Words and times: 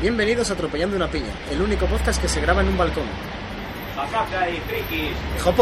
Bienvenidos 0.00 0.50
a 0.50 0.52
Atropellando 0.52 0.94
una 0.94 1.08
piña, 1.08 1.32
el 1.50 1.62
único 1.62 1.86
podcast 1.86 2.20
que 2.20 2.28
se 2.28 2.38
graba 2.42 2.60
en 2.60 2.68
un 2.68 2.76
balcón. 2.76 3.04
Y 3.96 4.60
frikis. 4.68 5.16
¡Hijo 5.38 5.52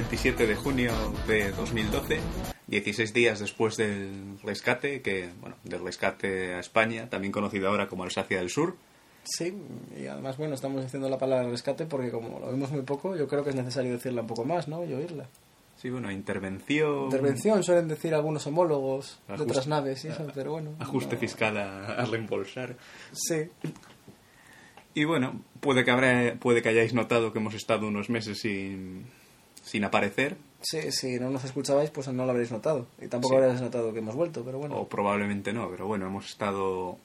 27 0.00 0.46
de 0.46 0.54
junio 0.56 0.92
de 1.26 1.52
2012, 1.52 2.18
16 2.66 3.14
días 3.14 3.38
después 3.40 3.78
del 3.78 4.38
rescate, 4.42 5.00
que, 5.00 5.30
bueno, 5.40 5.56
del 5.64 5.82
rescate 5.82 6.52
a 6.52 6.60
España, 6.60 7.08
también 7.08 7.32
conocido 7.32 7.66
ahora 7.68 7.88
como 7.88 8.04
Alsacia 8.04 8.36
del 8.36 8.50
Sur. 8.50 8.76
Sí, 9.24 9.56
y 9.98 10.06
además, 10.06 10.36
bueno, 10.36 10.54
estamos 10.54 10.82
diciendo 10.82 11.08
la 11.08 11.16
palabra 11.16 11.48
rescate 11.48 11.86
porque 11.86 12.10
como 12.10 12.38
lo 12.40 12.52
vimos 12.52 12.70
muy 12.72 12.82
poco, 12.82 13.16
yo 13.16 13.26
creo 13.26 13.42
que 13.42 13.48
es 13.50 13.56
necesario 13.56 13.90
decirla 13.92 14.20
un 14.20 14.26
poco 14.26 14.44
más, 14.44 14.68
¿no? 14.68 14.84
Y 14.84 14.92
oírla. 14.92 15.26
Sí, 15.80 15.88
bueno, 15.88 16.10
intervención. 16.12 17.04
Intervención 17.04 17.64
suelen 17.64 17.88
decir 17.88 18.14
algunos 18.14 18.46
homólogos 18.46 19.18
de 19.28 19.42
otras 19.42 19.66
naves 19.66 20.04
y 20.04 20.08
eso, 20.08 20.26
pero 20.34 20.52
bueno. 20.52 20.72
Ajuste 20.78 21.14
no- 21.14 21.20
fiscal 21.22 21.56
a, 21.56 21.86
a 21.94 22.04
reembolsar. 22.04 22.76
Sí, 23.12 23.44
Y 24.92 25.04
bueno, 25.04 25.40
puede 25.60 25.86
que, 25.86 25.90
habrá, 25.90 26.34
puede 26.38 26.60
que 26.60 26.68
hayáis 26.68 26.92
notado 26.92 27.32
que 27.32 27.38
hemos 27.38 27.54
estado 27.54 27.88
unos 27.88 28.10
meses 28.10 28.40
sin, 28.40 29.06
sin 29.66 29.82
aparecer, 29.84 30.36
sí, 30.62 30.92
si 30.92 31.18
no 31.18 31.28
nos 31.30 31.42
escuchabais, 31.44 31.90
pues 31.90 32.06
no 32.08 32.24
lo 32.24 32.30
habréis 32.30 32.52
notado. 32.52 32.86
Y 33.02 33.08
tampoco 33.08 33.34
Sí. 33.36 33.42
habréis 33.42 33.60
notado 33.60 33.92
que 33.92 33.98
hemos 33.98 34.14
vuelto, 34.14 34.44
pero 34.44 34.58
bueno. 34.58 34.76
o 34.78 34.86
probablemente 34.88 35.52
no, 35.52 35.68
pero 35.68 35.86
bueno, 35.88 36.06
hemos 36.06 36.26
estado 36.30 36.98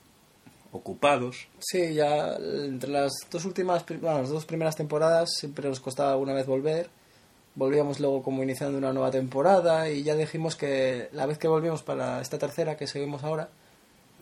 ocupados. 0.72 1.48
Sí, 1.60 1.94
ya 1.96 2.36
entre 2.36 2.90
las 2.92 3.12
dos 3.30 3.46
últimas, 3.46 3.86
bueno, 4.00 4.20
las 4.22 4.30
dos 4.30 4.46
primeras 4.46 4.76
temporadas 4.76 5.30
siempre 5.38 5.68
nos 5.68 5.80
costaba 5.80 6.12
alguna 6.12 6.34
vez 6.34 6.46
volver. 6.46 6.90
Volvíamos 7.56 8.00
luego 8.00 8.24
como 8.24 8.44
iniciando 8.44 8.78
una 8.78 8.94
nueva 8.94 9.12
temporada 9.12 9.90
y 9.90 10.04
ya 10.04 10.16
dijimos 10.16 10.56
que 10.56 11.10
la 11.12 11.26
vez 11.26 11.38
que 11.38 11.50
volvimos 11.50 11.84
para 11.84 12.22
esta 12.22 12.38
tercera 12.38 12.78
que 12.78 12.88
seguimos 12.88 13.24
ahora, 13.26 13.50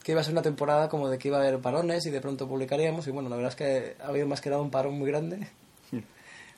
que 0.03 0.13
iba 0.13 0.21
a 0.21 0.23
ser 0.23 0.33
una 0.33 0.41
temporada 0.41 0.89
como 0.89 1.09
de 1.09 1.19
que 1.19 1.27
iba 1.27 1.37
a 1.37 1.41
haber 1.41 1.59
parones 1.59 2.03
y 2.07 2.09
de 2.09 2.21
pronto 2.21 2.47
publicaríamos 2.47 3.05
y 3.07 3.11
bueno, 3.11 3.29
la 3.29 3.35
verdad 3.35 3.51
es 3.51 3.55
que 3.55 3.95
ha 4.03 4.07
habido 4.07 4.25
más 4.25 4.41
que 4.41 4.49
nada 4.49 4.61
un 4.63 4.71
parón 4.71 4.97
muy 4.97 5.11
grande 5.11 5.47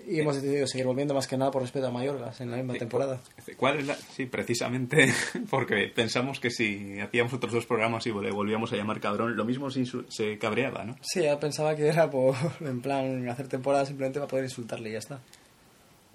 y 0.08 0.20
hemos 0.20 0.36
decidido 0.36 0.68
seguir 0.68 0.86
volviendo 0.86 1.14
más 1.14 1.28
que 1.28 1.38
nada 1.38 1.52
por 1.52 1.62
respeto 1.62 1.88
a 1.88 1.92
Mayorgas 1.92 2.42
en 2.42 2.52
la 2.52 2.58
misma 2.58 2.74
temporada. 2.74 3.22
¿Cuál 3.58 3.80
es 3.80 3.88
la...? 3.88 3.96
Sí, 3.96 4.26
precisamente 4.26 5.14
porque 5.50 5.92
pensamos 5.94 6.40
que 6.40 6.50
si 6.50 7.00
hacíamos 7.00 7.34
otros 7.34 7.54
dos 7.54 7.66
programas 7.66 8.06
y 8.08 8.12
le 8.12 8.32
volvíamos 8.32 8.72
a 8.74 8.76
llamar 8.76 9.00
cabrón, 9.00 9.36
lo 9.36 9.46
mismo 9.46 9.70
se, 9.70 9.86
se 10.09 10.38
cabreaba, 10.38 10.84
¿no? 10.84 10.96
Sí, 11.02 11.22
ya 11.24 11.40
pensaba 11.40 11.75
que 11.75 11.88
era 11.88 12.09
por, 12.09 12.36
en 12.62 12.81
plan, 12.81 13.28
hacer 13.30 13.48
temporada 13.48 13.86
simplemente 13.86 14.20
para 14.20 14.30
poder 14.30 14.46
insultarle 14.46 14.90
y 14.90 14.94
ya 14.94 15.00
está. 15.00 15.20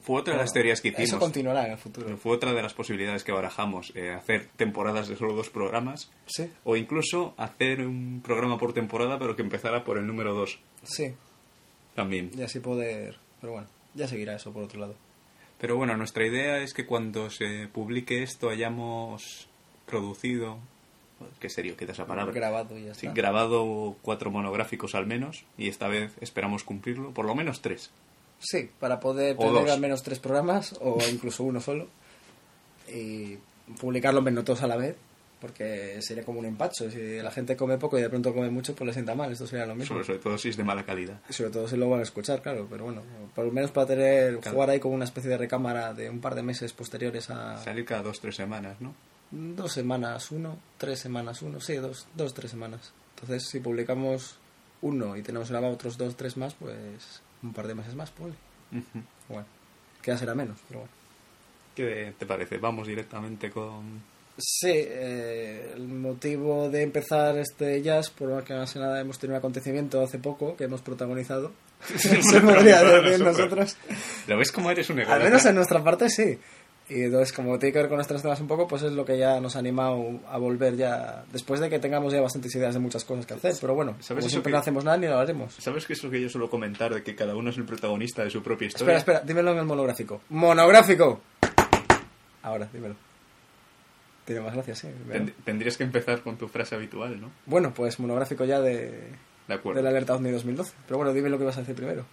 Fue 0.06 0.20
otra 0.20 0.34
de 0.34 0.38
las 0.38 0.52
teorías 0.52 0.80
que 0.80 0.88
hicimos. 0.88 1.08
Eso 1.08 1.18
continuará 1.18 1.66
en 1.66 1.72
el 1.72 1.78
futuro. 1.78 2.16
Fue 2.16 2.32
otra 2.32 2.52
de 2.52 2.62
las 2.62 2.74
posibilidades 2.74 3.24
que 3.24 3.32
barajamos, 3.32 3.92
eh, 3.96 4.10
hacer 4.10 4.46
temporadas 4.56 5.08
de 5.08 5.16
solo 5.16 5.34
dos 5.34 5.50
programas 5.50 6.12
Sí, 6.26 6.48
o 6.62 6.76
incluso 6.76 7.34
hacer 7.36 7.80
un 7.80 8.22
programa 8.24 8.56
por 8.56 8.72
temporada 8.72 9.18
pero 9.18 9.34
que 9.34 9.42
empezara 9.42 9.82
por 9.82 9.98
el 9.98 10.06
número 10.06 10.32
dos 10.32 10.60
sí, 10.84 11.12
también. 11.96 12.30
y 12.36 12.42
así 12.42 12.60
poder... 12.60 13.18
Pero 13.40 13.54
bueno, 13.54 13.68
ya 13.96 14.06
seguirá 14.08 14.36
eso 14.36 14.52
por 14.52 14.62
otro 14.62 14.80
lado. 14.80 14.94
Pero 15.58 15.76
bueno, 15.76 15.96
nuestra 15.96 16.26
idea 16.26 16.58
es 16.58 16.74
que 16.74 16.84
cuando 16.86 17.30
se 17.30 17.66
publique 17.68 18.22
esto 18.22 18.50
hayamos 18.50 19.48
producido, 19.86 20.58
qué 21.40 21.48
serio 21.48 21.76
queda 21.76 21.92
esa 21.92 22.06
palabra, 22.06 22.32
Grabado 22.34 22.76
ya 22.78 22.92
Sí, 22.94 23.06
está. 23.06 23.12
grabado 23.14 23.96
cuatro 24.02 24.30
monográficos 24.30 24.94
al 24.94 25.06
menos 25.06 25.44
y 25.56 25.68
esta 25.68 25.88
vez 25.88 26.12
esperamos 26.20 26.62
cumplirlo, 26.62 27.12
por 27.12 27.24
lo 27.24 27.34
menos 27.34 27.62
tres. 27.62 27.90
Sí, 28.38 28.68
para 28.78 29.00
poder 29.00 29.36
tener 29.38 29.70
al 29.70 29.80
menos 29.80 30.02
tres 30.02 30.18
programas 30.18 30.76
o 30.80 30.98
incluso 31.10 31.42
uno 31.42 31.60
solo 31.60 31.88
y 32.92 33.38
publicarlos 33.80 34.22
menos 34.22 34.44
todos 34.44 34.62
a 34.62 34.66
la 34.66 34.76
vez 34.76 34.96
porque 35.46 35.98
sería 36.02 36.24
como 36.24 36.40
un 36.40 36.46
empacho. 36.46 36.90
Si 36.90 37.18
la 37.18 37.30
gente 37.30 37.56
come 37.56 37.78
poco 37.78 37.98
y 37.98 38.02
de 38.02 38.10
pronto 38.10 38.34
come 38.34 38.50
mucho, 38.50 38.74
pues 38.74 38.86
le 38.86 38.92
sienta 38.92 39.14
mal. 39.14 39.30
Esto 39.30 39.46
sería 39.46 39.64
lo 39.64 39.74
mismo. 39.74 39.94
Sobre, 39.94 40.04
sobre 40.04 40.18
todo 40.18 40.38
si 40.38 40.48
es 40.48 40.56
de 40.56 40.64
mala 40.64 40.84
calidad. 40.84 41.20
Sobre 41.30 41.50
todo 41.50 41.68
si 41.68 41.76
lo 41.76 41.88
van 41.88 42.00
a 42.00 42.02
escuchar, 42.02 42.42
claro. 42.42 42.66
Pero 42.68 42.84
bueno, 42.84 43.02
por 43.34 43.44
lo 43.44 43.52
menos 43.52 43.70
para 43.70 43.86
tener 43.86 44.36
jugar 44.44 44.70
ahí 44.70 44.80
con 44.80 44.92
una 44.92 45.04
especie 45.04 45.30
de 45.30 45.38
recámara 45.38 45.94
de 45.94 46.10
un 46.10 46.20
par 46.20 46.34
de 46.34 46.42
meses 46.42 46.72
posteriores 46.72 47.30
a 47.30 47.58
Salir 47.62 47.84
cada 47.84 48.02
dos, 48.02 48.20
tres 48.20 48.34
semanas, 48.36 48.80
¿no? 48.80 48.94
dos 49.30 49.72
semanas 49.72 50.30
uno, 50.30 50.58
tres 50.78 51.00
semanas 51.00 51.42
uno, 51.42 51.60
sí, 51.60 51.74
dos, 51.76 52.06
dos, 52.14 52.32
tres 52.34 52.50
semanas. 52.50 52.92
Entonces, 53.14 53.48
si 53.48 53.60
publicamos 53.60 54.36
uno 54.82 55.16
y 55.16 55.22
tenemos 55.22 55.50
grabado 55.50 55.72
otros 55.72 55.96
dos, 55.98 56.16
tres 56.16 56.36
más, 56.36 56.54
pues 56.54 57.22
un 57.42 57.52
par 57.52 57.66
de 57.66 57.74
meses 57.74 57.94
más, 57.94 58.10
pues 58.10 58.34
Ujú. 58.72 59.04
bueno, 59.28 59.46
que 60.02 60.10
ya 60.10 60.18
será 60.18 60.34
menos, 60.34 60.58
pero 60.68 60.80
bueno. 60.80 60.94
¿Qué 61.74 62.14
te 62.18 62.24
parece? 62.24 62.58
Vamos 62.58 62.86
directamente 62.86 63.50
con... 63.50 64.00
Sí, 64.38 64.70
eh, 64.72 65.72
el 65.76 65.88
motivo 65.88 66.68
de 66.68 66.82
empezar 66.82 67.38
este 67.38 67.80
jazz, 67.80 68.10
por 68.10 68.28
más 68.30 68.44
que 68.44 68.52
más 68.54 68.72
que 68.72 68.78
nada 68.78 69.00
hemos 69.00 69.18
tenido 69.18 69.34
un 69.34 69.38
acontecimiento 69.38 70.02
hace 70.02 70.18
poco 70.18 70.56
que 70.56 70.64
hemos 70.64 70.82
protagonizado. 70.82 71.52
Se 71.96 72.40
podría 72.40 72.82
decir 72.82 73.24
nosotros. 73.24 73.76
¿Lo 74.26 74.36
ves 74.36 74.52
como 74.52 74.70
eres 74.70 74.90
un 74.90 74.98
Al 74.98 75.02
ególatra? 75.04 75.24
menos 75.24 75.46
en 75.46 75.54
nuestra 75.54 75.82
parte 75.82 76.10
sí. 76.10 76.38
Y 76.88 77.02
entonces, 77.02 77.32
como 77.32 77.58
tiene 77.58 77.72
que 77.72 77.78
ver 77.80 77.88
con 77.88 77.96
nuestros 77.96 78.22
temas 78.22 78.40
un 78.40 78.46
poco, 78.46 78.68
pues 78.68 78.82
es 78.82 78.92
lo 78.92 79.04
que 79.04 79.18
ya 79.18 79.40
nos 79.40 79.56
ha 79.56 79.58
animado 79.58 80.20
a 80.30 80.38
volver 80.38 80.76
ya, 80.76 81.24
después 81.32 81.58
de 81.58 81.68
que 81.68 81.80
tengamos 81.80 82.12
ya 82.12 82.20
bastantes 82.20 82.54
ideas 82.54 82.74
de 82.74 82.80
muchas 82.80 83.04
cosas 83.04 83.26
que 83.26 83.34
hacer. 83.34 83.54
Pero 83.60 83.74
bueno, 83.74 83.92
¿Sabes 83.94 84.08
como 84.08 84.18
eso 84.20 84.28
siempre 84.28 84.50
que- 84.50 84.54
no 84.54 84.60
hacemos 84.60 84.84
nada 84.84 84.96
ni 84.96 85.06
lo 85.08 85.18
haremos. 85.18 85.54
¿Sabes 85.58 85.84
qué 85.86 85.94
es 85.94 86.04
lo 86.04 86.10
que 86.10 86.20
yo 86.20 86.28
suelo 86.28 86.48
comentar 86.48 86.94
de 86.94 87.02
que 87.02 87.16
cada 87.16 87.34
uno 87.34 87.50
es 87.50 87.56
el 87.56 87.64
protagonista 87.64 88.22
de 88.22 88.30
su 88.30 88.40
propia 88.42 88.68
historia? 88.68 88.96
Espera, 88.98 89.18
espera, 89.18 89.20
dímelo 89.26 89.52
en 89.52 89.58
el 89.58 89.64
monográfico. 89.64 90.20
¡Monográfico! 90.28 91.20
Ahora, 92.42 92.68
dímelo. 92.72 92.94
Tiene 94.26 94.40
más 94.42 94.52
gracia, 94.54 94.74
sí. 94.74 94.88
Tend- 95.08 95.32
tendrías 95.44 95.76
que 95.78 95.84
empezar 95.84 96.20
con 96.22 96.36
tu 96.36 96.48
frase 96.48 96.74
habitual, 96.74 97.18
¿no? 97.20 97.30
Bueno, 97.46 97.72
pues 97.72 97.98
monográfico 98.00 98.44
ya 98.44 98.60
de, 98.60 99.10
De 99.48 99.54
acuerdo. 99.54 99.78
de 99.78 99.84
la 99.84 99.90
alerta 99.90 100.14
OVNI 100.14 100.32
2012. 100.32 100.74
Pero 100.86 100.98
bueno, 100.98 101.12
dime 101.14 101.30
lo 101.30 101.38
que 101.38 101.44
vas 101.44 101.56
a 101.56 101.60
decir 101.60 101.74
primero. 101.76 102.04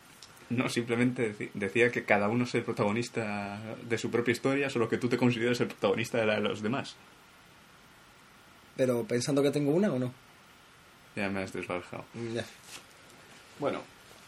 No, 0.50 0.70
simplemente 0.70 1.36
decía 1.56 1.90
que 1.92 2.04
cada 2.06 2.30
uno 2.30 2.44
es 2.44 2.54
el 2.54 2.64
protagonista 2.64 3.60
de 3.90 3.98
su 3.98 4.12
propia 4.12 4.32
historia, 4.34 4.70
solo 4.70 4.88
que 4.88 4.98
tú 5.00 5.10
te 5.10 5.18
consideras 5.18 5.60
el 5.62 5.68
protagonista 5.68 6.20
de 6.20 6.26
la 6.28 6.36
de 6.36 6.42
los 6.42 6.62
demás. 6.62 6.96
Pero 8.76 9.04
pensando 9.06 9.42
que 9.42 9.52
tengo 9.52 9.72
una 9.72 9.92
o 9.92 10.00
no. 10.00 10.12
Ya 11.16 11.30
me 11.30 11.42
has 11.44 11.54
desvalijado. 11.54 12.06
Ya. 12.34 12.44
Bueno, 13.60 13.82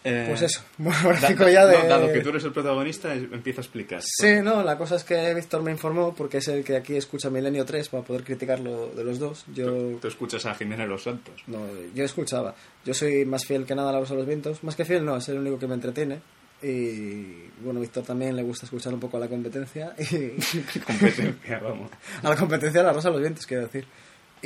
eh, 0.06 0.26
Pues 0.30 0.42
eso, 0.44 0.62
da- 0.78 0.84
monográfico 0.86 1.50
ya 1.50 1.66
de... 1.66 1.78
no, 1.80 1.86
dado 1.90 2.14
que 2.14 2.22
tú 2.22 2.30
eres 2.30 2.44
el 2.46 2.54
protagonista, 2.54 3.14
empieza 3.14 3.60
a 3.60 3.64
explicar. 3.64 4.02
Sí, 4.04 4.36
no, 4.42 4.64
la 4.64 4.78
cosa 4.78 4.96
es 4.96 5.04
que 5.04 5.34
Víctor 5.34 5.62
me 5.64 5.72
informó, 5.72 6.16
porque 6.16 6.38
es 6.38 6.48
el 6.48 6.64
que 6.64 6.78
aquí 6.78 6.96
escucha 6.96 7.30
Milenio 7.30 7.66
3 7.66 7.90
para 7.90 8.04
poder 8.04 8.24
criticarlo 8.24 8.92
de 8.96 9.04
los 9.04 9.20
dos. 9.20 9.44
Yo, 9.54 9.98
Tú 10.02 10.08
escuchas 10.08 10.46
a 10.46 10.56
Jimena 10.56 10.86
los 10.86 11.04
Santos. 11.04 11.44
no, 11.48 11.60
yo 11.94 12.06
escuchaba. 12.06 12.56
Yo 12.86 12.94
soy 12.94 13.26
más 13.26 13.46
fiel 13.46 13.66
que 13.66 13.76
nada 13.76 13.90
a 13.90 13.94
la 13.94 14.00
Rosa 14.00 14.14
de 14.14 14.20
los 14.20 14.28
Vientos. 14.28 14.64
Más 14.64 14.76
que 14.76 14.86
fiel, 14.86 15.04
no, 15.04 15.18
es 15.18 15.28
el 15.28 15.40
único 15.40 15.60
que 15.60 15.68
me 15.68 15.74
entretiene. 15.74 16.22
Y 16.62 17.50
bueno, 17.64 17.80
Víctor 17.80 18.04
también 18.04 18.36
le 18.36 18.42
gusta 18.44 18.66
escuchar 18.66 18.94
un 18.94 19.00
poco 19.00 19.18
a 19.18 19.20
la 19.20 19.28
competencia. 19.28 19.94
Y 20.00 20.06
Competencia, 20.86 21.60
vamos. 21.60 21.92
a 22.24 22.30
la 22.30 22.36
competencia 22.36 22.82
de 22.82 22.88
la 22.88 22.94
Rosa 22.94 23.10
de 23.10 23.14
los 23.14 23.22
Vientos, 23.22 23.46
quiero 23.46 23.64
decir. 23.64 23.86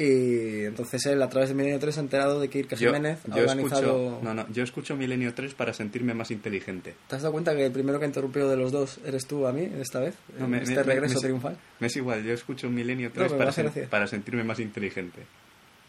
Y 0.02 0.66
entonces 0.66 1.06
él, 1.08 1.22
a 1.22 1.28
través 1.30 1.50
de 1.50 1.56
Milenio 1.56 1.78
3, 1.80 1.94
se 1.94 2.00
ha 2.00 2.04
enterado 2.04 2.40
de 2.40 2.50
que 2.50 2.60
Irka 2.60 2.76
Yo, 2.78 2.88
Jiménez 2.94 3.20
ha 3.30 3.36
yo 3.36 3.42
organizado... 3.42 4.06
escucho, 4.08 4.20
no, 4.24 4.34
no, 4.34 4.46
yo 4.50 4.64
escucho 4.64 4.96
Milenio 4.96 5.34
3 5.34 5.54
para 5.56 5.74
sentirme 5.74 6.14
más 6.14 6.32
inteligente. 6.32 6.96
¿Te 7.08 7.16
has 7.18 7.22
dado 7.24 7.34
cuenta 7.34 7.54
que 7.56 7.66
el 7.66 7.72
primero 7.74 8.00
que 8.00 8.06
ha 8.06 8.08
interrumpido 8.08 8.50
de 8.50 8.56
los 8.56 8.72
dos 8.72 9.00
eres 9.06 9.26
tú 9.28 9.46
a 9.46 9.52
mí 9.52 9.70
esta 9.80 10.00
vez? 10.00 10.16
No, 10.38 10.46
en 10.46 10.52
me- 10.52 10.64
este 10.64 10.76
me- 10.76 10.84
regreso 10.84 11.16
me- 11.16 11.22
triunfal. 11.22 11.58
Me 11.80 11.88
es 11.88 11.96
igual, 11.98 12.24
yo 12.24 12.34
escucho 12.34 12.70
Milenio 12.70 13.12
3 13.12 13.28
pero 13.28 13.32
me 13.32 13.46
para, 13.46 13.52
sen- 13.52 13.88
para 13.90 14.08
sentirme 14.08 14.44
más 14.46 14.60
inteligente. 14.60 15.22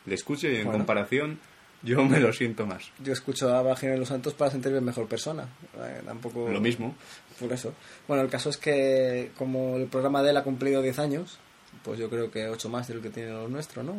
Le 0.06 0.14
escucho 0.16 0.48
y 0.48 0.56
en 0.56 0.64
Bueno. 0.64 0.78
comparación 0.78 1.38
yo 1.82 2.04
me 2.04 2.18
lo 2.20 2.32
siento 2.32 2.66
más. 2.66 2.90
Yo 3.02 3.12
escucho 3.12 3.48
a 3.54 3.62
de 3.74 3.96
los 3.96 4.08
Santos 4.08 4.34
para 4.34 4.50
sentirme 4.50 4.80
mejor 4.80 5.06
persona. 5.06 5.48
Eh, 5.78 6.02
tampoco... 6.04 6.48
Lo 6.50 6.60
mismo. 6.60 6.94
Por 7.38 7.52
eso. 7.52 7.72
Bueno, 8.06 8.22
el 8.22 8.28
caso 8.28 8.50
es 8.50 8.56
que 8.58 9.30
como 9.38 9.76
el 9.76 9.86
programa 9.86 10.22
de 10.22 10.30
él 10.30 10.36
ha 10.36 10.42
cumplido 10.42 10.82
10 10.82 10.98
años, 10.98 11.38
Pues 11.84 11.98
yo 11.98 12.10
creo 12.10 12.30
que 12.30 12.46
ocho 12.48 12.68
más 12.68 12.86
de 12.88 12.94
lo 12.94 13.02
que 13.02 13.10
tiene 13.10 13.30
lo 13.30 13.48
nuestro, 13.48 13.82
¿no? 13.82 13.94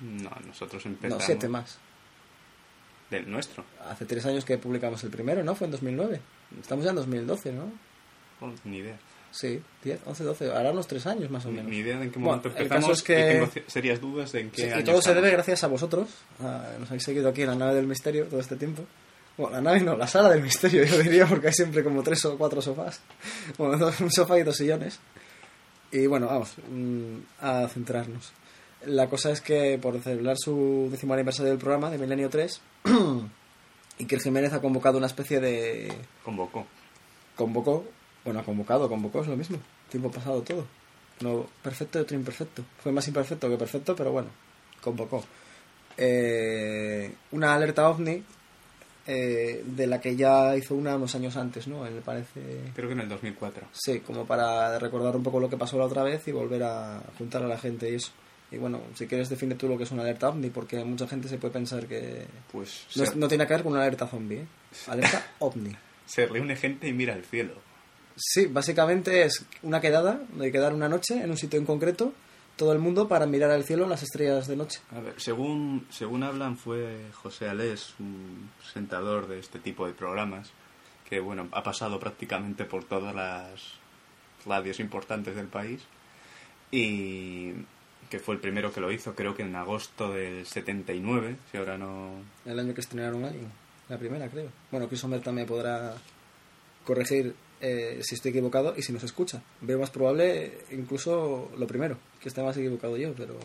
No, 0.00 0.30
nosotros 0.46 0.84
No, 0.84 0.92
empezamos... 0.92 1.24
siete 1.24 1.48
más. 1.48 1.78
Del 3.10 3.30
nuestro. 3.30 3.64
Hace 3.88 4.04
tres 4.04 4.26
años 4.26 4.44
que 4.44 4.58
publicamos 4.58 5.02
el 5.04 5.10
primero, 5.10 5.42
¿no? 5.44 5.54
Fue 5.54 5.66
en 5.66 5.70
2009. 5.70 6.20
Estamos 6.60 6.84
ya 6.84 6.90
en 6.90 6.96
2012, 6.96 7.52
¿no? 7.52 7.72
Oh, 8.40 8.52
ni 8.64 8.78
idea. 8.78 8.96
Sí, 9.30 9.62
10, 9.84 10.00
11, 10.06 10.24
12. 10.24 10.50
Ahora 10.52 10.70
unos 10.72 10.86
tres 10.86 11.06
años 11.06 11.30
más 11.30 11.44
o 11.46 11.50
menos. 11.50 11.66
ni 11.70 11.78
idea 11.78 11.98
de 11.98 12.04
en 12.04 12.10
qué 12.10 12.18
Bueno, 12.18 12.36
momento 12.38 12.48
el 12.48 12.56
empezamos. 12.64 12.84
caso 12.84 12.92
es 12.92 13.02
que- 13.02 13.20
y 13.44 13.46
tengo 13.46 13.70
serias 13.70 14.00
dudas 14.00 14.32
de 14.32 14.40
en 14.40 14.50
qué 14.50 14.62
Sí, 14.62 14.68
y 14.68 14.72
año 14.72 14.84
todo 14.84 14.94
se 14.96 14.98
estamos. 15.10 15.16
debe 15.22 15.30
gracias 15.30 15.62
a 15.64 15.66
vosotros. 15.68 16.08
a- 16.42 16.76
nos 16.78 16.88
habéis 16.88 17.04
seguido 17.04 17.28
aquí 17.28 17.42
en 17.42 17.48
la 17.48 17.54
nave 17.54 17.74
del 17.74 17.86
misterio 17.86 18.24
todo 18.26 18.40
este 18.40 18.56
tiempo. 18.56 18.84
Bueno, 19.36 19.52
la 19.56 19.60
nave 19.60 19.80
no, 19.80 19.96
la 19.96 20.06
sala 20.06 20.30
del 20.30 20.42
misterio, 20.42 20.82
yo 20.84 20.98
diría, 20.98 21.26
porque 21.26 21.48
hay 21.48 21.52
siempre 21.52 21.84
como 21.84 22.02
tres 22.02 22.24
o 22.24 22.36
cuatro 22.38 22.60
sofás. 22.62 23.00
Bueno, 23.58 23.90
un 24.00 24.10
sofá 24.10 24.38
y 24.38 24.42
dos 24.42 24.56
sillones. 24.56 24.98
Y 25.96 26.06
bueno, 26.06 26.26
vamos, 26.26 26.54
mm, 26.70 27.16
a 27.40 27.66
centrarnos. 27.68 28.30
La 28.84 29.08
cosa 29.08 29.30
es 29.30 29.40
que 29.40 29.78
por 29.80 29.98
celebrar 30.02 30.36
su 30.36 30.88
décimo 30.90 31.14
aniversario 31.14 31.48
del 31.50 31.58
programa, 31.58 31.88
de 31.88 31.96
Milenio 31.96 32.28
3, 32.28 32.60
Iker 34.00 34.20
Jiménez 34.20 34.52
ha 34.52 34.60
convocado 34.60 34.98
una 34.98 35.06
especie 35.06 35.40
de... 35.40 35.90
Convocó. 36.22 36.66
Convocó, 37.34 37.86
bueno, 38.26 38.40
ha 38.40 38.44
convocado, 38.44 38.90
convocó, 38.90 39.22
es 39.22 39.28
lo 39.28 39.38
mismo. 39.38 39.58
Tiempo 39.88 40.10
pasado 40.10 40.42
todo. 40.42 40.66
No 41.20 41.46
perfecto 41.62 41.98
y 41.98 42.02
otro 42.02 42.14
imperfecto. 42.14 42.62
Fue 42.82 42.92
más 42.92 43.08
imperfecto 43.08 43.48
que 43.48 43.56
perfecto, 43.56 43.96
pero 43.96 44.12
bueno, 44.12 44.28
convocó. 44.82 45.24
Eh, 45.96 47.10
una 47.30 47.54
alerta 47.54 47.88
ovni 47.88 48.22
eh, 49.06 49.62
de 49.64 49.86
la 49.86 50.00
que 50.00 50.16
ya 50.16 50.56
hizo 50.56 50.74
una 50.74 50.96
unos 50.96 51.14
años 51.14 51.36
antes, 51.36 51.68
¿no? 51.68 51.82
Me 51.82 52.00
parece... 52.00 52.40
Creo 52.74 52.88
que 52.88 52.94
en 52.94 53.00
el 53.00 53.08
2004. 53.08 53.66
Sí, 53.72 54.00
como 54.00 54.26
para 54.26 54.78
recordar 54.78 55.14
un 55.16 55.22
poco 55.22 55.38
lo 55.40 55.48
que 55.48 55.56
pasó 55.56 55.78
la 55.78 55.84
otra 55.84 56.02
vez 56.02 56.26
y 56.28 56.32
volver 56.32 56.62
a 56.64 57.02
juntar 57.18 57.42
a 57.42 57.48
la 57.48 57.58
gente 57.58 57.90
y 57.90 57.94
eso. 57.94 58.10
Y 58.50 58.58
bueno, 58.58 58.80
si 58.94 59.06
quieres 59.06 59.28
define 59.28 59.54
tú 59.56 59.68
lo 59.68 59.76
que 59.76 59.84
es 59.84 59.90
una 59.90 60.02
alerta 60.02 60.28
ovni, 60.28 60.50
porque 60.50 60.84
mucha 60.84 61.06
gente 61.08 61.28
se 61.28 61.38
puede 61.38 61.52
pensar 61.54 61.86
que... 61.86 62.26
Pues 62.52 62.86
No, 62.96 63.04
no 63.16 63.28
tiene 63.28 63.46
que 63.46 63.54
ver 63.54 63.62
con 63.62 63.72
una 63.72 63.82
alerta 63.82 64.06
zombie, 64.06 64.38
¿eh? 64.40 64.46
Alerta 64.86 65.26
ovni. 65.40 65.74
se 66.04 66.26
reúne 66.26 66.56
gente 66.56 66.88
y 66.88 66.92
mira 66.92 67.14
al 67.14 67.24
cielo. 67.24 67.54
Sí, 68.16 68.46
básicamente 68.46 69.24
es 69.24 69.44
una 69.62 69.80
quedada, 69.80 70.20
de 70.38 70.50
quedar 70.50 70.72
una 70.72 70.88
noche 70.88 71.20
en 71.22 71.30
un 71.30 71.36
sitio 71.36 71.58
en 71.58 71.66
concreto, 71.66 72.12
todo 72.56 72.72
el 72.72 72.78
mundo 72.78 73.06
para 73.06 73.26
mirar 73.26 73.50
al 73.50 73.64
cielo 73.64 73.86
las 73.86 74.02
estrellas 74.02 74.48
de 74.48 74.56
noche. 74.56 74.80
A 74.90 75.00
ver, 75.00 75.14
según, 75.20 75.86
según 75.90 76.22
hablan, 76.22 76.56
fue 76.56 77.06
José 77.12 77.48
Alés, 77.48 77.94
un 77.98 78.50
presentador 78.58 79.28
de 79.28 79.38
este 79.38 79.58
tipo 79.58 79.86
de 79.86 79.92
programas, 79.92 80.50
que 81.08 81.20
bueno, 81.20 81.48
ha 81.52 81.62
pasado 81.62 82.00
prácticamente 82.00 82.64
por 82.64 82.84
todas 82.84 83.14
las 83.14 83.60
radios 84.44 84.80
importantes 84.80 85.36
del 85.36 85.48
país 85.48 85.82
y 86.70 87.52
que 88.10 88.18
fue 88.18 88.34
el 88.36 88.40
primero 88.40 88.72
que 88.72 88.80
lo 88.80 88.90
hizo, 88.90 89.14
creo 89.14 89.34
que 89.34 89.42
en 89.42 89.54
agosto 89.56 90.12
del 90.12 90.46
79, 90.46 91.36
si 91.50 91.58
ahora 91.58 91.76
no... 91.76 92.10
El 92.44 92.58
año 92.58 92.72
que 92.72 92.80
estrenaron 92.80 93.24
Alien, 93.24 93.50
la 93.88 93.98
primera 93.98 94.28
creo. 94.28 94.48
Bueno, 94.70 94.88
Chris 94.88 95.02
Homer 95.04 95.20
también 95.20 95.46
podrá 95.46 95.94
corregir 96.84 97.34
eh, 97.60 98.00
si 98.02 98.14
estoy 98.14 98.30
equivocado 98.30 98.74
y 98.76 98.82
si 98.82 98.92
nos 98.92 99.02
escucha. 99.04 99.42
Veo 99.60 99.78
más 99.78 99.90
probable 99.90 100.52
incluso 100.70 101.50
lo 101.56 101.66
primero, 101.66 101.98
que 102.20 102.28
esté 102.28 102.42
más 102.42 102.56
equivocado 102.56 102.96
yo, 102.96 103.12
pero... 103.14 103.38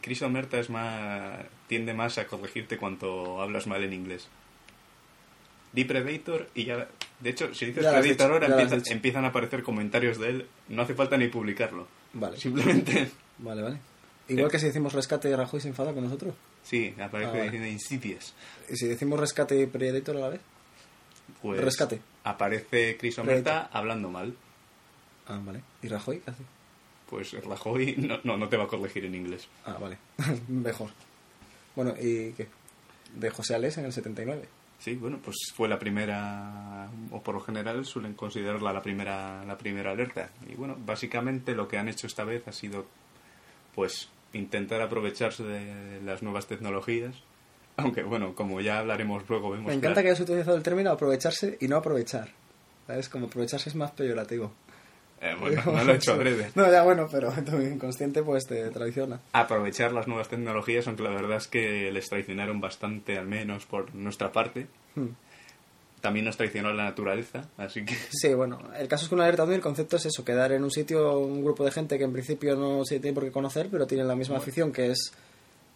Chris 0.00 0.22
Omerta 0.22 0.58
es 0.58 0.68
más, 0.68 1.44
tiende 1.68 1.94
más 1.94 2.18
a 2.18 2.26
corregirte 2.26 2.76
cuando 2.76 3.40
hablas 3.40 3.66
mal 3.66 3.84
en 3.84 3.92
inglés. 3.92 4.26
Di 5.72 5.84
Predator 5.84 6.48
y 6.54 6.64
ya... 6.64 6.88
De 7.20 7.30
hecho, 7.30 7.54
si 7.54 7.66
dices 7.66 7.84
Predator 7.86 8.32
ahora 8.32 8.68
empiezan 8.90 9.24
a 9.24 9.28
aparecer 9.28 9.62
comentarios 9.62 10.18
de 10.18 10.28
él. 10.30 10.46
No 10.68 10.82
hace 10.82 10.94
falta 10.94 11.16
ni 11.16 11.28
publicarlo. 11.28 11.86
Vale, 12.14 12.36
Simplemente... 12.38 13.10
vale, 13.38 13.62
vale. 13.62 13.78
Igual 14.28 14.50
que 14.50 14.58
si 14.58 14.66
decimos 14.66 14.92
rescate 14.92 15.30
y 15.30 15.34
Rajoy 15.34 15.60
se 15.60 15.68
enfada 15.68 15.92
con 15.92 16.02
nosotros. 16.04 16.34
Sí, 16.64 16.92
aparece 16.98 17.28
Ah, 17.28 17.32
vale. 17.32 17.44
diciendo 17.44 17.68
Insidious. 17.68 18.34
Y 18.68 18.76
si 18.76 18.88
decimos 18.88 19.20
rescate 19.20 19.60
y 19.60 19.66
Predator 19.66 20.16
a 20.16 20.20
la 20.20 20.28
vez. 20.30 20.40
Pues 21.42 21.60
Rescate. 21.60 22.00
aparece 22.24 22.96
Chris 22.96 23.18
Omerta 23.18 23.68
hablando 23.72 24.08
mal. 24.10 24.34
Ah, 25.26 25.40
vale. 25.44 25.60
¿Y 25.82 25.88
Rajoy 25.88 26.20
qué 26.20 26.30
hace? 26.30 26.42
Pues 27.08 27.32
Rajoy 27.44 27.94
no, 27.98 28.18
no, 28.24 28.36
no 28.36 28.48
te 28.48 28.56
va 28.56 28.64
a 28.64 28.68
corregir 28.68 29.04
en 29.04 29.14
inglés. 29.14 29.48
Ah, 29.64 29.76
vale. 29.80 29.98
Mejor. 30.48 30.90
Bueno, 31.74 31.94
¿y 32.00 32.32
qué? 32.32 32.48
De 33.14 33.30
José 33.30 33.54
Alés 33.54 33.78
en 33.78 33.84
el 33.84 33.92
79. 33.92 34.48
Sí, 34.78 34.94
bueno, 34.94 35.18
pues 35.24 35.36
fue 35.54 35.68
la 35.68 35.78
primera, 35.78 36.88
o 37.10 37.22
por 37.22 37.34
lo 37.34 37.40
general 37.40 37.84
suelen 37.86 38.12
considerarla 38.14 38.72
la 38.72 38.82
primera, 38.82 39.44
la 39.44 39.56
primera 39.56 39.92
alerta. 39.92 40.30
Y 40.48 40.54
bueno, 40.54 40.76
básicamente 40.78 41.54
lo 41.54 41.66
que 41.66 41.78
han 41.78 41.88
hecho 41.88 42.06
esta 42.06 42.24
vez 42.24 42.46
ha 42.46 42.52
sido, 42.52 42.86
pues, 43.74 44.10
intentar 44.34 44.82
aprovecharse 44.82 45.44
de 45.44 46.00
las 46.02 46.22
nuevas 46.22 46.46
tecnologías. 46.46 47.16
Aunque 47.76 48.02
bueno, 48.02 48.34
como 48.34 48.60
ya 48.60 48.78
hablaremos 48.78 49.28
luego, 49.28 49.50
vemos 49.50 49.66
Me 49.66 49.74
encanta 49.74 50.02
que 50.02 50.08
hayas 50.08 50.20
utilizado 50.20 50.56
el 50.56 50.62
término 50.62 50.90
aprovecharse 50.90 51.58
y 51.60 51.68
no 51.68 51.76
aprovechar. 51.76 52.30
¿Sabes? 52.86 53.08
Como 53.08 53.26
aprovecharse 53.26 53.68
es 53.68 53.74
más 53.74 53.90
peyorativo. 53.90 54.52
Eh, 55.20 55.34
bueno, 55.38 55.62
no 55.66 55.84
lo 55.84 55.92
he 55.92 55.96
hecho 55.96 56.12
adrede. 56.12 56.50
No, 56.54 56.70
ya 56.70 56.82
bueno, 56.82 57.08
pero 57.10 57.30
tu 57.44 57.60
inconsciente 57.60 58.22
pues 58.22 58.46
te 58.46 58.68
traiciona. 58.70 59.20
aprovechar 59.32 59.92
las 59.92 60.06
nuevas 60.06 60.28
tecnologías, 60.28 60.86
aunque 60.86 61.02
la 61.02 61.10
verdad 61.10 61.38
es 61.38 61.48
que 61.48 61.90
les 61.90 62.08
traicionaron 62.08 62.60
bastante, 62.60 63.18
al 63.18 63.26
menos 63.26 63.66
por 63.66 63.94
nuestra 63.94 64.32
parte. 64.32 64.66
Hmm. 64.94 65.08
También 66.00 66.26
nos 66.26 66.36
traicionó 66.36 66.72
la 66.72 66.84
naturaleza, 66.84 67.48
así 67.56 67.84
que... 67.84 67.94
Sí, 68.10 68.32
bueno, 68.34 68.58
el 68.78 68.86
caso 68.86 69.04
es 69.04 69.08
que 69.08 69.14
una 69.14 69.24
alerta 69.24 69.42
el 69.44 69.60
concepto 69.60 69.96
es 69.96 70.06
eso, 70.06 70.24
quedar 70.24 70.52
en 70.52 70.62
un 70.62 70.70
sitio, 70.70 71.18
un 71.18 71.42
grupo 71.42 71.64
de 71.64 71.72
gente 71.72 71.98
que 71.98 72.04
en 72.04 72.12
principio 72.12 72.54
no 72.54 72.84
se 72.84 73.00
tiene 73.00 73.14
por 73.14 73.24
qué 73.24 73.32
conocer, 73.32 73.68
pero 73.70 73.86
tienen 73.86 74.06
la 74.06 74.14
misma 74.14 74.36
afición 74.36 74.72
que 74.72 74.90
es 74.90 75.12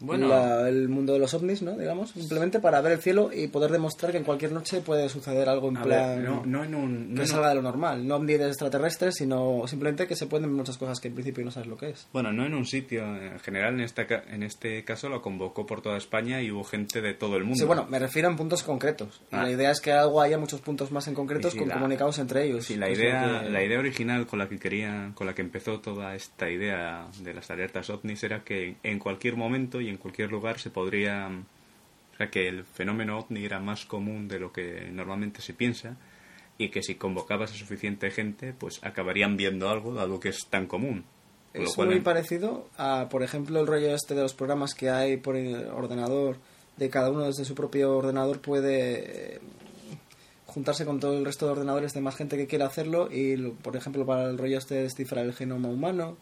Bueno. 0.00 0.28
la- 0.28 0.68
el 0.68 0.88
mundo 0.88 1.12
de 1.12 1.18
los 1.18 1.32
ovnis, 1.34 1.62
¿no? 1.62 1.76
Digamos, 1.76 2.10
simplemente 2.10 2.58
para 2.60 2.80
ver 2.80 2.92
el 2.92 2.98
cielo 3.00 3.30
y 3.32 3.48
poder 3.48 3.70
demostrar 3.70 4.12
que 4.12 4.18
en 4.18 4.24
cualquier 4.24 4.52
noche 4.52 4.80
puede 4.80 5.08
suceder 5.08 5.48
algo 5.48 5.68
en 5.68 5.76
A 5.76 5.82
plan... 5.82 6.16
ver, 6.16 6.28
no, 6.28 6.42
no 6.46 6.64
en 6.64 6.74
un... 6.74 7.08
que 7.08 7.14
no 7.14 7.20
en 7.22 7.28
salga 7.28 7.48
de 7.50 7.54
lo 7.56 7.62
normal, 7.62 8.06
no 8.06 8.16
ovni 8.16 8.34
de 8.34 8.46
extraterrestres, 8.48 9.14
sino 9.16 9.62
simplemente 9.66 10.06
que 10.06 10.16
se 10.16 10.26
pueden 10.26 10.48
ver 10.48 10.56
muchas 10.56 10.78
cosas 10.78 11.00
que 11.00 11.08
en 11.08 11.14
principio 11.14 11.44
no 11.44 11.50
sabes 11.50 11.68
lo 11.68 11.76
que 11.76 11.90
es. 11.90 12.06
Bueno, 12.12 12.32
no 12.32 12.44
en 12.46 12.54
un 12.54 12.64
sitio, 12.66 13.04
en 13.04 13.38
general 13.40 13.74
en, 13.74 13.80
esta, 13.80 14.02
en 14.30 14.42
este 14.42 14.84
caso 14.84 15.08
lo 15.08 15.20
convocó 15.22 15.66
por 15.66 15.82
toda 15.82 15.96
España 15.98 16.40
y 16.42 16.50
hubo 16.50 16.64
gente 16.64 17.00
de 17.00 17.14
todo 17.14 17.36
el 17.36 17.44
mundo. 17.44 17.58
Sí, 17.58 17.64
bueno, 17.64 17.86
me 17.90 17.98
refiero 17.98 18.28
en 18.28 18.36
puntos 18.36 18.62
concretos. 18.62 19.20
Ah. 19.30 19.42
La 19.42 19.50
idea 19.50 19.70
es 19.70 19.80
que 19.80 19.92
algo 19.92 20.20
haya 20.20 20.38
muchos 20.38 20.60
puntos 20.60 20.90
más 20.92 21.06
en 21.08 21.14
concretos 21.14 21.52
sí, 21.52 21.58
con 21.58 21.68
la- 21.68 21.74
comunicados 21.74 22.18
entre 22.18 22.44
ellos. 22.46 22.64
Sí, 22.64 22.76
la 22.76 22.90
idea, 22.90 23.40
que- 23.42 23.50
la 23.50 23.62
idea 23.62 23.78
original 23.78 24.26
con 24.26 24.38
la 24.38 24.48
que 24.48 24.58
quería, 24.58 25.12
con 25.14 25.26
la 25.26 25.34
que 25.34 25.42
empezó 25.42 25.80
toda 25.80 26.14
esta 26.14 26.48
idea 26.50 27.06
de 27.22 27.34
las 27.34 27.50
alertas 27.50 27.90
ovnis 27.90 28.22
era 28.24 28.44
que 28.44 28.76
en 28.82 28.98
cualquier 28.98 29.36
momento 29.36 29.80
y 29.80 29.89
en 29.90 29.96
cualquier 29.98 30.30
lugar 30.30 30.58
se 30.58 30.70
podría, 30.70 31.28
o 31.28 32.16
sea, 32.16 32.30
que 32.30 32.48
el 32.48 32.64
fenómeno 32.64 33.18
ovni 33.18 33.44
era 33.44 33.60
más 33.60 33.84
común 33.84 34.28
de 34.28 34.38
lo 34.38 34.52
que 34.52 34.88
normalmente 34.92 35.42
se 35.42 35.52
piensa 35.54 35.96
y 36.58 36.68
que 36.70 36.82
si 36.82 36.94
convocabas 36.94 37.52
a 37.52 37.54
suficiente 37.54 38.10
gente, 38.10 38.52
pues 38.52 38.80
acabarían 38.82 39.36
viendo 39.36 39.68
algo 39.68 39.94
dado 39.94 40.20
que 40.20 40.28
es 40.30 40.46
tan 40.48 40.66
común. 40.66 41.04
Con 41.52 41.62
Es 41.62 41.76
muy 41.78 41.96
en- 41.96 42.02
parecido 42.04 42.68
a, 42.78 43.08
por 43.10 43.22
ejemplo, 43.22 43.58
el 43.60 43.66
rollo 43.66 43.94
este 43.94 44.14
de 44.14 44.22
los 44.22 44.34
programas 44.34 44.74
que 44.74 44.88
hay 44.90 45.16
por 45.16 45.34
ordenador, 45.36 46.36
de 46.76 46.88
cada 46.90 47.10
uno 47.10 47.24
desde 47.26 47.44
su 47.44 47.54
propio 47.54 47.96
ordenador 47.96 48.40
puede 48.40 49.34
eh, 49.34 49.40
juntarse 50.46 50.84
con 50.84 51.00
todo 51.00 51.16
el 51.18 51.24
resto 51.24 51.46
de 51.46 51.52
ordenadores 51.52 51.92
de 51.92 52.00
más 52.00 52.16
gente 52.16 52.36
que 52.36 52.46
quiera 52.46 52.66
hacerlo 52.66 53.08
y, 53.10 53.36
por 53.62 53.76
ejemplo, 53.76 54.04
para 54.06 54.24
el 54.30 54.38
rollo 54.38 54.58
este 54.58 54.74
de 54.76 54.82
descifrar 54.84 55.24
el 55.24 55.32
genoma 55.34 55.68
humano, 55.68 56.16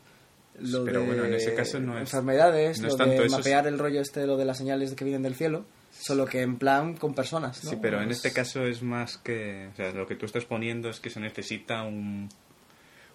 lo 0.60 0.84
Pero 0.84 1.00
de 1.00 1.06
bueno, 1.06 1.24
en 1.24 1.34
ese 1.34 1.54
caso 1.54 1.78
no 1.80 1.94
es- 1.96 2.00
enfermedades, 2.02 2.80
no 2.80 2.86
es 2.88 2.92
lo 2.94 2.98
tanto 2.98 3.20
de 3.20 3.26
eso, 3.26 3.36
mapear 3.38 3.66
el 3.66 3.78
rollo 3.78 4.00
este, 4.00 4.26
lo 4.26 4.36
de 4.36 4.44
las 4.44 4.58
señales 4.58 4.94
que 4.94 5.04
vienen 5.04 5.22
del 5.22 5.34
cielo, 5.34 5.64
solo 5.92 6.26
que 6.26 6.42
en 6.42 6.56
plan 6.58 6.94
con 6.96 7.14
personas. 7.14 7.62
¿no? 7.64 7.70
Sí, 7.70 7.78
pero 7.80 8.00
en 8.02 8.10
Es- 8.10 8.18
este 8.18 8.32
caso 8.32 8.64
es 8.66 8.82
más 8.82 9.18
que... 9.18 9.68
O 9.72 9.76
sea, 9.76 9.92
lo 9.92 10.06
que 10.06 10.14
tú 10.16 10.26
estás 10.26 10.44
poniendo 10.44 10.88
es 10.90 11.00
que 11.00 11.10
se 11.10 11.20
necesita 11.20 11.82
un, 11.82 12.28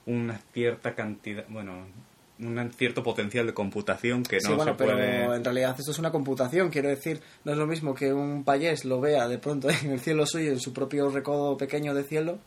una 0.06 0.40
cierta 0.54 0.96
cantidad... 0.96 1.46
Bueno, 1.50 1.86
un 2.40 2.72
cierto 2.74 3.04
potencial 3.04 3.46
de 3.46 3.54
computación 3.54 4.24
que 4.24 4.38
no 4.38 4.42
sí, 4.42 4.54
bueno, 4.56 4.72
se 4.74 4.78
pero 4.78 4.94
puede... 4.94 5.36
en 5.36 5.44
realidad 5.44 5.76
esto 5.78 5.92
es 5.92 6.00
una 6.00 6.12
computación, 6.12 6.72
quiero 6.72 6.90
decir, 6.90 7.22
no 7.46 7.52
es 7.52 7.58
lo 7.58 7.68
mismo 7.68 7.94
que 7.94 8.12
un 8.12 8.44
payés 8.44 8.86
lo 8.86 9.00
vea 9.00 9.28
de 9.28 9.38
pronto 9.38 9.70
en 9.84 9.92
el 9.92 10.00
cielo 10.00 10.26
suyo, 10.26 10.52
en 10.52 10.60
su 10.60 10.74
propio 10.74 11.10
recodo 11.10 11.56
pequeño 11.58 11.94
de 11.94 12.04
cielo, 12.04 12.40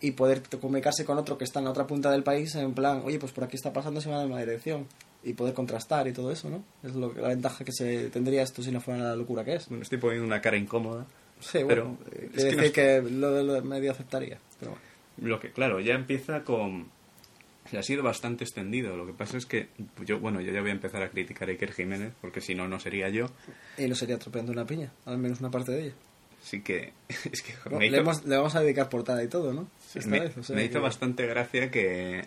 y 0.00 0.12
poder 0.12 0.42
comunicarse 0.60 1.04
con 1.04 1.18
otro 1.18 1.36
que 1.36 1.44
está 1.44 1.58
en 1.58 1.66
la 1.66 1.72
otra 1.72 1.86
punta 1.86 2.10
del 2.10 2.22
país, 2.22 2.54
en 2.54 2.72
plan, 2.72 3.02
oye, 3.04 3.18
pues 3.18 3.32
por 3.32 3.44
aquí 3.44 3.56
está 3.56 3.72
pasando, 3.72 4.00
se 4.00 4.10
va 4.10 4.22
en 4.22 4.30
una 4.30 4.40
dirección, 4.40 4.86
y 5.22 5.34
poder 5.34 5.54
contrastar 5.54 6.08
y 6.08 6.12
todo 6.12 6.32
eso, 6.32 6.48
¿no? 6.48 6.64
Es 6.82 6.94
lo 6.94 7.12
que, 7.12 7.20
la 7.20 7.28
ventaja 7.28 7.64
que 7.64 7.72
se 7.72 8.08
tendría 8.10 8.42
esto 8.42 8.62
si 8.62 8.70
no 8.70 8.80
fuera 8.80 9.02
la 9.02 9.16
locura 9.16 9.44
que 9.44 9.54
es. 9.54 9.68
Bueno, 9.68 9.82
estoy 9.82 9.98
poniendo 9.98 10.26
una 10.26 10.40
cara 10.40 10.56
incómoda. 10.56 11.06
Sí, 11.40 11.58
Pero, 11.66 11.84
bueno, 11.84 11.98
eh, 12.12 12.30
es 12.34 12.44
que 12.44 12.56
decir 12.56 12.72
que 12.72 13.02
lo, 13.02 13.62
medio 13.62 13.92
aceptaría, 13.92 14.38
pero 14.58 14.72
bueno. 14.72 14.84
Lo 15.22 15.40
que, 15.40 15.50
claro, 15.50 15.80
ya 15.80 15.94
empieza 15.94 16.44
con... 16.44 16.88
Ha 17.76 17.82
sido 17.82 18.02
bastante 18.02 18.42
extendido. 18.42 18.96
Lo 18.96 19.06
que 19.06 19.12
pasa 19.12 19.36
es 19.36 19.46
que 19.46 19.68
yo, 20.04 20.18
bueno, 20.18 20.40
yo 20.40 20.52
ya 20.52 20.60
voy 20.60 20.70
a 20.70 20.72
empezar 20.72 21.02
a 21.02 21.10
criticar 21.10 21.48
a 21.48 21.52
Iker 21.52 21.72
Jiménez, 21.72 22.12
porque 22.20 22.40
si 22.40 22.54
no, 22.54 22.66
no 22.66 22.80
sería 22.80 23.10
yo. 23.10 23.26
Y 23.78 23.86
lo 23.86 23.94
sería 23.94 24.16
atropellando 24.16 24.52
una 24.52 24.66
piña, 24.66 24.92
al 25.04 25.18
menos 25.18 25.40
una 25.40 25.50
parte 25.50 25.72
de 25.72 25.82
ella. 25.84 25.94
Así 26.42 26.60
que... 26.62 26.92
Es 27.32 27.42
que 27.42 27.52
No, 27.70 27.78
le, 27.78 27.86
hizo- 27.88 27.96
hemos- 27.96 28.24
le 28.24 28.36
vamos 28.36 28.54
a 28.54 28.60
dedicar 28.60 28.88
portada 28.88 29.22
y 29.22 29.28
todo, 29.28 29.52
¿no? 29.52 29.68
Esta 29.94 30.08
me, 30.10 30.20
vez, 30.20 30.36
o 30.36 30.42
sea 30.42 30.56
me 30.56 30.64
hizo 30.64 30.80
bastante 30.80 31.26
gracia 31.26 31.70
que 31.70 32.22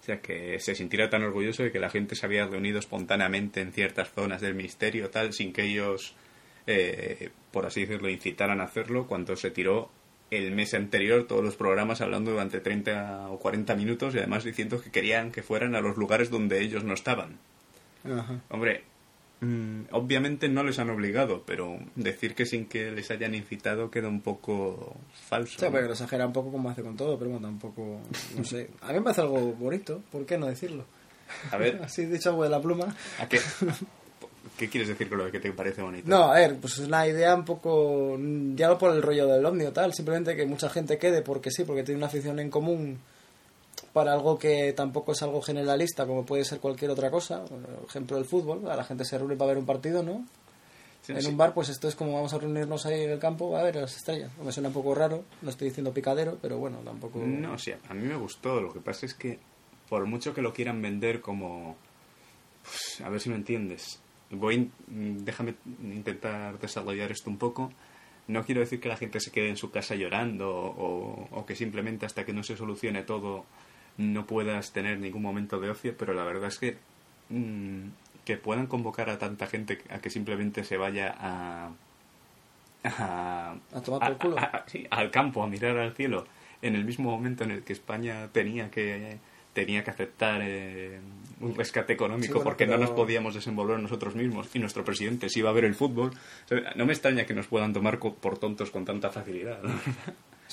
O 0.00 0.04
sea, 0.04 0.20
que 0.20 0.58
se 0.60 0.74
sintiera 0.74 1.08
tan 1.10 1.22
orgulloso 1.22 1.62
de 1.62 1.72
que 1.72 1.78
la 1.78 1.90
gente 1.90 2.14
se 2.14 2.24
había 2.26 2.46
reunido 2.46 2.78
espontáneamente 2.78 3.60
en 3.60 3.72
ciertas 3.72 4.10
zonas 4.12 4.40
del 4.40 4.54
misterio, 4.54 5.10
tal, 5.10 5.32
sin 5.32 5.52
que 5.52 5.62
ellos, 5.64 6.14
eh, 6.66 7.30
por 7.52 7.66
así 7.66 7.80
decirlo, 7.82 8.08
incitaran 8.10 8.60
a 8.60 8.64
hacerlo, 8.64 9.06
cuando 9.06 9.34
se 9.36 9.50
tiró 9.50 9.90
el 10.30 10.50
mes 10.52 10.74
anterior 10.74 11.26
todos 11.26 11.44
los 11.44 11.54
programas 11.56 12.00
hablando 12.00 12.32
durante 12.32 12.60
30 12.60 13.28
o 13.30 13.38
40 13.38 13.74
minutos 13.76 14.14
y 14.14 14.18
además 14.18 14.42
diciendo 14.44 14.80
que 14.82 14.90
querían 14.90 15.30
que 15.30 15.42
fueran 15.42 15.74
a 15.74 15.80
los 15.80 15.96
lugares 15.96 16.28
donde 16.30 16.60
ellos 16.60 16.82
no 16.82 16.92
estaban. 16.94 17.38
Ajá. 18.04 18.40
Hombre, 18.50 18.82
obviamente 19.90 20.48
no 20.48 20.62
les 20.62 20.78
han 20.78 20.90
obligado, 20.90 21.42
pero 21.46 21.78
decir 21.94 22.34
que 22.34 22.46
sin 22.46 22.66
que 22.66 22.90
les 22.90 23.10
hayan 23.10 23.34
incitado 23.34 23.90
queda 23.90 24.08
un 24.08 24.20
poco 24.20 24.96
falso. 25.28 25.58
Sí, 25.58 25.66
¿no? 25.70 25.80
lo 25.80 25.92
exagera 25.92 26.26
un 26.26 26.32
poco 26.32 26.52
como 26.52 26.70
hace 26.70 26.82
con 26.82 26.96
todo, 26.96 27.18
pero 27.18 27.30
bueno, 27.30 27.46
tampoco, 27.46 28.00
no 28.36 28.44
sé. 28.44 28.70
A 28.82 28.88
mí 28.88 28.94
me 28.94 29.02
parece 29.02 29.22
algo 29.22 29.52
bonito, 29.52 30.02
¿por 30.10 30.26
qué 30.26 30.38
no 30.38 30.46
decirlo? 30.46 30.84
A 31.50 31.56
ver, 31.56 31.80
Así 31.84 32.06
dicho 32.06 32.30
algo 32.30 32.44
de 32.44 32.50
la 32.50 32.60
pluma. 32.60 32.94
¿a 33.18 33.28
qué, 33.28 33.40
¿qué 34.56 34.68
quieres 34.68 34.88
decir 34.88 35.08
con 35.08 35.18
lo 35.18 35.30
que 35.30 35.40
te 35.40 35.52
parece 35.52 35.82
bonito? 35.82 36.08
No, 36.08 36.32
a 36.32 36.34
ver, 36.34 36.56
pues 36.56 36.74
es 36.74 36.86
una 36.86 37.06
idea 37.06 37.34
un 37.34 37.44
poco, 37.44 38.18
ya 38.54 38.68
no 38.68 38.78
por 38.78 38.94
el 38.94 39.02
rollo 39.02 39.26
del 39.26 39.44
ovni 39.44 39.64
o 39.64 39.72
tal, 39.72 39.92
simplemente 39.94 40.36
que 40.36 40.46
mucha 40.46 40.68
gente 40.68 40.98
quede 40.98 41.22
porque 41.22 41.50
sí, 41.50 41.64
porque 41.64 41.82
tiene 41.82 41.98
una 41.98 42.06
afición 42.06 42.38
en 42.38 42.50
común 42.50 42.98
para 43.92 44.12
algo 44.12 44.38
que 44.38 44.72
tampoco 44.72 45.12
es 45.12 45.22
algo 45.22 45.40
generalista, 45.42 46.06
como 46.06 46.24
puede 46.24 46.44
ser 46.44 46.60
cualquier 46.60 46.90
otra 46.90 47.10
cosa. 47.10 47.44
Por 47.44 47.84
ejemplo, 47.88 48.18
el 48.18 48.24
fútbol, 48.24 48.68
a 48.70 48.76
la 48.76 48.84
gente 48.84 49.04
se 49.04 49.18
reúne 49.18 49.36
para 49.36 49.48
ver 49.48 49.58
un 49.58 49.66
partido, 49.66 50.02
¿no? 50.02 50.24
Sí, 51.02 51.12
en 51.12 51.20
sí. 51.22 51.28
un 51.28 51.36
bar, 51.36 51.52
pues 51.52 51.68
esto 51.68 51.86
es 51.86 51.94
como 51.94 52.14
vamos 52.14 52.32
a 52.32 52.38
reunirnos 52.38 52.86
ahí 52.86 53.02
en 53.02 53.10
el 53.10 53.18
campo 53.18 53.56
a 53.56 53.62
ver 53.62 53.76
las 53.76 53.94
estrellas. 53.96 54.30
Me 54.42 54.50
suena 54.52 54.68
un 54.68 54.74
poco 54.74 54.94
raro, 54.94 55.24
no 55.42 55.50
estoy 55.50 55.68
diciendo 55.68 55.92
picadero, 55.92 56.38
pero 56.40 56.56
bueno, 56.58 56.78
tampoco... 56.78 57.18
No, 57.18 57.58
sí, 57.58 57.72
a 57.88 57.92
mí 57.94 58.06
me 58.08 58.16
gustó. 58.16 58.60
Lo 58.60 58.72
que 58.72 58.80
pasa 58.80 59.04
es 59.04 59.12
que, 59.14 59.38
por 59.90 60.06
mucho 60.06 60.32
que 60.32 60.40
lo 60.40 60.54
quieran 60.54 60.80
vender 60.80 61.20
como. 61.20 61.76
pues, 62.62 63.00
a 63.06 63.10
ver 63.10 63.20
si 63.20 63.28
me 63.28 63.36
entiendes. 63.36 64.00
Voy. 64.30 64.54
in- 64.88 65.24
Déjame 65.26 65.54
intentar 65.82 66.58
desarrollar 66.58 67.10
esto 67.12 67.28
un 67.28 67.36
poco. 67.38 67.70
No 68.26 68.42
quiero 68.46 68.62
decir 68.62 68.80
que 68.80 68.88
la 68.88 68.96
gente 68.96 69.20
se 69.20 69.30
quede 69.30 69.50
en 69.50 69.58
su 69.58 69.70
casa 69.70 69.94
llorando 69.94 70.48
o, 70.50 71.28
o 71.30 71.44
que 71.44 71.54
simplemente 71.54 72.06
hasta 72.06 72.24
que 72.24 72.32
no 72.32 72.42
se 72.42 72.56
solucione 72.56 73.02
todo 73.02 73.44
no 73.98 74.26
puedas 74.26 74.72
tener 74.72 74.98
ningún 74.98 75.22
momento 75.22 75.60
de 75.60 75.70
ocio, 75.70 75.94
pero 75.96 76.14
la 76.14 76.24
verdad 76.24 76.48
es 76.48 76.58
que 76.58 76.76
mm, 77.30 77.88
que 78.24 78.36
puedan 78.36 78.66
convocar 78.66 79.10
a 79.10 79.18
tanta 79.18 79.46
gente 79.46 79.78
a 79.90 79.98
que 80.00 80.10
simplemente 80.10 80.64
se 80.64 80.76
vaya 80.76 81.14
a 81.18 81.70
a, 82.84 83.56
A 83.72 83.80
tomar 83.80 84.00
por 84.08 84.18
culo. 84.18 84.38
a- 84.38 84.42
a- 84.44 84.64
sí, 84.68 84.86
al 84.90 85.10
campo 85.10 85.42
a 85.42 85.46
mirar 85.48 85.78
al 85.78 85.94
cielo 85.94 86.26
en 86.62 86.74
el 86.74 86.84
mismo 86.84 87.10
momento 87.10 87.44
en 87.44 87.50
el 87.50 87.62
que 87.62 87.72
España 87.72 88.28
tenía 88.32 88.70
que 88.70 89.18
tenía 89.54 89.84
que 89.84 89.90
aceptar 89.90 90.40
eh, 90.42 90.98
un 91.40 91.54
rescate 91.54 91.92
económico 91.92 92.26
Sí, 92.26 92.32
bueno, 92.32 92.44
porque 92.44 92.66
no 92.66 92.76
nos 92.76 92.90
podíamos 92.90 93.34
desenvolver 93.34 93.78
nosotros 93.78 94.14
mismos 94.16 94.48
y 94.54 94.58
nuestro 94.58 94.84
presidente 94.84 95.28
se 95.28 95.38
iba 95.38 95.50
a 95.50 95.52
ver 95.52 95.64
el 95.64 95.74
fútbol 95.76 96.10
O 96.10 96.48
sea, 96.48 96.72
no 96.74 96.84
me 96.86 96.92
extraña 96.92 97.24
que 97.24 97.34
nos 97.34 97.46
puedan 97.46 97.72
tomar 97.72 97.98
por 98.00 98.38
tontos 98.38 98.70
con 98.70 98.84
tanta 98.84 99.10
facilidad 99.10 99.62
¿no? 99.62 99.70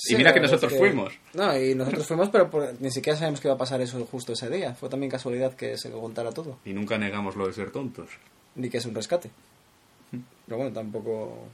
Sí, 0.03 0.13
y 0.15 0.17
mira 0.17 0.31
la 0.31 0.33
que 0.33 0.39
nosotros 0.39 0.71
es 0.71 0.79
que- 0.79 0.83
fuimos 0.87 1.13
No, 1.35 1.55
y 1.55 1.75
nosotros 1.75 2.07
fuimos, 2.07 2.29
pero 2.29 2.49
por- 2.49 2.73
ni 2.81 2.89
siquiera 2.89 3.17
sabíamos 3.19 3.39
que 3.39 3.47
iba 3.47 3.55
a 3.55 3.57
pasar 3.57 3.81
eso 3.81 4.03
justo 4.09 4.33
ese 4.33 4.49
día. 4.49 4.73
Fue 4.73 4.89
también 4.89 5.11
casualidad 5.11 5.53
que 5.53 5.77
se 5.77 5.91
contara 5.91 6.31
todo. 6.31 6.57
y 6.65 6.73
nunca 6.73 6.97
negamos 6.97 7.35
lo 7.35 7.45
de 7.45 7.53
ser 7.53 7.69
tontos 7.71 8.09
Ni 8.55 8.69
que 8.69 8.77
es 8.79 8.85
un 8.85 8.95
rescate. 8.95 9.29
Pero 10.45 10.57
bueno, 10.57 10.73
tampoco... 10.73 11.45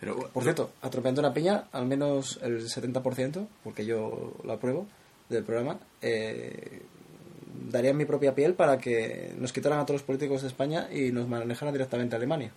pero 0.00 0.16
Por 0.32 0.42
cierto, 0.42 0.70
atropellando 0.80 1.20
una 1.20 1.34
piña, 1.34 1.64
al 1.72 1.84
menos 1.86 2.38
el 2.42 2.66
70%, 2.68 3.46
porque 3.62 3.84
yo 3.84 4.32
lo 4.42 4.52
apruebo, 4.54 4.86
del 5.28 5.44
programa, 5.44 5.78
eh, 6.02 6.80
daría 7.70 7.92
mi 7.92 8.04
propia 8.06 8.34
piel 8.34 8.54
para 8.54 8.78
que 8.78 9.34
nos 9.38 9.52
quitaran 9.52 9.78
a 9.80 9.84
todos 9.86 10.00
los 10.00 10.06
políticos 10.06 10.42
de 10.42 10.48
España 10.48 10.88
y 10.92 11.12
nos 11.12 11.28
manejaran 11.28 11.74
directamente 11.74 12.14
a 12.14 12.18
Alemania. 12.18 12.52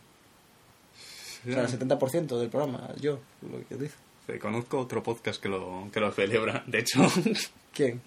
O 1.47 1.51
sea, 1.51 1.61
el 1.63 1.67
70% 1.69 2.39
del 2.39 2.49
programa, 2.49 2.89
yo, 2.99 3.19
lo 3.41 3.67
que 3.67 3.75
dice. 3.75 3.95
Sí, 4.31 4.39
conozco 4.39 4.79
otro 4.79 5.01
podcast 5.03 5.41
que 5.41 5.49
lo, 5.49 5.87
que 5.91 5.99
lo 5.99 6.11
celebra. 6.11 6.63
De 6.67 6.79
hecho, 6.79 7.01
¿Quién? 7.73 8.01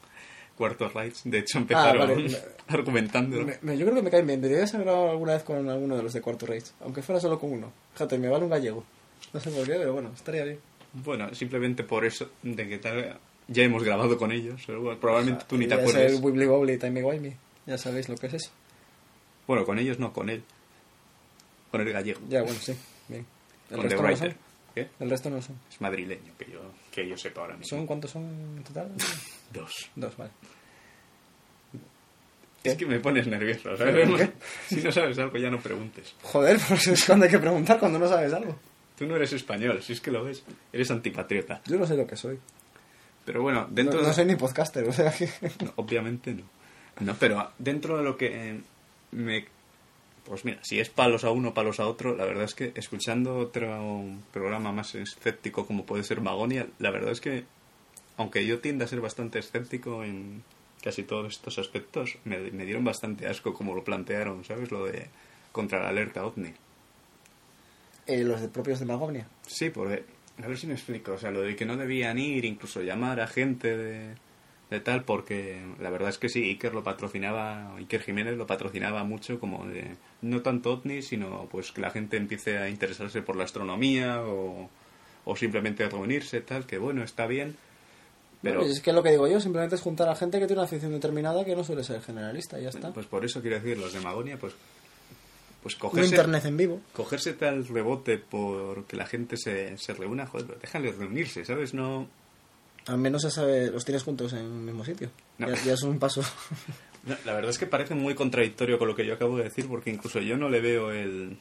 Cuartos 0.57 0.93
Rights, 0.95 1.23
de 1.25 1.39
hecho, 1.39 1.59
empezaron 1.59 2.03
Ah, 2.03 2.07
vale. 2.15 2.37
argumentando. 2.69 3.43
Me- 3.45 3.59
me- 3.63 3.77
yo 3.79 3.85
creo 3.87 3.97
que 3.97 4.03
me 4.03 4.11
caen 4.11 4.27
bien. 4.27 4.41
Deberías 4.41 4.73
haber 4.75 4.87
grabado 4.87 5.11
alguna 5.11 5.33
vez 5.35 5.43
con 5.43 5.69
alguno 5.69 5.97
de 5.97 6.03
los 6.03 6.13
de 6.13 6.21
Cuarto 6.21 6.47
Reich, 6.47 6.67
aunque 6.83 7.03
fuera 7.03 7.21
solo 7.21 7.39
con 7.41 7.53
uno. 7.53 7.73
Fíjate, 7.95 8.19
me 8.19 8.29
vale 8.29 8.45
un 8.45 8.51
gallego. 8.51 8.85
No 9.33 9.41
sé 9.41 9.51
por 9.51 9.65
qué, 9.65 9.73
pero 9.75 9.95
bueno, 9.95 10.11
estaría 10.15 10.45
bien. 10.45 10.59
Bueno, 10.93 11.35
simplemente 11.35 11.85
por 11.85 12.05
eso, 12.05 12.29
de 12.43 12.69
que 12.69 12.79
tal, 12.79 13.19
ya 13.49 13.63
hemos 13.63 13.83
grabado 13.83 14.19
con 14.19 14.31
ellos. 14.31 14.61
bueno, 14.67 14.99
probablemente 15.01 15.45
tú 15.49 15.57
ni 15.57 15.67
te 15.67 15.75
acuerdes. 15.75 16.13
el 16.13 16.23
Wibbly 16.23 16.47
Wobbly, 16.47 16.79
Timey 16.79 17.03
Wimey. 17.03 17.35
Ya 17.67 17.79
sabéis 17.79 18.09
lo 18.11 18.17
que 18.17 18.27
es 18.27 18.35
eso. 18.35 18.51
Bueno, 19.47 19.65
con 19.65 19.79
ellos 19.79 19.99
no, 19.99 20.13
con 20.13 20.29
él. 20.29 20.43
Con 21.71 21.81
el 21.81 21.93
gallego. 21.93 22.21
Ya, 22.29 22.43
bueno, 22.43 22.59
sí. 22.61 22.75
Bien. 23.09 23.25
El 23.71 23.77
con 23.79 23.89
The 23.89 23.97
no 23.97 24.03
Writer. 24.03 24.33
son. 24.33 24.52
¿Qué? 24.75 24.89
El 25.01 25.11
resto 25.11 25.29
no 25.31 25.43
son. 25.43 25.57
Es 25.71 25.81
madrileño, 25.81 26.33
que 26.39 26.51
yo, 26.51 26.61
que 26.91 27.07
yo 27.09 27.17
sepa 27.17 27.43
ahora 27.43 27.57
mismo. 27.57 27.77
¿Son 27.77 27.87
cuántos 27.87 28.11
son 28.11 28.25
en 28.57 28.65
total? 28.65 28.91
Dos. 29.53 29.91
Dos, 29.95 30.17
vale. 30.17 30.31
Es 32.65 32.77
que 32.77 32.87
me 32.87 33.01
pones 33.01 33.27
nervioso, 33.27 33.77
¿sabes? 33.77 34.09
Si 34.69 34.77
no 34.77 34.93
sabes 34.93 35.19
algo, 35.19 35.37
ya 35.37 35.51
no 35.51 35.61
preguntes. 35.61 36.15
Joder, 36.23 36.59
pues 36.69 36.87
es 36.87 37.05
cuando 37.05 37.25
hay 37.25 37.31
que 37.31 37.39
preguntar 37.39 37.79
cuando 37.79 37.99
no 37.99 38.09
sabes 38.09 38.33
algo. 38.33 38.57
Tú 38.97 39.07
no 39.07 39.17
eres 39.17 39.33
español, 39.33 39.83
si 39.83 39.95
es 39.95 40.01
que 40.01 40.11
lo 40.11 40.25
ves. 40.25 40.45
Eres 40.73 40.91
antipatriota. 40.91 41.61
Yo 41.67 41.77
no 41.77 41.87
sé 41.87 41.97
lo 41.97 42.07
que 42.07 42.17
soy. 42.17 42.39
Pero 43.25 43.43
bueno, 43.43 43.67
dentro 43.71 44.01
no, 44.01 44.09
no 44.09 44.13
soy 44.13 44.27
ni 44.27 44.37
podcaster, 44.37 44.89
o 44.89 44.93
sea 44.93 45.13
que... 45.13 45.29
No, 45.65 45.73
obviamente 45.77 46.35
no. 46.35 46.43
No, 47.01 47.15
pero 47.19 47.53
dentro 47.59 47.97
de 47.97 48.05
lo 48.05 48.17
que 48.17 48.51
eh, 48.51 48.61
me... 49.13 49.47
Pues 50.25 50.45
mira, 50.45 50.59
si 50.63 50.79
es 50.79 50.89
palos 50.89 51.25
a 51.25 51.31
uno, 51.31 51.53
palos 51.53 51.81
a 51.81 51.87
otro, 51.87 52.17
la 52.17 52.25
verdad 52.25 52.45
es 52.45 52.55
que 52.55 52.73
escuchando 52.77 53.39
otro 53.39 54.05
programa 54.33 54.73
más 54.73 54.95
escéptico 54.95 55.67
como 55.67 55.85
puede 55.85 56.05
ser 56.05 56.21
Magonia, 56.21 56.69
la 56.79 56.91
verdad 56.91 57.11
es 57.11 57.21
que, 57.21 57.45
aunque 58.17 58.47
yo 58.47 58.61
tiendo 58.61 58.85
a 58.85 58.89
ser 58.89 59.01
bastante 59.01 59.41
escéptico 59.41 60.05
en 60.05 60.45
casi 60.83 61.03
todos 61.03 61.33
estos 61.33 61.59
aspectos, 61.59 62.19
me, 62.25 62.39
me 62.51 62.65
dieron 62.65 62.85
bastante 62.85 63.27
asco 63.27 63.53
como 63.55 63.75
lo 63.75 63.85
plantearon, 63.85 64.45
¿sabes? 64.45 64.71
Lo 64.71 64.85
de 64.85 65.09
contra 65.53 65.83
la 65.83 65.89
alerta 65.89 66.25
OVNI. 66.25 66.55
Eh, 68.07 68.25
los 68.25 68.41
de 68.41 68.49
propios 68.49 68.81
de 68.81 68.87
Magonia. 68.87 69.29
Sí, 69.47 69.71
porque, 69.71 70.05
a 70.43 70.47
ver 70.47 70.59
si 70.59 70.67
me 70.67 70.75
explico, 70.75 71.13
o 71.13 71.19
sea, 71.19 71.31
lo 71.31 71.43
de 71.43 71.55
que 71.55 71.65
no 71.65 71.77
debían 71.77 72.19
ir, 72.19 72.45
incluso 72.45 72.81
llamar 72.81 73.21
a 73.21 73.29
gente 73.29 73.77
de, 73.77 74.15
de 74.73 74.81
tal, 74.81 75.05
porque 75.05 75.63
la 75.81 75.91
verdad 75.91 76.09
es 76.09 76.19
que 76.19 76.29
sí, 76.29 76.43
Iker 76.43 76.75
lo 76.75 76.83
patrocinaba, 76.83 77.75
Iker 77.77 78.03
Jiménez 78.03 78.37
lo 78.37 78.47
patrocinaba 78.47 79.05
mucho 79.05 79.39
como 79.39 79.67
de, 79.67 79.97
no 80.23 80.43
tanto 80.43 80.73
OVNI, 80.73 81.03
sino 81.03 81.47
pues 81.51 81.71
que 81.73 81.81
la 81.81 81.91
gente 81.91 82.17
empiece 82.17 82.59
a 82.59 82.69
interesarse 82.69 83.23
por 83.23 83.37
la 83.37 83.45
astronomía 83.45 84.23
o, 84.23 84.69
o 85.25 85.37
simplemente 85.37 85.85
a 85.85 85.89
reunirse, 85.89 86.41
tal, 86.41 86.67
que 86.67 86.79
bueno, 86.79 87.03
está 87.05 87.27
bien, 87.27 87.57
pero 88.43 88.59
Bueno, 88.61 88.73
es 88.73 88.81
que 88.81 88.93
lo 88.93 89.03
que 89.05 89.11
digo 89.11 89.29
yo 89.29 89.41
simplemente 89.41 89.77
es 89.77 89.81
juntar 89.81 90.09
a 90.09 90.17
gente 90.17 90.41
que 90.41 90.47
tiene 90.47 90.61
una 90.61 90.67
afición 90.67 90.91
determinada 90.91 91.45
que 91.45 91.55
no 91.55 91.63
suele 91.63 91.85
ser 91.85 92.01
generalista 92.03 92.59
y 92.59 92.65
ya 92.65 92.71
está. 92.71 92.93
pues 92.93 93.07
por 93.07 93.25
eso 93.25 93.41
quiero 93.41 93.61
decir, 93.61 93.79
los 93.79 93.93
de 93.93 94.01
Magonia, 94.01 94.37
pues, 94.39 94.55
pues 95.63 95.75
Un 95.75 95.81
cogerse, 95.81 96.11
internet 96.11 96.45
en 96.47 96.57
vivo. 96.57 96.81
cogerse 96.93 97.35
tal 97.35 97.67
rebote 97.69 98.19
por 98.19 98.85
que 98.87 98.97
la 98.97 99.07
gente 99.07 99.37
se, 99.37 99.77
se 99.79 99.95
reúna, 99.95 100.27
joder, 100.27 100.47
pero 100.49 100.59
déjales 100.59 100.97
reunirse, 100.97 101.45
¿sabes? 101.45 101.73
No... 101.73 102.09
Al 102.87 102.99
menos 102.99 103.23
sabe, 103.23 103.71
los 103.71 103.85
tienes 103.85 104.03
juntos 104.03 104.33
en 104.33 104.45
un 104.45 104.65
mismo 104.65 104.85
sitio. 104.85 105.11
No. 105.39 105.49
Ya, 105.49 105.55
ya 105.65 105.73
es 105.75 105.83
un 105.83 105.99
paso. 105.99 106.23
No, 107.05 107.17
la 107.25 107.33
verdad 107.33 107.51
es 107.51 107.59
que 107.59 107.67
parece 107.67 107.97
muy 107.97 108.15
contradictorio 108.15 108.79
con 108.79 108.87
lo 108.87 108.95
que 108.95 109.05
yo 109.05 109.15
acabo 109.15 109.37
de 109.37 109.43
decir, 109.43 109.67
porque 109.67 109.91
incluso 109.91 110.21
yo 110.21 110.37
no 110.37 110.49
le 110.49 110.61
veo 110.61 110.93
el. 110.93 111.37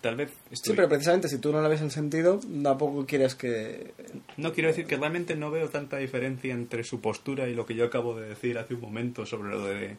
Tal 0.00 0.14
vez. 0.14 0.30
Sí, 0.52 0.72
pero 0.76 0.88
precisamente 0.88 1.28
si 1.28 1.38
tú 1.38 1.50
no 1.50 1.60
le 1.60 1.68
ves 1.68 1.80
el 1.80 1.90
sentido, 1.90 2.38
tampoco 2.62 3.04
quieres 3.06 3.34
que... 3.34 3.92
No 4.36 4.52
quiero 4.52 4.68
decir 4.68 4.86
que 4.86 4.96
realmente 4.96 5.34
no 5.34 5.50
veo 5.50 5.68
tanta 5.68 5.96
diferencia 5.96 6.54
entre 6.54 6.84
su 6.84 7.00
postura 7.00 7.48
y 7.48 7.54
lo 7.54 7.66
que 7.66 7.74
yo 7.74 7.86
acabo 7.86 8.14
de 8.14 8.28
decir 8.28 8.56
hace 8.56 8.74
un 8.74 8.82
momento 8.82 9.26
sobre 9.26 9.50
lo 9.50 9.64
de 9.64 9.96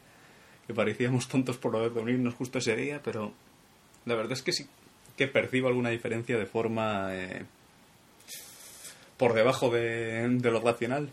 que 0.66 0.74
parecíamos 0.74 1.28
tontos 1.28 1.58
por 1.58 1.74
lo 1.74 1.82
de 1.82 1.90
reunirnos 1.90 2.36
justo 2.36 2.60
ese 2.60 2.78
día, 2.78 3.02
pero 3.04 3.34
la 4.06 4.16
verdad 4.16 4.32
es 4.32 4.44
que 4.44 4.54
sí 4.54 4.66
que 5.20 5.28
percibo 5.28 5.68
alguna 5.68 5.90
diferencia 5.90 6.38
de 6.38 6.46
forma 6.46 7.10
eh, 7.14 7.44
por 9.20 9.34
debajo 9.34 9.70
de, 9.70 10.28
de 10.30 10.52
lo 10.52 10.62
racional. 10.62 11.12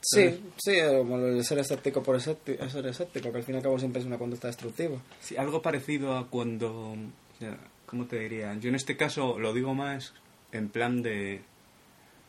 Sí, 0.00 0.40
sí, 0.56 0.76
como 0.96 1.18
lo 1.18 1.34
de 1.34 1.44
ser 1.44 1.58
escéptico 1.58 2.02
por 2.02 2.16
escéptico, 2.16 2.68
ser 2.70 2.86
escéptico, 2.86 3.30
que 3.30 3.38
al 3.38 3.44
fin 3.44 3.56
y 3.56 3.58
al 3.58 3.64
cabo 3.64 3.78
siempre 3.78 4.00
es 4.00 4.06
una 4.06 4.18
conducta 4.18 4.46
destructiva. 4.46 4.96
Sí, 5.20 5.36
algo 5.36 5.60
parecido 5.60 6.16
a 6.16 6.28
cuando, 6.28 6.96
¿cómo 7.86 8.06
te 8.06 8.20
diría? 8.20 8.54
Yo 8.54 8.70
en 8.70 8.76
este 8.76 8.96
caso 8.96 9.38
lo 9.38 9.52
digo 9.52 9.74
más 9.74 10.14
en 10.52 10.68
plan 10.68 11.02
de, 11.02 11.42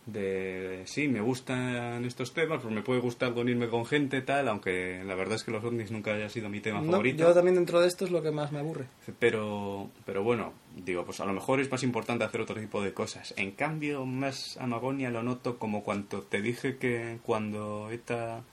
de, 0.07 0.83
sí, 0.85 1.09
me 1.09 1.19
gustan 1.19 2.05
estos 2.05 2.33
temas, 2.33 2.61
pues 2.61 2.73
me 2.73 2.81
puede 2.81 3.01
gustar 3.01 3.33
reunirme 3.33 3.67
con 3.67 3.85
gente 3.85 4.21
tal, 4.21 4.47
aunque 4.47 5.03
la 5.05 5.15
verdad 5.15 5.35
es 5.35 5.43
que 5.43 5.51
los 5.51 5.61
ovnis 5.63 5.91
nunca 5.91 6.13
haya 6.13 6.29
sido 6.29 6.47
mi 6.47 6.61
tema 6.61 6.79
No, 6.79 6.91
favorito. 6.91 7.23
yo 7.23 7.33
también 7.33 7.55
dentro 7.55 7.81
de 7.81 7.87
esto 7.89 8.05
es 8.05 8.11
lo 8.11 8.23
que 8.23 8.31
más 8.31 8.53
me 8.53 8.59
aburre. 8.59 8.85
Pero, 9.19 9.89
pero 10.05 10.23
bueno, 10.23 10.53
digo, 10.77 11.03
pues 11.03 11.19
a 11.19 11.25
lo 11.25 11.33
mejor 11.33 11.59
es 11.59 11.69
más 11.69 11.83
importante 11.83 12.23
hacer 12.23 12.39
otro 12.39 12.55
tipo 12.55 12.81
de 12.81 12.93
cosas. 12.93 13.33
En 13.35 13.51
cambio, 13.51 14.05
más 14.05 14.55
Amagonia 14.57 15.09
lo 15.09 15.23
noto 15.23 15.59
como 15.59 15.83
cuando 15.83 16.21
te 16.21 16.41
dije 16.41 16.77
que 16.77 17.19
cuando 17.23 17.91
ETA 17.91 18.43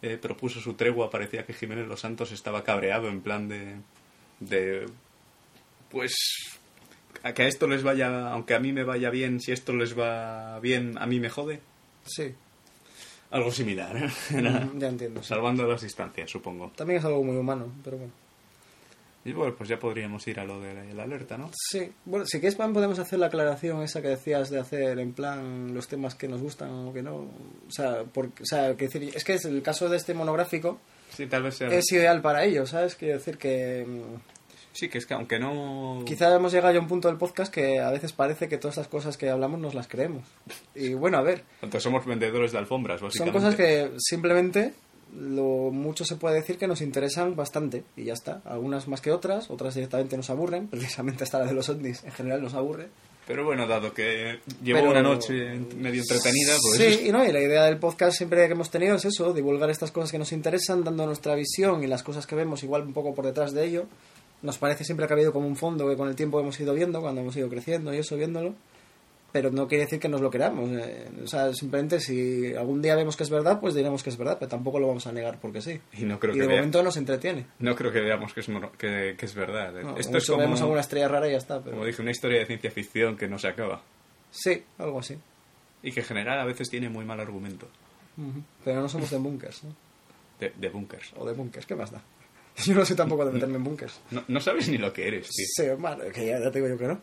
eh, 0.00 0.16
propuso 0.16 0.60
su 0.60 0.72
tregua, 0.72 1.10
parecía 1.10 1.44
que 1.44 1.52
Jiménez 1.52 1.86
Los 1.86 2.00
Santos 2.00 2.32
estaba 2.32 2.64
cabreado 2.64 3.08
en 3.08 3.20
plan 3.20 3.46
de... 3.48 3.76
de 4.40 4.86
pues... 5.90 6.14
A 7.24 7.32
que 7.34 7.42
a 7.42 7.46
esto 7.48 7.66
les 7.66 7.82
vaya, 7.82 8.28
aunque 8.30 8.54
a 8.54 8.60
mí 8.60 8.72
me 8.72 8.84
vaya 8.84 9.10
bien, 9.10 9.40
si 9.40 9.50
esto 9.50 9.72
les 9.72 9.98
va 9.98 10.60
bien, 10.60 10.96
a 10.98 11.06
mí 11.06 11.18
me 11.18 11.30
jode. 11.30 11.58
Sí, 12.06 12.32
Algo 13.30 13.50
similar, 13.50 13.96
¿eh? 13.96 14.08
Era- 14.38 14.68
ya 14.76 14.88
entiendo. 14.88 15.22
sí. 15.22 15.28
salvando 15.28 15.66
las 15.66 15.80
distancias, 15.82 16.30
supongo. 16.30 16.70
También 16.76 17.00
es 17.00 17.04
algo 17.04 17.24
muy 17.24 17.36
humano, 17.36 17.66
pero 17.82 17.96
bueno. 17.96 18.12
Y 19.26 19.32
bueno, 19.32 19.54
pues 19.56 19.70
ya 19.70 19.78
podríamos 19.78 20.26
ir 20.28 20.38
a 20.38 20.44
lo 20.44 20.60
de 20.60 20.92
la 20.92 21.04
alerta, 21.04 21.38
¿no? 21.38 21.50
Sí, 21.54 21.90
bueno, 22.04 22.26
si 22.26 22.40
quieres, 22.40 22.56
podemos 22.56 22.98
hacer 22.98 23.18
la 23.18 23.28
aclaración 23.28 23.82
esa 23.82 24.02
que 24.02 24.08
decías 24.08 24.50
de 24.50 24.60
hacer 24.60 24.98
en 24.98 25.14
plan 25.14 25.72
los 25.72 25.88
temas 25.88 26.14
que 26.14 26.28
nos 26.28 26.42
gustan 26.42 26.68
o 26.88 26.92
que 26.92 27.00
no. 27.02 27.14
O 27.16 27.70
sea, 27.70 28.04
porque, 28.04 28.42
o 28.42 28.46
sea 28.46 28.76
que 28.76 28.84
decir, 28.84 29.10
es 29.14 29.24
que 29.24 29.32
es 29.32 29.46
el 29.46 29.62
caso 29.62 29.88
de 29.88 29.96
este 29.96 30.12
monográfico 30.12 30.78
Sí, 31.16 31.26
tal 31.26 31.44
vez 31.44 31.54
sea... 31.56 31.68
es 31.68 31.90
ideal 31.92 32.20
para 32.20 32.44
ello, 32.44 32.66
¿sabes? 32.66 32.96
Quiero 32.96 33.14
decir 33.16 33.38
que 33.38 33.86
mm, 33.88 34.43
Sí, 34.74 34.88
que 34.88 34.98
es 34.98 35.06
que 35.06 35.14
aunque 35.14 35.38
no... 35.38 36.02
quizá 36.04 36.34
hemos 36.34 36.52
llegado 36.52 36.72
ya 36.74 36.78
a 36.80 36.82
un 36.82 36.88
punto 36.88 37.08
del 37.08 37.16
podcast 37.16 37.50
que 37.52 37.78
a 37.80 37.90
veces 37.90 38.12
parece 38.12 38.48
que 38.48 38.58
todas 38.58 38.74
estas 38.76 38.88
cosas 38.88 39.16
que 39.16 39.30
hablamos 39.30 39.60
nos 39.60 39.72
las 39.74 39.86
creemos. 39.88 40.24
Y 40.74 40.94
bueno, 40.94 41.16
a 41.16 41.22
ver, 41.22 41.44
Entonces 41.62 41.82
somos 41.84 42.04
vendedores 42.04 42.50
de 42.52 42.58
alfombras, 42.58 42.98
son 43.00 43.08
básicamente. 43.08 43.38
cosas 43.38 43.54
que 43.54 43.90
simplemente 43.98 44.74
lo 45.16 45.70
mucho 45.70 46.04
se 46.04 46.16
puede 46.16 46.34
decir 46.34 46.58
que 46.58 46.66
nos 46.66 46.80
interesan 46.80 47.36
bastante 47.36 47.84
y 47.96 48.02
ya 48.04 48.14
está. 48.14 48.42
Algunas 48.44 48.88
más 48.88 49.00
que 49.00 49.12
otras, 49.12 49.48
otras 49.48 49.74
directamente 49.76 50.16
nos 50.16 50.28
aburren. 50.28 50.66
Precisamente 50.70 51.22
esta 51.24 51.38
la 51.38 51.46
de 51.46 51.54
los 51.54 51.68
ovnis 51.68 52.02
en 52.02 52.10
general 52.10 52.42
nos 52.42 52.54
aburre. 52.54 52.88
Pero 53.26 53.42
bueno, 53.44 53.66
dado 53.66 53.94
que 53.94 54.40
llevo 54.62 54.80
Pero- 54.80 54.90
una 54.90 55.02
noche 55.02 55.54
medio 55.78 56.02
entretenida, 56.02 56.56
pues... 56.60 56.76
Sí, 56.98 57.06
y 57.08 57.12
no, 57.12 57.24
y 57.24 57.32
la 57.32 57.40
idea 57.40 57.64
del 57.64 57.78
podcast 57.78 58.18
siempre 58.18 58.44
que 58.46 58.52
hemos 58.52 58.70
tenido 58.70 58.96
es 58.96 59.04
eso, 59.06 59.32
divulgar 59.32 59.70
estas 59.70 59.92
cosas 59.92 60.10
que 60.10 60.18
nos 60.18 60.32
interesan, 60.32 60.84
dando 60.84 61.06
nuestra 61.06 61.34
visión 61.34 61.82
y 61.82 61.86
las 61.86 62.02
cosas 62.02 62.26
que 62.26 62.34
vemos 62.34 62.62
igual 62.64 62.82
un 62.82 62.92
poco 62.92 63.14
por 63.14 63.24
detrás 63.24 63.54
de 63.54 63.64
ello. 63.64 63.86
Nos 64.44 64.58
parece 64.58 64.84
siempre 64.84 65.06
que 65.06 65.12
ha 65.12 65.16
habido 65.16 65.32
como 65.32 65.48
un 65.48 65.56
fondo 65.56 65.88
que 65.88 65.96
con 65.96 66.08
el 66.08 66.14
tiempo 66.14 66.38
hemos 66.38 66.58
ido 66.60 66.72
viendo, 66.74 67.00
cuando 67.00 67.22
hemos 67.22 67.36
ido 67.36 67.48
creciendo 67.48 67.92
y 67.92 67.98
eso, 67.98 68.16
viéndolo. 68.16 68.54
Pero 69.32 69.50
no 69.50 69.66
quiere 69.66 69.82
decir 69.84 69.98
que 69.98 70.08
nos 70.08 70.20
lo 70.20 70.30
queramos. 70.30 70.70
eh, 70.70 71.08
o 71.24 71.26
sea, 71.26 71.52
simplemente 71.52 71.98
si 71.98 72.54
algún 72.54 72.80
día 72.80 72.94
vemos 72.94 73.16
que 73.16 73.24
es 73.24 73.30
verdad, 73.30 73.58
pues 73.58 73.74
diremos 73.74 74.04
que 74.04 74.10
es 74.10 74.16
verdad, 74.16 74.36
pero 74.38 74.48
tampoco 74.48 74.78
lo 74.78 74.86
vamos 74.86 75.08
a 75.08 75.12
negar 75.12 75.40
porque 75.40 75.60
sí. 75.60 75.80
Y 75.94 76.04
no 76.04 76.20
creo 76.20 76.32
y 76.34 76.36
que 76.36 76.42
de 76.42 76.46
vea- 76.46 76.56
momento 76.58 76.82
nos 76.84 76.96
entretiene. 76.96 77.46
No 77.58 77.74
creo 77.74 77.90
que 77.90 78.00
veamos 78.00 78.32
que 78.32 78.40
es, 78.40 78.46
que, 78.78 79.16
que 79.18 79.26
es 79.26 79.34
verdad. 79.34 79.72
No, 79.82 79.96
Esto 79.96 80.18
es 80.18 80.26
como, 80.26 80.38
vemos 80.38 80.60
alguna 80.60 80.80
estrella 80.82 81.08
rara 81.08 81.26
y 81.26 81.32
ya 81.32 81.38
está. 81.38 81.58
Pero... 81.60 81.72
como 81.74 81.84
dije, 81.86 82.00
una 82.00 82.12
historia 82.12 82.38
de 82.38 82.46
ciencia 82.46 82.70
ficción 82.70 83.16
que 83.16 83.26
no 83.26 83.36
se 83.40 83.48
acaba. 83.48 83.82
Sí, 84.30 84.62
algo 84.78 85.00
así. 85.00 85.16
Y 85.82 85.90
que 85.90 86.00
en 86.00 86.06
general 86.06 86.38
a 86.38 86.44
veces 86.44 86.70
tiene 86.70 86.88
muy 86.88 87.04
mal 87.04 87.18
argumento. 87.18 87.66
Ujú. 88.16 88.40
Pero 88.64 88.82
no 88.82 88.88
somos 88.88 89.10
de 89.10 89.18
bunkers, 89.18 89.64
¿no? 89.64 89.74
De, 90.38 90.52
de 90.56 90.68
bunkers. 90.68 91.12
O 91.16 91.26
de 91.26 91.32
bunkers, 91.32 91.66
¿qué 91.66 91.74
más 91.74 91.90
da? 91.90 92.00
Yo 92.64 92.74
no 92.74 92.84
soy 92.84 92.96
tampoco 92.96 93.24
de 93.26 93.32
meterme 93.32 93.56
en 93.56 93.64
bunkers. 93.64 93.98
No, 94.10 94.22
no 94.28 94.40
sabes 94.40 94.68
ni 94.68 94.78
lo 94.78 94.92
que 94.92 95.08
eres, 95.08 95.28
tío. 95.28 95.46
Sí, 95.56 95.62
hermano, 95.64 96.04
que 96.12 96.26
ya, 96.26 96.38
ya 96.38 96.50
te 96.50 96.58
digo 96.60 96.68
yo 96.68 96.78
que 96.78 96.86
no. 96.86 97.00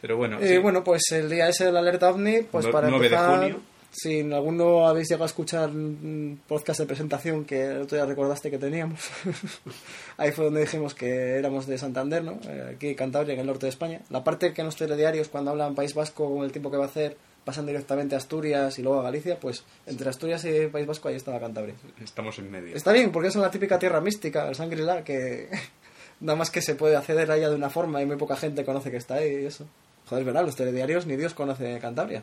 Pero 0.00 0.16
bueno, 0.18 0.38
Eh, 0.40 0.48
sí. 0.48 0.58
Bueno, 0.58 0.84
pues 0.84 1.02
el 1.12 1.30
día 1.30 1.48
ese 1.48 1.64
de 1.66 1.72
la 1.72 1.80
alerta 1.80 2.10
OVNI, 2.10 2.42
pues 2.42 2.66
No- 2.66 2.70
para 2.72 2.88
9 2.88 3.08
de 3.08 3.14
empezar, 3.14 3.38
junio. 3.40 3.60
si 3.90 4.20
alguno 4.32 4.86
habéis 4.86 5.08
llegado 5.08 5.24
a 5.24 5.28
escuchar 5.28 5.70
un 5.70 6.40
podcast 6.46 6.80
de 6.80 6.86
presentación 6.86 7.44
que 7.46 7.62
el 7.64 7.82
otro 7.82 7.96
día 7.96 8.04
recordaste 8.04 8.50
que 8.50 8.58
teníamos, 8.58 9.00
ahí 10.18 10.30
fue 10.32 10.44
donde 10.44 10.60
dijimos 10.60 10.94
que 10.94 11.38
éramos 11.38 11.66
de 11.66 11.78
Santander, 11.78 12.22
¿no? 12.22 12.38
Eh, 12.46 12.72
Aquí 12.74 12.94
Cantabria, 12.94 13.32
en 13.34 13.40
el 13.40 13.46
norte 13.46 13.64
de 13.64 13.70
España. 13.70 14.02
La 14.10 14.22
parte 14.22 14.52
que 14.52 14.60
en 14.60 14.66
los 14.66 14.76
telediarios, 14.76 15.28
cuando 15.28 15.52
hablan 15.52 15.74
País 15.74 15.94
Vasco 15.94 16.34
con 16.34 16.44
el 16.44 16.52
tiempo 16.52 16.70
que 16.70 16.76
va 16.76 16.84
a 16.84 16.88
hacer, 16.88 17.16
pasan 17.44 17.66
directamente 17.66 18.14
a 18.14 18.18
Asturias 18.18 18.78
y 18.78 18.82
luego 18.82 19.00
a 19.00 19.02
Galicia, 19.02 19.38
pues 19.38 19.64
entre 19.86 20.08
Asturias 20.08 20.44
y 20.44 20.66
País 20.68 20.86
Vasco 20.86 21.08
ahí 21.08 21.14
estaba 21.16 21.38
Cantabria. 21.40 21.74
estamos 22.02 22.38
en 22.38 22.50
medio. 22.50 22.74
Está 22.74 22.92
bien, 22.92 23.12
porque 23.12 23.28
es 23.28 23.36
la 23.36 23.50
típica 23.50 23.78
tierra 23.78 24.00
mística, 24.00 24.48
el 24.48 24.54
Shangri-La, 24.54 25.04
que 25.04 25.48
nada 26.20 26.36
más 26.36 26.50
que 26.50 26.62
se 26.62 26.74
puede 26.74 26.96
acceder 26.96 27.30
a 27.30 27.36
ella 27.36 27.50
de 27.50 27.56
una 27.56 27.70
forma 27.70 28.00
y 28.02 28.06
muy 28.06 28.16
poca 28.16 28.36
gente 28.36 28.64
conoce 28.64 28.90
que 28.90 28.96
está 28.96 29.14
ahí 29.16 29.42
y 29.42 29.46
eso. 29.46 29.66
Joder, 30.08 30.22
es 30.22 30.26
verdad, 30.26 30.44
los 30.44 30.56
telediarios 30.56 31.06
ni 31.06 31.16
Dios 31.16 31.34
conoce 31.34 31.78
Cantabria. 31.80 32.22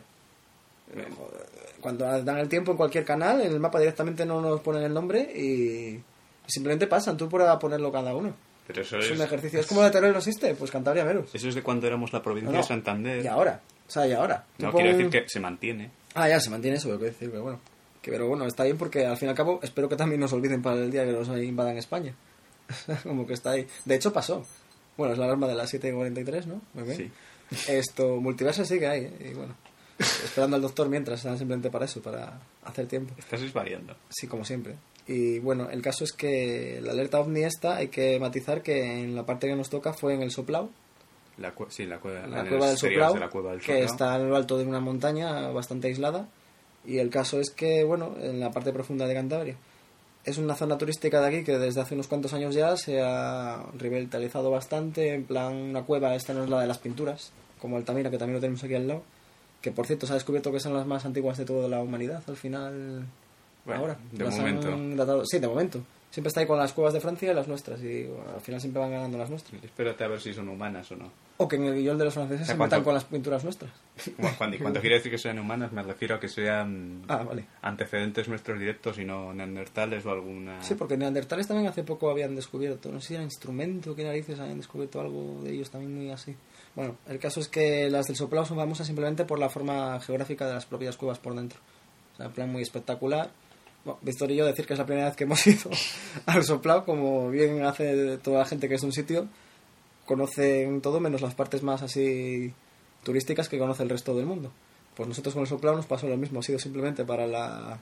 Joder, 0.93 1.08
Cuando 1.80 2.06
dan 2.24 2.38
el 2.38 2.50
tiempo 2.50 2.72
en 2.72 2.78
cualquier 2.78 3.06
canal, 3.06 3.41
en 3.41 3.52
el 3.52 3.60
mapa 3.60 3.80
directamente 3.80 4.26
no 4.26 4.41
nos 4.41 4.60
ponen 4.62 4.84
el 4.84 4.93
nombre 4.93 5.22
y 5.22 6.02
simplemente 6.48 6.88
pasan, 6.88 7.15
tú 7.17 7.30
puedes 7.30 7.48
ponerlo 7.58 7.91
cada 7.91 8.13
uno. 8.15 8.34
Pero 8.67 8.82
eso 8.84 8.98
Es 9.00 9.06
es, 9.06 9.12
un 9.12 9.22
ejercicio. 9.22 9.60
Es 9.60 9.67
como 9.67 9.82
de 9.82 9.89
Teruel 9.91 10.12
no 10.13 10.19
existe, 10.19 10.54
pues 10.56 10.69
Cantabria 10.69 11.04
menos. 11.06 11.34
eso 11.34 11.48
es 11.50 11.56
de 11.56 11.63
cuando 11.63 11.88
éramos 11.88 12.12
la 12.13 12.22
provincia 12.22 12.52
No, 12.52 12.58
no. 12.58 12.62
de 12.62 12.67
Santander. 12.67 13.24
Y 13.24 13.28
ahora, 13.28 13.62
o 13.91 13.93
sea, 13.93 14.08
y 14.08 14.13
ahora. 14.13 14.45
No, 14.58 14.71
quiero 14.71 14.95
decir 14.95 15.10
que 15.10 15.27
se 15.27 15.41
mantiene. 15.41 15.91
Ah, 16.13 16.30
ya, 16.30 16.39
se 16.39 16.49
mantiene 16.49 16.77
eso, 16.77 16.88
lo 16.88 16.97
que 16.97 17.06
decir, 17.06 17.30
pero 17.30 17.43
bueno. 17.43 17.60
Que, 18.01 18.10
pero 18.10 18.25
bueno, 18.25 18.45
está 18.45 18.63
bien 18.63 18.77
porque 18.77 19.06
al 19.06 19.17
fin 19.17 19.27
y 19.27 19.32
al 19.32 19.36
cabo 19.36 19.60
espero 19.62 19.89
que 19.89 19.97
también 19.97 20.21
nos 20.21 20.32
olviden 20.32 20.62
para 20.62 20.77
el 20.77 20.89
día 20.89 21.04
que 21.04 21.12
nos 21.12 21.27
invadan 21.27 21.75
España. 21.75 22.15
Como 23.04 23.27
que 23.27 23.34
está 23.34 23.51
ahí. 23.51 23.67
De 23.84 23.95
hecho 23.95 24.13
pasó. 24.13 24.45
Bueno, 24.95 25.12
es 25.12 25.19
la 25.19 25.25
alarma 25.25 25.45
de 25.45 25.56
las 25.56 25.73
7.43, 25.73 26.45
¿no? 26.45 26.62
Muy 26.73 26.86
bien. 26.86 26.97
Sí. 26.97 27.12
Esto, 27.67 28.21
multiverso 28.21 28.63
que 28.63 28.88
hay, 28.88 29.01
¿eh? 29.01 29.32
y 29.32 29.34
bueno. 29.34 29.56
Esperando 29.99 30.56
al 30.56 30.62
doctor 30.62 30.88
mientras, 30.88 31.19
están 31.19 31.38
simplemente 31.38 31.69
para 31.69 31.84
eso, 31.84 32.01
para 32.01 32.39
hacer 32.63 32.88
tiempo. 32.88 33.13
Estás 33.17 33.41
desvariando. 33.41 33.97
Sí, 34.10 34.25
como 34.25 34.45
siempre. 34.45 34.75
Y 35.06 35.39
bueno, 35.39 35.69
el 35.69 35.82
caso 35.82 36.06
es 36.06 36.13
que 36.13 36.80
la 36.82 36.93
alerta 36.93 37.19
ovni 37.19 37.43
esta, 37.43 37.75
hay 37.75 37.89
que 37.89 38.17
matizar 38.21 38.63
que 38.63 39.01
en 39.01 39.15
la 39.15 39.25
parte 39.25 39.47
que 39.47 39.56
nos 39.56 39.69
toca 39.69 39.91
fue 39.91 40.13
en 40.13 40.21
el 40.21 40.32
Soplao, 40.32 40.69
La 41.38 41.56
cue- 41.56 41.67
sí, 41.70 41.86
la, 41.86 41.98
cueva, 42.00 42.28
la 42.28 42.44
cueva 42.50 42.67
del 42.67 42.78
Soplao, 42.78 43.13
de 43.13 43.20
la 43.20 43.30
cueva 43.30 43.52
del 43.52 43.62
que 43.62 43.84
está 43.86 44.15
en 44.17 44.30
lo 44.30 44.36
alto 44.36 44.58
de 44.58 44.65
una 44.65 44.80
montaña 44.80 45.50
bastante 45.50 45.88
aislada. 45.88 46.28
Y 46.86 46.98
el 46.98 47.10
caso 47.10 47.39
es 47.39 47.50
que, 47.52 47.84
bueno, 47.84 48.15
en 48.20 48.39
la 48.39 48.52
parte 48.52 48.72
profunda 48.74 49.08
de 49.08 49.13
Cantabria. 49.13 49.56
Es 50.24 50.38
una 50.38 50.56
zona 50.56 50.78
turística 50.78 51.20
de 51.22 51.28
aquí 51.28 51.44
que 51.44 51.58
desde 51.58 51.82
hace 51.82 51.96
unos 51.96 52.08
cuantos 52.08 52.34
años 52.34 52.54
ya 52.54 52.76
se 52.78 53.02
ha 53.02 53.63
revitalizado 53.78 54.52
bastante. 54.52 55.13
En 55.13 55.24
plan, 55.26 55.54
una 55.56 55.84
cueva, 55.84 56.13
esta 56.15 56.34
no 56.34 56.44
es 56.44 56.50
la 56.50 56.62
de 56.62 56.67
las 56.67 56.78
pinturas, 56.78 57.32
como 57.60 57.78
Altamira, 57.78 58.10
que 58.12 58.17
también 58.17 58.36
lo 58.36 58.41
tenemos 58.41 58.63
aquí 58.63 58.76
al 58.76 58.88
lado. 58.88 59.04
Que 59.62 59.72
por 59.72 59.86
cierto, 59.88 60.06
se 60.06 60.13
ha 60.13 60.15
descubierto 60.15 60.52
que 60.52 60.60
son 60.60 60.74
las 60.74 60.86
más 60.86 61.06
antiguas 61.06 61.38
de 61.38 61.46
toda 61.46 61.67
la 61.67 61.80
humanidad 61.82 62.22
al 62.28 62.36
final. 62.38 63.06
Bueno, 63.65 63.82
ahora. 63.82 63.98
de 64.12 64.24
Las 64.26 64.38
momento. 64.38 64.67
datado- 64.96 65.24
Sí, 65.26 65.39
de 65.39 65.48
momento. 65.48 65.80
Siempre 66.12 66.28
está 66.28 66.41
ahí 66.41 66.45
con 66.45 66.60
las 66.60 66.74
cuevas 66.74 66.93
de 66.93 67.00
Francia 67.00 67.32
y 67.32 67.34
las 67.34 67.47
nuestras. 67.47 67.82
Y 67.82 68.04
bueno, 68.04 68.32
al 68.36 68.41
final 68.41 68.60
siempre 68.60 68.82
van 68.82 68.91
ganando 68.91 69.17
las 69.17 69.30
nuestras. 69.30 69.63
Espérate 69.63 70.04
a 70.04 70.08
ver 70.10 70.19
si 70.19 70.34
son 70.34 70.50
humanas 70.50 70.91
o 70.91 70.97
no. 70.97 71.10
O 71.38 71.47
que 71.47 71.56
en 71.56 71.63
el 71.63 71.76
guion 71.76 71.97
de 71.97 72.04
los 72.04 72.13
franceses 72.13 72.41
O 72.43 72.45
sea, 72.45 72.54
se 72.54 72.58
¿cuánto- 72.58 72.76
metan 72.76 72.84
con 72.84 72.93
las 72.93 73.06
pinturas 73.06 73.43
nuestras. 73.45 73.71
Bueno, 74.17 74.36
Cuando, 74.38 74.58
cuando 74.60 74.82
quiero 74.82 74.95
decir 74.97 75.10
que 75.10 75.17
sean 75.17 75.39
humanas, 75.39 75.71
me 75.71 75.82
refiero 75.82 76.15
a 76.15 76.19
que 76.19 76.28
sean 76.28 77.02
Ah, 77.08 77.24
vale. 77.24 77.45
antecedentes 77.62 78.28
nuestros 78.28 78.60
directos 78.60 79.00
y 79.00 79.06
no 79.06 79.34
neandertales 79.34 80.06
o 80.06 80.12
alguna. 80.12 80.62
Sí, 80.62 80.76
porque 80.76 80.97
neandertales 80.97 81.47
también 81.47 81.69
hace 81.69 81.84
poco 81.84 82.12
habían 82.12 82.36
descubierto, 82.36 82.91
no 82.91 83.00
sé 83.00 83.08
si 83.08 83.13
era 83.15 83.24
instrumento, 83.24 83.95
qué 83.95 84.04
narices, 84.04 84.38
habían 84.39 84.58
descubierto 84.58 85.00
algo 85.00 85.39
de 85.43 85.52
ellos 85.54 85.69
también 85.71 85.95
muy 85.95 86.12
así. 86.12 86.36
Bueno, 86.76 86.97
el 87.08 87.19
caso 87.19 87.39
es 87.39 87.47
que 87.47 87.89
las 87.89 88.08
del 88.08 88.17
soplao 88.17 88.45
son 88.45 88.58
famosas 88.58 88.86
simplemente 88.86 89.24
por 89.24 89.39
la 89.39 89.50
forma 89.50 89.97
geográfica 90.02 90.45
de 90.45 90.56
las 90.56 90.65
propias 90.65 90.97
cuevas 90.97 91.19
por 91.19 91.34
dentro. 91.36 91.60
O 92.13 92.17
sea, 92.17 92.26
en 92.26 92.32
plan 92.34 92.52
muy 92.52 92.62
espectacular. 92.62 93.32
Bueno, 93.84 94.00
Víctor 94.02 94.30
y 94.32 94.36
yo 94.36 94.46
decir 94.46 94.65
que 94.67 94.74
es 94.74 94.80
la 94.80 94.86
primera 94.86 95.08
vez 95.08 95.15
que 95.15 95.24
hemos 95.24 95.46
ido 95.48 95.70
al 96.28 96.44
soplao, 96.44 96.86
como 96.86 97.30
bien 97.30 97.63
hace 97.65 98.17
toda 98.17 98.39
la 98.39 98.46
gente 98.46 98.67
que 98.70 98.76
es 98.76 98.84
un 98.84 98.91
sitio, 98.94 99.28
conocen 100.06 100.82
todo 100.82 101.00
menos 101.00 101.22
las 101.22 101.34
partes 101.36 101.63
más 101.63 101.82
así 101.82 102.54
turísticas 103.04 103.50
que 103.50 103.58
conoce 103.60 103.84
el 103.84 103.89
resto 103.89 104.15
del 104.15 104.26
mundo. 104.26 104.52
Pues 104.96 105.08
nosotros 105.08 105.34
con 105.34 105.41
el 105.41 105.48
soplao 105.48 105.76
nos 105.76 105.86
pasó 105.86 106.08
lo 106.08 106.17
mismo, 106.17 106.39
ha 106.39 106.44
sido 106.44 106.60
simplemente 106.60 107.06
para 107.06 107.26
la 107.26 107.80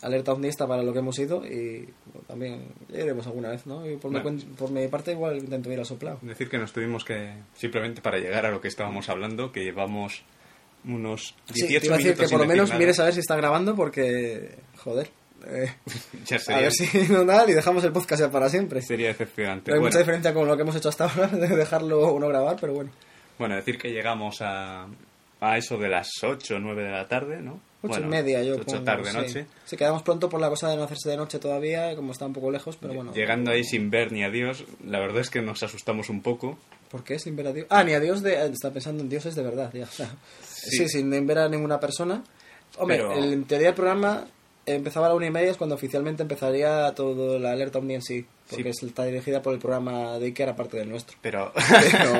alerta 0.00 0.32
ovnista 0.32 0.66
para 0.66 0.82
lo 0.82 0.92
que 0.92 0.98
hemos 0.98 1.16
ido 1.18 1.44
y 1.46 1.88
bueno, 2.06 2.26
también 2.26 2.64
iremos 2.88 3.26
alguna 3.26 3.50
vez, 3.50 3.66
¿no? 3.66 3.88
Y 3.88 3.96
por, 3.96 4.10
mi, 4.10 4.18
Bueno. 4.20 4.38
cuen- 4.40 4.54
por 4.56 4.70
mi 4.70 4.88
parte 4.88 5.12
igual 5.12 5.38
intento 5.38 5.70
ir 5.70 5.78
al 5.78 5.86
soplao. 5.86 6.18
Decir 6.22 6.48
que 6.48 6.58
nos 6.58 6.72
tuvimos 6.72 7.04
que, 7.04 7.34
simplemente 7.54 8.00
para 8.02 8.18
llegar 8.18 8.44
a 8.46 8.50
lo 8.50 8.60
que 8.60 8.68
estábamos 8.68 9.08
hablando, 9.08 9.52
que 9.52 9.62
llevamos 9.62 10.22
unos 10.84 11.34
Sí, 11.52 11.66
18 11.66 11.80
te 11.80 11.86
iba 11.86 11.94
a 11.94 11.98
decir 11.98 12.10
minutos 12.12 12.26
que 12.30 12.30
por 12.32 12.40
lo 12.40 12.46
menos 12.46 12.68
nada. 12.70 12.78
mires 12.78 12.98
a 13.00 13.04
ver 13.04 13.14
si 13.14 13.20
está 13.20 13.36
grabando 13.36 13.74
porque, 13.76 14.56
joder, 14.78 15.10
eh, 15.46 15.72
Ya 16.26 16.36
a 16.36 16.38
sería, 16.40 16.62
ver 16.62 16.72
si 16.72 16.98
no 17.12 17.24
da 17.24 17.48
y 17.48 17.52
dejamos 17.52 17.82
el 17.84 17.92
podcast 17.92 18.22
ya 18.22 18.30
para 18.30 18.48
siempre. 18.48 18.80
sería 18.82 19.08
decepcionante. 19.08 19.70
No 19.70 19.74
hay 19.74 19.80
Bueno, 19.80 19.90
mucha 19.90 19.98
diferencia 19.98 20.32
con 20.34 20.46
lo 20.48 20.56
que 20.56 20.62
hemos 20.62 20.76
hecho 20.76 20.88
hasta 20.88 21.04
ahora 21.04 21.26
de 21.28 21.48
dejarlo 21.48 22.00
o 22.00 22.18
no 22.20 22.28
grabar, 22.28 22.56
pero 22.60 22.74
bueno. 22.74 22.90
bueno, 23.38 23.56
decir 23.56 23.78
que 23.78 23.90
llegamos 23.90 24.38
a, 24.40 24.86
a 25.40 25.56
eso 25.58 25.76
de 25.78 25.88
las 25.88 26.08
8 26.22 26.56
o 26.56 26.58
9 26.58 26.84
de 26.84 26.90
la 26.90 27.06
tarde, 27.08 27.40
¿no? 27.40 27.60
Ocho 27.84 27.94
Bueno, 27.94 28.06
y 28.06 28.10
media 28.10 28.42
yo 28.44 28.54
8 28.54 28.64
pongo, 28.64 28.82
tarde, 28.84 29.10
sí. 29.10 29.16
noche. 29.16 29.46
Sí, 29.64 29.76
quedamos 29.76 30.04
pronto 30.04 30.28
por 30.28 30.40
la 30.40 30.48
cosa 30.48 30.68
de 30.70 30.76
no 30.76 30.84
hacerse 30.84 31.10
de 31.10 31.16
noche 31.16 31.40
todavía, 31.40 31.96
como 31.96 32.12
está 32.12 32.26
un 32.26 32.32
poco 32.32 32.48
lejos, 32.52 32.76
pero 32.80 32.94
bueno. 32.94 33.12
Llegando 33.12 33.50
ahí 33.50 33.64
sin 33.64 33.90
ver 33.90 34.12
ni 34.12 34.22
a 34.22 34.30
Dios, 34.30 34.64
la 34.86 35.00
verdad 35.00 35.20
es 35.20 35.30
que 35.30 35.42
nos 35.42 35.64
asustamos 35.64 36.08
un 36.08 36.22
poco. 36.22 36.56
¿Por 36.88 37.02
qué? 37.02 37.18
Sin 37.18 37.34
ver 37.34 37.48
a 37.48 37.52
Dios. 37.52 37.66
Ah, 37.70 37.82
ni 37.82 37.92
a 37.94 37.98
Dios 37.98 38.22
de... 38.22 38.34
Está 38.46 38.70
pensando 38.70 39.02
en 39.02 39.08
dioses 39.08 39.34
de 39.34 39.42
verdad, 39.42 39.72
ya. 39.74 39.82
o 39.82 39.86
sea, 39.86 40.14
sí. 40.70 40.88
sin 40.88 41.26
ver 41.26 41.38
a 41.38 41.48
ninguna 41.48 41.78
persona. 41.80 42.22
Hombre, 42.78 42.96
Pero- 42.98 43.12
el- 43.12 43.32
en 43.32 43.44
teoría 43.44 43.68
el 43.70 43.74
programa 43.74 44.24
empezaba 44.64 45.06
a 45.06 45.08
la 45.10 45.14
una 45.16 45.26
y 45.26 45.30
media, 45.30 45.50
es 45.50 45.56
cuando 45.56 45.74
oficialmente 45.74 46.22
empezaría 46.22 46.92
todo 46.94 47.38
la 47.38 47.50
alerta 47.52 47.78
Omni 47.78 47.94
en 47.94 48.02
sí. 48.02 48.26
Porque 48.48 48.72
Sí. 48.74 48.86
está 48.86 49.04
dirigida 49.04 49.40
por 49.42 49.54
el 49.54 49.58
programa 49.58 50.18
de 50.18 50.26
Iker, 50.26 50.48
aparte 50.48 50.76
del 50.76 50.88
nuestro. 50.90 51.16
Pero 51.22 51.52
Pero 51.94 52.12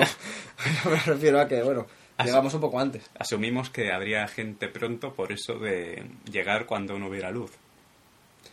me 0.90 0.96
refiero 1.04 1.40
a 1.40 1.46
que, 1.48 1.62
bueno, 1.62 1.86
llegamos 2.24 2.54
un 2.54 2.60
poco 2.60 2.78
antes. 2.80 3.02
asumimos 3.18 3.70
que 3.70 3.92
habría 3.92 4.26
gente 4.28 4.68
pronto 4.68 5.12
por 5.12 5.32
eso 5.32 5.54
de 5.58 6.04
llegar 6.30 6.66
cuando 6.66 6.98
no 6.98 7.08
hubiera 7.08 7.30
luz. 7.30 7.50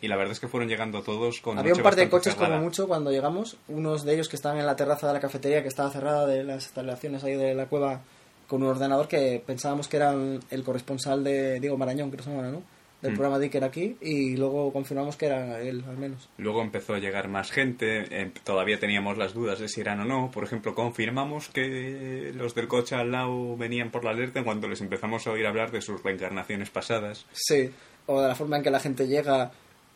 Y 0.02 0.08
la 0.08 0.16
verdad 0.16 0.32
es 0.32 0.40
que 0.40 0.48
fueron 0.48 0.70
llegando 0.70 1.02
todos 1.02 1.42
con 1.42 1.58
Había 1.60 1.74
un 1.74 1.82
par 1.82 1.96
de 1.96 2.10
coches 2.10 2.36
como 2.36 2.58
mucho 2.60 2.88
cuando 2.88 3.12
llegamos, 3.12 3.58
unos 3.68 4.06
de 4.06 4.14
ellos 4.14 4.30
que 4.30 4.38
estaban 4.38 4.58
en 4.58 4.66
la 4.66 4.76
terraza 4.78 5.08
de 5.08 5.14
la 5.14 5.20
cafetería 5.20 5.62
que 5.62 5.68
estaba 5.68 5.90
cerrada 5.92 6.26
de 6.26 6.44
las 6.44 6.64
instalaciones 6.64 7.24
ahí 7.24 7.34
de 7.36 7.54
la 7.54 7.66
cueva 7.66 8.02
con 8.50 8.62
un 8.64 8.68
ordenador 8.70 9.08
que 9.08 9.42
pensábamos 9.46 9.88
que 9.88 9.96
eran 9.98 10.40
el 10.50 10.64
corresponsal 10.64 11.24
de 11.24 11.60
Diego 11.62 11.78
Marañón, 11.78 12.10
creo 12.10 12.18
que 12.18 12.24
se 12.30 12.36
llama, 12.36 12.50
¿no? 12.50 12.62
Del 13.02 13.14
Mm. 13.14 13.16
programa 13.16 13.40
Dicker 13.40 13.64
aquí 13.64 13.96
y 14.02 14.36
luego 14.36 14.74
confirmamos 14.74 15.16
que 15.16 15.28
era 15.28 15.62
él, 15.62 15.86
al 15.88 15.98
menos. 15.98 16.28
Luego 16.38 16.62
empezó 16.62 16.96
a 16.96 17.00
llegar 17.00 17.30
más 17.30 17.50
gente, 17.50 18.04
eh, 18.12 18.30
todavía 18.44 18.78
teníamos 18.78 19.18
las 19.18 19.34
dudas 19.34 19.60
de 19.60 19.70
si 19.70 19.80
eran 19.80 20.02
o 20.02 20.06
no. 20.06 20.30
Por 20.32 20.44
ejemplo, 20.44 20.76
confirmamos 20.76 21.48
que 21.48 22.34
los 22.36 22.54
del 22.56 22.68
coche 22.68 22.96
al 22.96 23.12
lado 23.12 23.56
venían 23.56 23.90
por 23.90 24.04
la 24.04 24.12
alerta 24.12 24.44
cuando 24.44 24.68
les 24.68 24.82
empezamos 24.82 25.26
a 25.28 25.32
oír 25.32 25.46
hablar 25.48 25.72
de 25.72 25.82
sus 25.82 26.04
reencarnaciones 26.04 26.72
pasadas. 26.72 27.26
Sí, 27.32 27.70
o 28.06 28.20
de 28.22 28.28
la 28.28 28.36
forma 28.36 28.58
en 28.58 28.64
que 28.64 28.72
la 28.72 28.82
gente 28.82 29.08
llega 29.08 29.50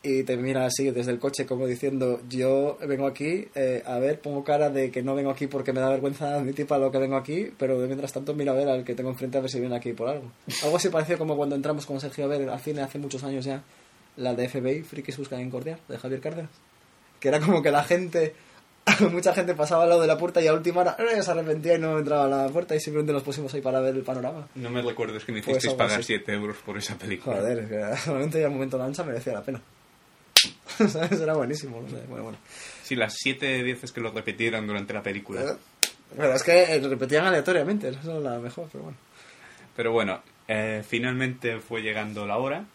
y 0.05 0.23
te 0.23 0.35
mira 0.35 0.65
así 0.65 0.91
desde 0.91 1.11
el 1.11 1.19
coche 1.19 1.45
como 1.45 1.65
diciendo 1.65 2.19
yo 2.27 2.77
vengo 2.85 3.07
aquí, 3.07 3.47
eh, 3.55 3.81
a 3.85 3.99
ver, 3.99 4.19
pongo 4.19 4.43
cara 4.43 4.69
de 4.69 4.91
que 4.91 5.01
no 5.01 5.15
vengo 5.15 5.31
aquí 5.31 5.47
porque 5.47 5.71
me 5.71 5.79
da 5.79 5.89
vergüenza 5.89 6.35
admitir 6.35 6.67
para 6.67 6.81
lo 6.81 6.91
que 6.91 6.97
vengo 6.97 7.15
aquí, 7.15 7.51
pero 7.57 7.79
de 7.79 7.87
mientras 7.87 8.11
tanto 8.11 8.33
miro 8.33 8.51
a 8.51 8.55
ver 8.55 8.67
al 8.67 8.83
que 8.83 8.95
tengo 8.95 9.09
enfrente 9.09 9.37
a 9.37 9.41
ver 9.41 9.49
si 9.49 9.61
viene 9.61 9.77
aquí 9.77 9.93
por 9.93 10.09
algo. 10.09 10.29
Algo 10.61 10.75
así 10.75 10.89
parecido 10.89 11.17
como 11.17 11.37
cuando 11.37 11.55
entramos 11.55 11.85
con 11.85 12.01
Sergio 12.01 12.25
a 12.25 12.27
ver 12.27 12.49
al 12.49 12.59
cine 12.59 12.81
hace 12.81 12.99
muchos 12.99 13.23
años 13.23 13.45
ya, 13.45 13.63
la 14.17 14.35
de 14.35 14.49
FBI, 14.49 14.81
Frikis 14.83 15.17
Buscan 15.17 15.39
Incordiar, 15.39 15.79
de 15.87 15.97
Javier 15.97 16.19
Cárdenas. 16.19 16.51
Que 17.21 17.29
era 17.29 17.39
como 17.39 17.61
que 17.63 17.71
la 17.71 17.85
gente, 17.85 18.35
mucha 19.09 19.33
gente 19.33 19.55
pasaba 19.55 19.83
al 19.83 19.89
lado 19.89 20.01
de 20.01 20.07
la 20.07 20.17
puerta 20.17 20.41
y 20.41 20.47
a 20.47 20.53
última 20.53 20.81
hora 20.81 20.97
eh, 20.99 21.23
se 21.23 21.31
arrepentía 21.31 21.75
y 21.75 21.79
no 21.79 21.97
entraba 21.97 22.25
a 22.25 22.27
la 22.27 22.49
puerta 22.49 22.75
y 22.75 22.81
simplemente 22.81 23.13
nos 23.13 23.23
pusimos 23.23 23.53
ahí 23.53 23.61
para 23.61 23.79
ver 23.79 23.95
el 23.95 24.03
panorama. 24.03 24.49
No 24.55 24.69
me 24.69 24.81
recuerdes 24.81 25.23
que 25.23 25.31
me 25.31 25.41
Pues 25.41 25.59
hicisteis 25.59 25.71
algo 25.71 25.77
pagar 25.77 25.99
así. 26.01 26.07
7 26.07 26.33
euros 26.33 26.57
por 26.57 26.77
esa 26.77 26.97
película. 26.97 27.37
Joder, 27.37 27.59
es 27.59 27.69
que 27.69 27.77
realmente 28.11 28.39
ya 28.41 28.47
el 28.47 28.51
momento 28.51 28.77
de 28.77 28.83
lancha 28.83 29.03
merecía 29.05 29.31
la 29.31 29.41
pena. 29.41 29.61
¿Sabes? 30.89 31.19
Era 31.19 31.33
buenísimo, 31.33 31.81
no. 31.81 31.87
Bueno, 32.07 32.23
bueno. 32.23 32.37
Sí, 32.83 32.95
las 32.95 33.13
7 33.17 33.63
veces 33.63 33.91
que 33.91 34.01
lo 34.01 34.11
repitieron 34.11 34.65
durante 34.67 34.93
la 34.93 35.01
película. 35.01 35.57
Pero 36.15 36.33
es 36.33 36.43
que 36.43 36.75
eh, 36.75 36.79
repetían 36.79 37.25
aleatoriamente, 37.25 37.89
eso 37.89 38.17
es 38.17 38.23
la 38.23 38.39
mejor, 38.39 38.69
pero 38.71 38.83
bueno. 38.83 38.97
Pero 39.75 39.91
bueno, 39.91 40.21
eh, 40.47 40.83
finalmente 40.87 41.59
fue 41.59 41.81
llegando 41.81 42.25
la 42.25 42.37
hora. 42.37 42.65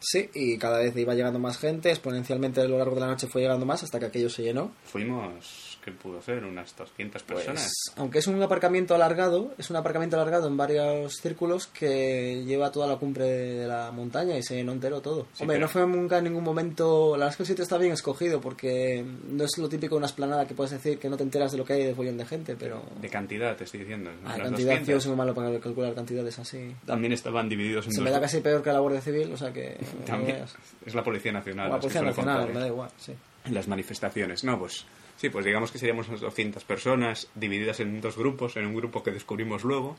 Sí, 0.00 0.28
y 0.34 0.58
cada 0.58 0.80
vez 0.80 0.96
iba 0.96 1.14
llegando 1.14 1.38
más 1.38 1.58
gente, 1.58 1.90
exponencialmente 1.90 2.60
a 2.60 2.64
lo 2.64 2.76
largo 2.76 2.96
de 2.96 3.02
la 3.02 3.06
noche 3.06 3.28
fue 3.28 3.42
llegando 3.42 3.64
más 3.64 3.82
hasta 3.82 4.00
que 4.00 4.06
aquello 4.06 4.28
se 4.28 4.42
llenó. 4.42 4.72
Fuimos, 4.84 5.71
¿qué 5.84 5.90
pudo 5.92 6.22
ser? 6.22 6.44
Unas 6.44 6.74
200 6.76 7.22
Pues, 7.22 7.44
personas. 7.44 7.72
aunque 7.96 8.20
es 8.20 8.26
un 8.26 8.40
aparcamiento 8.42 8.94
alargado, 8.94 9.52
es 9.58 9.68
un 9.70 9.76
aparcamiento 9.76 10.16
alargado 10.16 10.46
en 10.48 10.56
varios 10.56 11.14
círculos 11.16 11.66
que 11.66 12.44
lleva 12.46 12.70
toda 12.70 12.86
la 12.86 12.96
cumbre 12.96 13.24
de 13.26 13.66
la 13.66 13.90
montaña 13.90 14.36
y 14.38 14.42
se 14.42 14.54
llenó 14.56 14.72
entero 14.72 15.00
todo. 15.00 15.26
Sí, 15.34 15.42
Hombre, 15.42 15.56
pero- 15.56 15.66
no 15.66 15.68
fue 15.68 15.86
nunca 15.86 16.18
en 16.18 16.24
ningún 16.24 16.44
momento... 16.44 17.12
La 17.12 17.24
verdad 17.26 17.30
es 17.30 17.36
que 17.36 17.42
el 17.42 17.46
sitio 17.48 17.62
está 17.64 17.78
bien 17.78 17.92
escogido 17.92 18.40
porque 18.40 19.04
no 19.28 19.44
es 19.44 19.58
lo 19.58 19.68
típico 19.68 19.94
de 19.94 19.98
una 19.98 20.06
esplanada 20.06 20.46
que 20.46 20.54
puedes 20.54 20.70
decir 20.70 20.98
que 20.98 21.08
no 21.08 21.16
te 21.16 21.22
enteras 21.24 21.52
de 21.52 21.58
lo 21.58 21.64
que 21.64 21.72
hay 21.74 21.84
de 21.84 21.94
follón 21.94 22.16
de 22.16 22.26
gente, 22.26 22.56
pero... 22.56 22.82
De 23.00 23.08
cantidad, 23.08 23.56
te 23.56 23.64
estoy 23.64 23.80
diciendo. 23.80 24.10
Ah, 24.24 24.30
Las 24.38 24.48
cantidad, 24.48 24.68
200. 24.78 24.88
yo 24.88 25.00
soy 25.00 25.16
malo 25.16 25.34
para 25.34 25.58
calcular 25.58 25.94
cantidades 25.94 26.38
así. 26.38 26.74
También 26.86 27.12
estaban 27.12 27.48
divididos 27.48 27.86
en 27.86 27.92
Se 27.92 27.98
dos. 27.98 28.04
me 28.04 28.10
da 28.10 28.20
casi 28.20 28.40
peor 28.40 28.62
que 28.62 28.72
la 28.72 28.78
Guardia 28.78 29.00
Civil, 29.00 29.32
o 29.32 29.36
sea 29.36 29.52
que... 29.52 29.76
no 30.00 30.04
También. 30.04 30.36
veas. 30.36 30.54
Es 30.86 30.94
la 30.94 31.02
Policía 31.02 31.32
Nacional. 31.32 31.66
O 31.66 31.70
la 31.70 31.76
que 31.76 31.80
Policía 31.82 32.02
Nacional, 32.02 32.46
me 32.48 32.52
¿eh? 32.58 32.60
da 32.60 32.66
igual, 32.68 32.90
sí. 32.98 33.12
En 33.44 33.54
las 33.54 33.66
manifestaciones. 33.66 34.44
No, 34.44 34.58
pues 34.58 34.84
sí, 35.22 35.30
pues 35.30 35.44
digamos 35.46 35.70
que 35.70 35.78
seríamos 35.78 36.08
unas 36.08 36.20
200 36.20 36.64
personas 36.64 37.28
divididas 37.36 37.78
en 37.80 38.00
dos 38.00 38.16
grupos, 38.18 38.56
en 38.56 38.66
un 38.66 38.74
grupo 38.74 39.02
que 39.04 39.12
descubrimos 39.12 39.62
luego. 39.64 39.96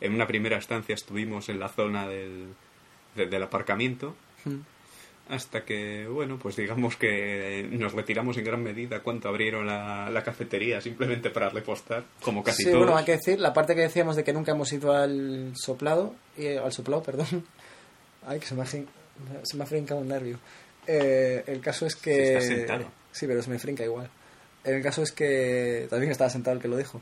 En 0.00 0.12
una 0.14 0.26
primera 0.26 0.58
estancia 0.58 0.94
estuvimos 0.94 1.48
en 1.48 1.58
la 1.58 1.68
zona 1.70 2.06
del, 2.06 2.48
de- 3.16 3.26
del 3.26 3.42
aparcamiento, 3.42 4.14
Mm. 4.44 4.60
hasta 5.30 5.64
que, 5.64 6.06
bueno, 6.06 6.38
pues 6.38 6.54
digamos 6.56 6.96
que 6.96 7.66
nos 7.72 7.92
retiramos 7.92 8.36
en 8.36 8.44
gran 8.44 8.62
medida 8.62 9.00
cuando 9.00 9.28
abrieron 9.28 9.66
la, 9.66 10.08
la 10.10 10.22
cafetería, 10.22 10.80
simplemente 10.80 11.30
para 11.30 11.48
repostar, 11.48 12.04
como 12.22 12.44
casi 12.44 12.62
sí, 12.62 12.70
todos. 12.70 12.78
bueno, 12.84 12.96
hay 12.96 13.04
que 13.04 13.12
decir, 13.16 13.40
la 13.40 13.52
parte 13.52 13.74
que 13.74 13.80
decíamos 13.82 14.16
de 14.16 14.22
que 14.24 14.32
nunca 14.32 14.52
hemos 14.52 14.72
ido 14.72 14.92
al 14.92 15.52
soplado, 15.56 16.14
y, 16.36 16.46
al 16.56 16.72
soplado, 16.72 17.02
perdón. 17.02 17.26
Ay, 18.26 18.38
que 18.40 18.46
se 18.46 18.54
me 18.54 18.62
ha, 18.62 18.66
se 18.66 18.84
me 19.56 19.64
ha 19.64 19.66
frincado 19.66 20.00
un 20.00 20.08
nervio. 20.08 20.38
Eh, 20.86 21.42
el 21.46 21.60
caso 21.60 21.84
es 21.86 21.96
que... 21.96 22.14
Sí, 22.14 22.20
estás 22.32 22.44
sentado. 22.46 22.84
Sí, 23.10 23.26
pero 23.26 23.42
se 23.42 23.50
me 23.50 23.58
frinca 23.58 23.82
igual. 23.84 24.08
El 24.68 24.82
caso 24.82 25.02
es 25.02 25.12
que... 25.12 25.86
También 25.88 26.12
estaba 26.12 26.30
sentado 26.30 26.56
el 26.56 26.62
que 26.62 26.68
lo 26.68 26.76
dijo. 26.76 27.00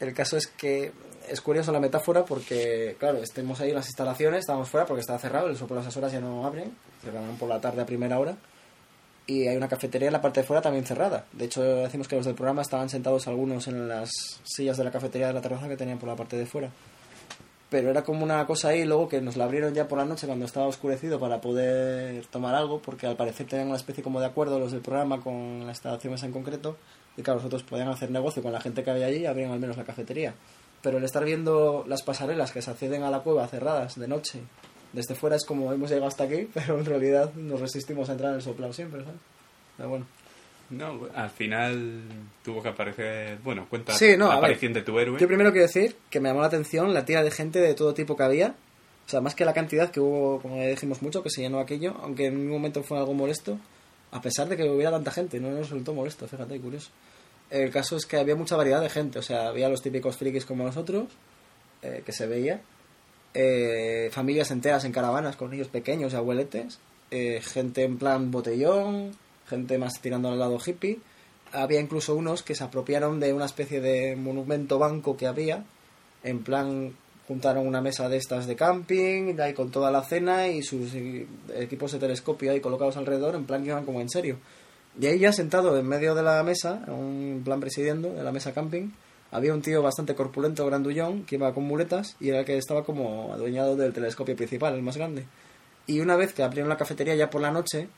El 0.00 0.12
caso 0.14 0.36
es 0.36 0.46
que 0.46 0.92
es 1.28 1.40
curioso 1.40 1.72
la 1.72 1.80
metáfora 1.80 2.24
porque, 2.24 2.96
claro, 2.98 3.18
estemos 3.18 3.60
ahí 3.60 3.70
en 3.70 3.76
las 3.76 3.86
instalaciones, 3.86 4.40
estábamos 4.40 4.68
fuera 4.68 4.86
porque 4.86 5.00
estaba 5.00 5.18
cerrado, 5.18 5.48
el 5.48 5.56
soplo 5.56 5.78
a 5.78 5.80
esas 5.80 5.96
horas 5.96 6.12
ya 6.12 6.20
no 6.20 6.46
abren, 6.46 6.76
cerrarán 7.02 7.36
por 7.36 7.48
la 7.48 7.60
tarde 7.60 7.82
a 7.82 7.86
primera 7.86 8.18
hora. 8.18 8.36
Y 9.26 9.48
hay 9.48 9.56
una 9.56 9.68
cafetería 9.68 10.08
en 10.08 10.12
la 10.12 10.20
parte 10.20 10.40
de 10.40 10.46
fuera 10.46 10.62
también 10.62 10.84
cerrada. 10.84 11.26
De 11.32 11.46
hecho, 11.46 11.62
decimos 11.62 12.06
que 12.06 12.16
los 12.16 12.26
del 12.26 12.34
programa 12.34 12.62
estaban 12.62 12.88
sentados 12.88 13.26
algunos 13.26 13.66
en 13.66 13.88
las 13.88 14.10
sillas 14.44 14.76
de 14.76 14.84
la 14.84 14.90
cafetería 14.90 15.28
de 15.28 15.32
la 15.32 15.40
terraza 15.40 15.68
que 15.68 15.76
tenían 15.76 15.98
por 15.98 16.08
la 16.08 16.16
parte 16.16 16.36
de 16.36 16.46
fuera. 16.46 16.70
Pero 17.68 17.90
era 17.90 18.04
como 18.04 18.22
una 18.22 18.46
cosa 18.46 18.68
ahí, 18.68 18.84
luego 18.84 19.08
que 19.08 19.20
nos 19.20 19.36
la 19.36 19.44
abrieron 19.44 19.74
ya 19.74 19.88
por 19.88 19.98
la 19.98 20.04
noche 20.04 20.26
cuando 20.26 20.44
estaba 20.44 20.66
oscurecido 20.66 21.18
para 21.18 21.40
poder 21.40 22.24
tomar 22.26 22.54
algo, 22.54 22.80
porque 22.80 23.06
al 23.06 23.16
parecer 23.16 23.46
tenían 23.46 23.68
una 23.68 23.76
especie 23.76 24.04
como 24.04 24.20
de 24.20 24.26
acuerdo 24.26 24.60
los 24.60 24.70
del 24.70 24.82
programa 24.82 25.20
con 25.20 25.60
las 25.66 25.76
instalaciones 25.76 26.22
en 26.22 26.32
concreto. 26.32 26.76
Y 27.16 27.22
claro, 27.22 27.40
nosotros 27.40 27.64
podían 27.64 27.88
hacer 27.88 28.10
negocio 28.10 28.42
con 28.42 28.52
la 28.52 28.60
gente 28.60 28.84
que 28.84 28.90
había 28.90 29.06
allí 29.06 29.18
y 29.18 29.26
abrían 29.26 29.50
al 29.50 29.58
menos 29.58 29.76
la 29.76 29.84
cafetería. 29.84 30.34
Pero 30.80 30.98
el 30.98 31.04
estar 31.04 31.24
viendo 31.24 31.84
las 31.88 32.02
pasarelas 32.02 32.52
que 32.52 32.62
se 32.62 32.70
acceden 32.70 33.02
a 33.02 33.10
la 33.10 33.20
cueva 33.20 33.48
cerradas 33.48 33.98
de 33.98 34.06
noche, 34.06 34.42
desde 34.92 35.16
fuera 35.16 35.34
es 35.34 35.44
como 35.44 35.72
hemos 35.72 35.90
llegado 35.90 36.06
hasta 36.06 36.24
aquí, 36.24 36.48
pero 36.54 36.78
en 36.78 36.84
realidad 36.84 37.34
nos 37.34 37.60
resistimos 37.60 38.08
a 38.08 38.12
entrar 38.12 38.30
en 38.30 38.36
el 38.36 38.42
soplado 38.42 38.72
siempre, 38.72 39.02
¿sabes? 39.02 39.20
Pero 39.76 39.88
bueno. 39.88 40.06
No, 40.70 41.08
al 41.14 41.30
final 41.30 42.02
tuvo 42.44 42.62
que 42.62 42.70
aparecer. 42.70 43.38
Bueno, 43.44 43.66
cuenta 43.70 43.92
Sí, 43.94 44.16
no, 44.16 44.26
la 44.26 44.32
a 44.32 44.34
ver. 44.36 44.44
aparición 44.44 44.72
de 44.72 44.82
tu 44.82 44.98
héroe. 44.98 45.18
Yo 45.20 45.26
primero 45.28 45.52
quiero 45.52 45.66
decir 45.66 45.96
que 46.10 46.18
me 46.20 46.28
llamó 46.28 46.40
la 46.40 46.48
atención 46.48 46.92
la 46.92 47.04
tira 47.04 47.22
de 47.22 47.30
gente 47.30 47.60
de 47.60 47.74
todo 47.74 47.94
tipo 47.94 48.16
que 48.16 48.22
había. 48.24 48.54
O 49.06 49.08
sea, 49.08 49.20
más 49.20 49.36
que 49.36 49.44
la 49.44 49.52
cantidad 49.54 49.90
que 49.92 50.00
hubo, 50.00 50.40
como 50.42 50.56
ya 50.56 50.68
dijimos 50.68 51.00
mucho, 51.02 51.22
que 51.22 51.30
se 51.30 51.40
llenó 51.42 51.60
aquello, 51.60 51.94
aunque 52.02 52.26
en 52.26 52.36
un 52.36 52.48
momento 52.48 52.82
fue 52.82 52.98
algo 52.98 53.14
molesto, 53.14 53.56
a 54.10 54.20
pesar 54.20 54.48
de 54.48 54.56
que 54.56 54.64
hubiera 54.64 54.90
tanta 54.90 55.12
gente, 55.12 55.38
no 55.38 55.48
nos 55.50 55.70
resultó 55.70 55.94
molesto, 55.94 56.26
fíjate, 56.26 56.58
curioso. 56.60 56.90
El 57.48 57.70
caso 57.70 57.96
es 57.96 58.04
que 58.04 58.16
había 58.16 58.34
mucha 58.34 58.56
variedad 58.56 58.80
de 58.80 58.88
gente, 58.90 59.20
o 59.20 59.22
sea, 59.22 59.46
había 59.46 59.68
los 59.68 59.80
típicos 59.80 60.16
frikis 60.16 60.44
como 60.44 60.64
nosotros, 60.64 61.04
eh, 61.82 62.02
que 62.04 62.10
se 62.10 62.26
veía, 62.26 62.60
eh, 63.34 64.08
familias 64.10 64.50
enteras 64.50 64.84
en 64.84 64.90
caravanas 64.90 65.36
con 65.36 65.52
niños 65.52 65.68
pequeños 65.68 66.12
y 66.12 66.16
abueletes, 66.16 66.80
eh, 67.12 67.40
gente 67.44 67.84
en 67.84 67.98
plan 67.98 68.32
botellón, 68.32 69.12
gente 69.48 69.78
más 69.78 70.00
tirando 70.00 70.28
al 70.28 70.38
lado 70.38 70.58
hippie. 70.64 70.98
Había 71.52 71.80
incluso 71.80 72.14
unos 72.14 72.42
que 72.42 72.54
se 72.54 72.64
apropiaron 72.64 73.20
de 73.20 73.32
una 73.32 73.46
especie 73.46 73.80
de 73.80 74.16
monumento 74.16 74.78
banco 74.78 75.16
que 75.16 75.26
había, 75.26 75.64
en 76.22 76.42
plan 76.42 76.94
juntaron 77.28 77.66
una 77.66 77.80
mesa 77.80 78.08
de 78.08 78.16
estas 78.16 78.46
de 78.46 78.56
camping, 78.56 79.38
ahí 79.40 79.52
con 79.52 79.70
toda 79.70 79.90
la 79.90 80.02
cena 80.02 80.48
y 80.48 80.62
sus 80.62 80.92
equipos 81.54 81.92
de 81.92 81.98
telescopio 81.98 82.52
ahí 82.52 82.60
colocados 82.60 82.96
alrededor, 82.96 83.34
en 83.34 83.46
plan 83.46 83.62
que 83.62 83.70
iban 83.70 83.84
como 83.84 84.00
en 84.00 84.08
serio. 84.08 84.38
Y 84.98 85.06
ahí 85.06 85.18
ya 85.18 85.32
sentado 85.32 85.76
en 85.76 85.86
medio 85.86 86.14
de 86.14 86.22
la 86.22 86.42
mesa, 86.42 86.84
en 86.86 87.42
plan 87.44 87.60
presidiendo, 87.60 88.12
de 88.12 88.22
la 88.22 88.32
mesa 88.32 88.54
camping, 88.54 88.90
había 89.30 89.52
un 89.52 89.60
tío 89.60 89.82
bastante 89.82 90.14
corpulento, 90.14 90.64
grandullón, 90.64 91.24
que 91.24 91.34
iba 91.34 91.52
con 91.52 91.64
muletas 91.64 92.16
y 92.20 92.28
era 92.28 92.40
el 92.40 92.44
que 92.44 92.56
estaba 92.56 92.84
como 92.84 93.32
adueñado 93.32 93.76
del 93.76 93.92
telescopio 93.92 94.36
principal, 94.36 94.74
el 94.74 94.82
más 94.82 94.96
grande. 94.96 95.26
Y 95.86 96.00
una 96.00 96.16
vez 96.16 96.32
que 96.32 96.42
abrieron 96.42 96.68
la 96.68 96.76
cafetería 96.76 97.14
ya 97.16 97.28
por 97.28 97.40
la 97.40 97.50
noche, 97.50 97.88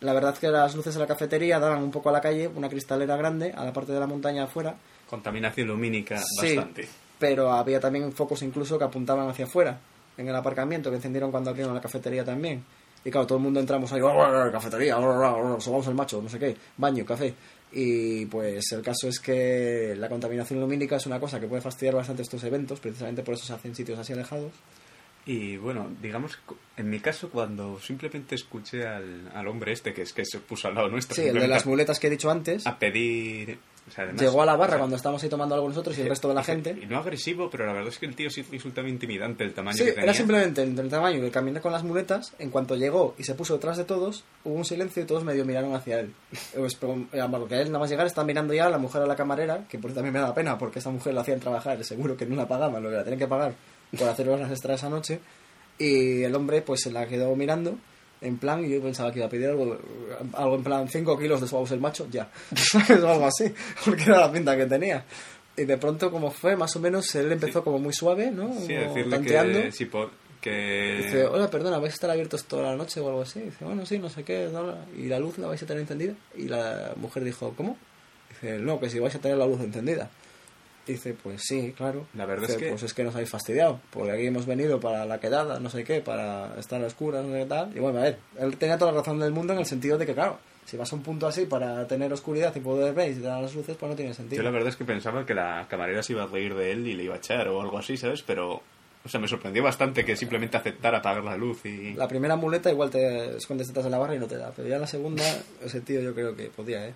la 0.00 0.12
verdad 0.12 0.36
que 0.38 0.48
las 0.48 0.74
luces 0.74 0.94
de 0.94 1.00
la 1.00 1.06
cafetería 1.06 1.58
daban 1.58 1.82
un 1.82 1.90
poco 1.90 2.08
a 2.08 2.12
la 2.12 2.20
calle, 2.20 2.48
una 2.48 2.68
cristalera 2.68 3.16
grande, 3.16 3.52
a 3.56 3.64
la 3.64 3.72
parte 3.72 3.92
de 3.92 4.00
la 4.00 4.06
montaña 4.06 4.44
afuera, 4.44 4.74
Contaminación 5.08 5.68
lumínica 5.68 6.18
Sí. 6.18 6.54
bastante. 6.56 6.88
pero 7.18 7.50
había 7.52 7.80
también 7.80 8.12
focos 8.12 8.42
incluso 8.42 8.78
que 8.78 8.84
apuntaban 8.84 9.28
hacia 9.28 9.44
afuera, 9.44 9.78
en 10.16 10.28
el 10.28 10.34
aparcamiento, 10.36 10.88
que 10.90 10.96
encendieron 10.96 11.30
cuando 11.30 11.50
abrieron 11.50 11.74
la 11.74 11.80
cafetería 11.80 12.24
también. 12.24 12.64
Y 13.04 13.10
claro, 13.10 13.26
todo 13.26 13.38
el 13.38 13.44
mundo 13.44 13.60
entramos 13.60 13.92
ahí, 13.92 14.00
"Oh, 14.02 14.50
cafetería, 14.52 14.94
somos 15.58 15.86
el 15.86 15.94
macho, 15.94 16.20
no 16.22 16.28
sé 16.28 16.38
qué, 16.38 16.56
baño, 16.76 17.04
café. 17.04 17.34
Y 17.72 18.26
pues 18.26 18.72
el 18.72 18.82
caso 18.82 19.08
es 19.08 19.20
que 19.20 19.94
la 19.96 20.08
contaminación 20.08 20.60
lumínica 20.60 20.96
es 20.96 21.06
una 21.06 21.18
cosa 21.20 21.38
que 21.40 21.46
puede 21.46 21.62
fastidiar 21.62 21.94
bastante 21.94 22.22
estos 22.22 22.42
eventos, 22.44 22.80
precisamente 22.80 23.22
por 23.22 23.34
eso 23.34 23.44
se 23.46 23.52
hacen 23.54 23.74
sitios 23.74 23.98
así 23.98 24.12
alejados. 24.12 24.52
Y 25.26 25.56
bueno, 25.58 25.88
digamos, 26.00 26.36
que 26.36 26.54
en 26.78 26.88
mi 26.90 26.98
caso, 26.98 27.28
cuando 27.30 27.78
simplemente 27.78 28.34
escuché 28.34 28.86
al, 28.86 29.30
al 29.34 29.46
hombre 29.48 29.72
este 29.72 29.92
que 29.92 30.02
es 30.02 30.12
que 30.12 30.24
se 30.24 30.38
puso 30.40 30.68
al 30.68 30.74
lado 30.74 30.88
nuestro, 30.88 31.14
Sí, 31.14 31.22
el 31.28 31.38
de 31.38 31.46
las 31.48 31.66
muletas 31.66 32.00
que 32.00 32.06
he 32.06 32.10
dicho 32.10 32.30
antes, 32.30 32.66
a 32.66 32.78
pedir. 32.78 33.58
o 33.86 33.90
sea, 33.92 34.04
además, 34.04 34.22
llegó 34.22 34.42
a 34.42 34.46
la 34.46 34.52
barra 34.56 34.64
o 34.64 34.70
sea, 34.70 34.78
cuando 34.78 34.96
estábamos 34.96 35.22
ahí 35.22 35.28
tomando 35.28 35.54
algo 35.54 35.68
nosotros 35.68 35.98
y 35.98 36.00
el 36.00 36.08
resto 36.08 36.26
de 36.28 36.34
la 36.34 36.42
gente. 36.42 36.74
Y 36.82 36.86
no 36.86 36.98
agresivo, 36.98 37.50
pero 37.50 37.66
la 37.66 37.74
verdad 37.74 37.90
es 37.90 37.98
que 37.98 38.06
el 38.06 38.16
tío 38.16 38.30
sí 38.30 38.42
resultaba 38.50 38.88
intimidante 38.88 39.44
el 39.44 39.52
tamaño 39.52 39.76
Sí, 39.76 39.84
que 39.84 39.90
tenía. 39.90 40.04
era 40.04 40.14
simplemente 40.14 40.62
entre 40.62 40.84
el 40.84 40.90
tamaño 40.90 41.22
el 41.22 41.30
caminar 41.30 41.60
con 41.60 41.72
las 41.72 41.84
muletas. 41.84 42.32
En 42.38 42.48
cuanto 42.50 42.74
llegó 42.76 43.14
y 43.18 43.24
se 43.24 43.34
puso 43.34 43.54
detrás 43.54 43.76
de 43.76 43.84
todos, 43.84 44.24
hubo 44.44 44.54
un 44.54 44.64
silencio 44.64 45.02
y 45.02 45.06
todos 45.06 45.22
medio 45.22 45.44
miraron 45.44 45.74
hacia 45.74 46.00
él. 46.00 46.14
Pues, 46.56 46.74
porque 46.76 47.60
él 47.60 47.66
nada 47.68 47.78
más 47.78 47.90
llegar 47.90 48.06
estaba 48.06 48.26
mirando 48.26 48.54
ya 48.54 48.66
a 48.66 48.70
la 48.70 48.78
mujer 48.78 49.02
a 49.02 49.06
la 49.06 49.16
camarera, 49.16 49.66
que 49.68 49.78
por 49.78 49.90
eso 49.90 49.96
también 49.96 50.14
me 50.14 50.20
da 50.20 50.34
pena 50.34 50.56
porque 50.56 50.78
esa 50.78 50.88
mujer 50.90 51.12
la 51.12 51.20
hacían 51.20 51.40
trabajar, 51.40 51.84
seguro 51.84 52.16
que 52.16 52.24
no 52.26 52.36
la 52.36 52.48
pagaban, 52.48 52.82
lo 52.82 52.88
que 52.88 52.96
la 52.96 53.04
tenían 53.04 53.18
que 53.18 53.28
pagar 53.28 53.52
por 53.98 54.08
hacer 54.08 54.28
horas 54.28 54.50
extra 54.50 54.74
esa 54.74 54.88
noche. 54.88 55.20
Y 55.78 56.22
el 56.22 56.34
hombre 56.34 56.62
pues 56.62 56.82
se 56.82 56.92
la 56.92 57.06
quedó 57.06 57.34
mirando 57.34 57.78
En 58.20 58.36
plan, 58.36 58.62
yo 58.68 58.82
pensaba 58.82 59.10
que 59.12 59.18
iba 59.20 59.26
a 59.26 59.30
pedir 59.30 59.48
algo, 59.48 59.78
algo 60.34 60.54
en 60.56 60.62
plan 60.62 60.86
5 60.88 61.18
kilos 61.18 61.40
de 61.40 61.48
suavos 61.48 61.70
el 61.70 61.80
macho, 61.80 62.06
ya. 62.10 62.30
O 63.02 63.06
algo 63.08 63.26
así, 63.26 63.50
porque 63.84 64.02
era 64.02 64.20
la 64.20 64.30
pinta 64.32 64.56
que 64.56 64.66
tenía. 64.66 65.04
Y 65.56 65.64
de 65.64 65.78
pronto, 65.78 66.10
como 66.10 66.30
fue, 66.30 66.54
más 66.56 66.74
o 66.76 66.80
menos, 66.80 67.14
él 67.14 67.32
empezó 67.32 67.64
como 67.64 67.78
muy 67.78 67.92
suave, 67.94 68.30
¿no? 68.30 68.52
Sí, 68.52 68.74
Como 68.74 68.88
decirle 68.88 69.10
tanteando. 69.16 69.62
que, 69.62 69.72
sí, 69.72 69.86
po- 69.86 70.10
que 70.40 71.00
Dice, 71.04 71.24
hola, 71.26 71.48
perdona, 71.50 71.78
¿vais 71.78 71.92
a 71.92 71.94
estar 71.94 72.10
abiertos 72.10 72.44
toda 72.44 72.62
la 72.70 72.76
noche 72.76 73.00
o 73.00 73.08
algo 73.08 73.22
así? 73.22 73.40
Dice, 73.40 73.64
bueno, 73.64 73.84
sí, 73.86 73.98
no 73.98 74.08
sé 74.10 74.22
qué, 74.22 74.48
bla. 74.48 74.84
¿y 74.96 75.04
la 75.06 75.18
luz 75.18 75.38
la 75.38 75.48
vais 75.48 75.62
a 75.62 75.66
tener 75.66 75.80
encendida? 75.82 76.14
Y 76.36 76.44
la 76.48 76.92
mujer 76.96 77.24
dijo, 77.24 77.52
¿cómo? 77.56 77.76
Dice, 78.30 78.58
no, 78.58 78.78
que 78.80 78.88
si 78.90 78.98
vais 78.98 79.14
a 79.14 79.18
tener 79.18 79.36
la 79.38 79.46
luz 79.46 79.60
encendida. 79.60 80.10
Dice, 80.90 81.14
pues 81.14 81.42
sí, 81.44 81.72
claro. 81.76 82.06
La 82.14 82.26
verdad 82.26 82.42
Dice, 82.48 82.52
es 82.54 82.58
que- 82.58 82.68
Pues 82.70 82.82
es 82.82 82.94
que 82.94 83.04
nos 83.04 83.14
habéis 83.14 83.30
fastidiado, 83.30 83.80
porque 83.90 84.10
aquí 84.12 84.26
hemos 84.26 84.44
venido 84.46 84.80
para 84.80 85.04
la 85.06 85.18
quedada, 85.20 85.60
no 85.60 85.70
sé 85.70 85.84
qué, 85.84 86.00
para 86.00 86.58
estar 86.58 86.82
a 86.82 86.86
oscuras, 86.86 87.24
no 87.24 87.32
sé 87.32 87.40
qué 87.40 87.46
tal. 87.46 87.76
Y 87.76 87.80
bueno, 87.80 87.98
a 88.00 88.02
ver, 88.02 88.18
él 88.38 88.56
tenía 88.56 88.76
toda 88.78 88.92
la 88.92 88.98
razón 88.98 89.18
del 89.20 89.32
mundo 89.32 89.52
en 89.52 89.60
el 89.60 89.66
sentido 89.66 89.98
de 89.98 90.06
que, 90.06 90.14
claro, 90.14 90.38
si 90.66 90.76
vas 90.76 90.92
a 90.92 90.96
un 90.96 91.02
punto 91.02 91.26
así 91.26 91.46
para 91.46 91.86
tener 91.86 92.12
oscuridad 92.12 92.54
y 92.54 92.60
poder 92.60 92.92
ver 92.94 93.10
y 93.12 93.14
te 93.14 93.20
dan 93.20 93.42
las 93.42 93.54
luces, 93.54 93.76
pues 93.78 93.90
no 93.90 93.96
tiene 93.96 94.14
sentido. 94.14 94.36
yo 94.36 94.42
la 94.42 94.50
verdad 94.50 94.68
es 94.68 94.76
que 94.76 94.84
pensaba 94.84 95.24
que 95.24 95.34
la 95.34 95.66
camarera 95.68 96.02
se 96.02 96.12
iba 96.12 96.24
a 96.24 96.26
reír 96.26 96.54
de 96.54 96.72
él 96.72 96.86
y 96.86 96.94
le 96.94 97.04
iba 97.04 97.14
a 97.14 97.18
echar 97.18 97.48
o 97.48 97.60
algo 97.60 97.78
así, 97.78 97.96
¿sabes? 97.96 98.22
Pero, 98.22 98.62
o 99.04 99.08
sea, 99.08 99.18
me 99.20 99.26
sorprendió 99.28 99.62
bastante 99.62 100.04
que 100.04 100.14
simplemente 100.16 100.56
aceptara 100.56 100.98
apagar 100.98 101.24
la 101.24 101.36
luz 101.36 101.64
y... 101.64 101.94
La 101.94 102.06
primera 102.08 102.36
muleta 102.36 102.70
igual 102.70 102.90
te 102.90 103.36
escondes 103.36 103.66
detrás 103.68 103.84
de 103.84 103.90
la 103.90 103.98
barra 103.98 104.14
y 104.14 104.18
no 104.18 104.26
te 104.26 104.36
da, 104.36 104.52
pero 104.54 104.68
ya 104.68 104.78
la 104.78 104.86
segunda, 104.86 105.24
ese 105.64 105.80
tío 105.80 106.00
yo 106.00 106.14
creo 106.14 106.36
que 106.36 106.50
podía, 106.50 106.86
¿eh? 106.86 106.94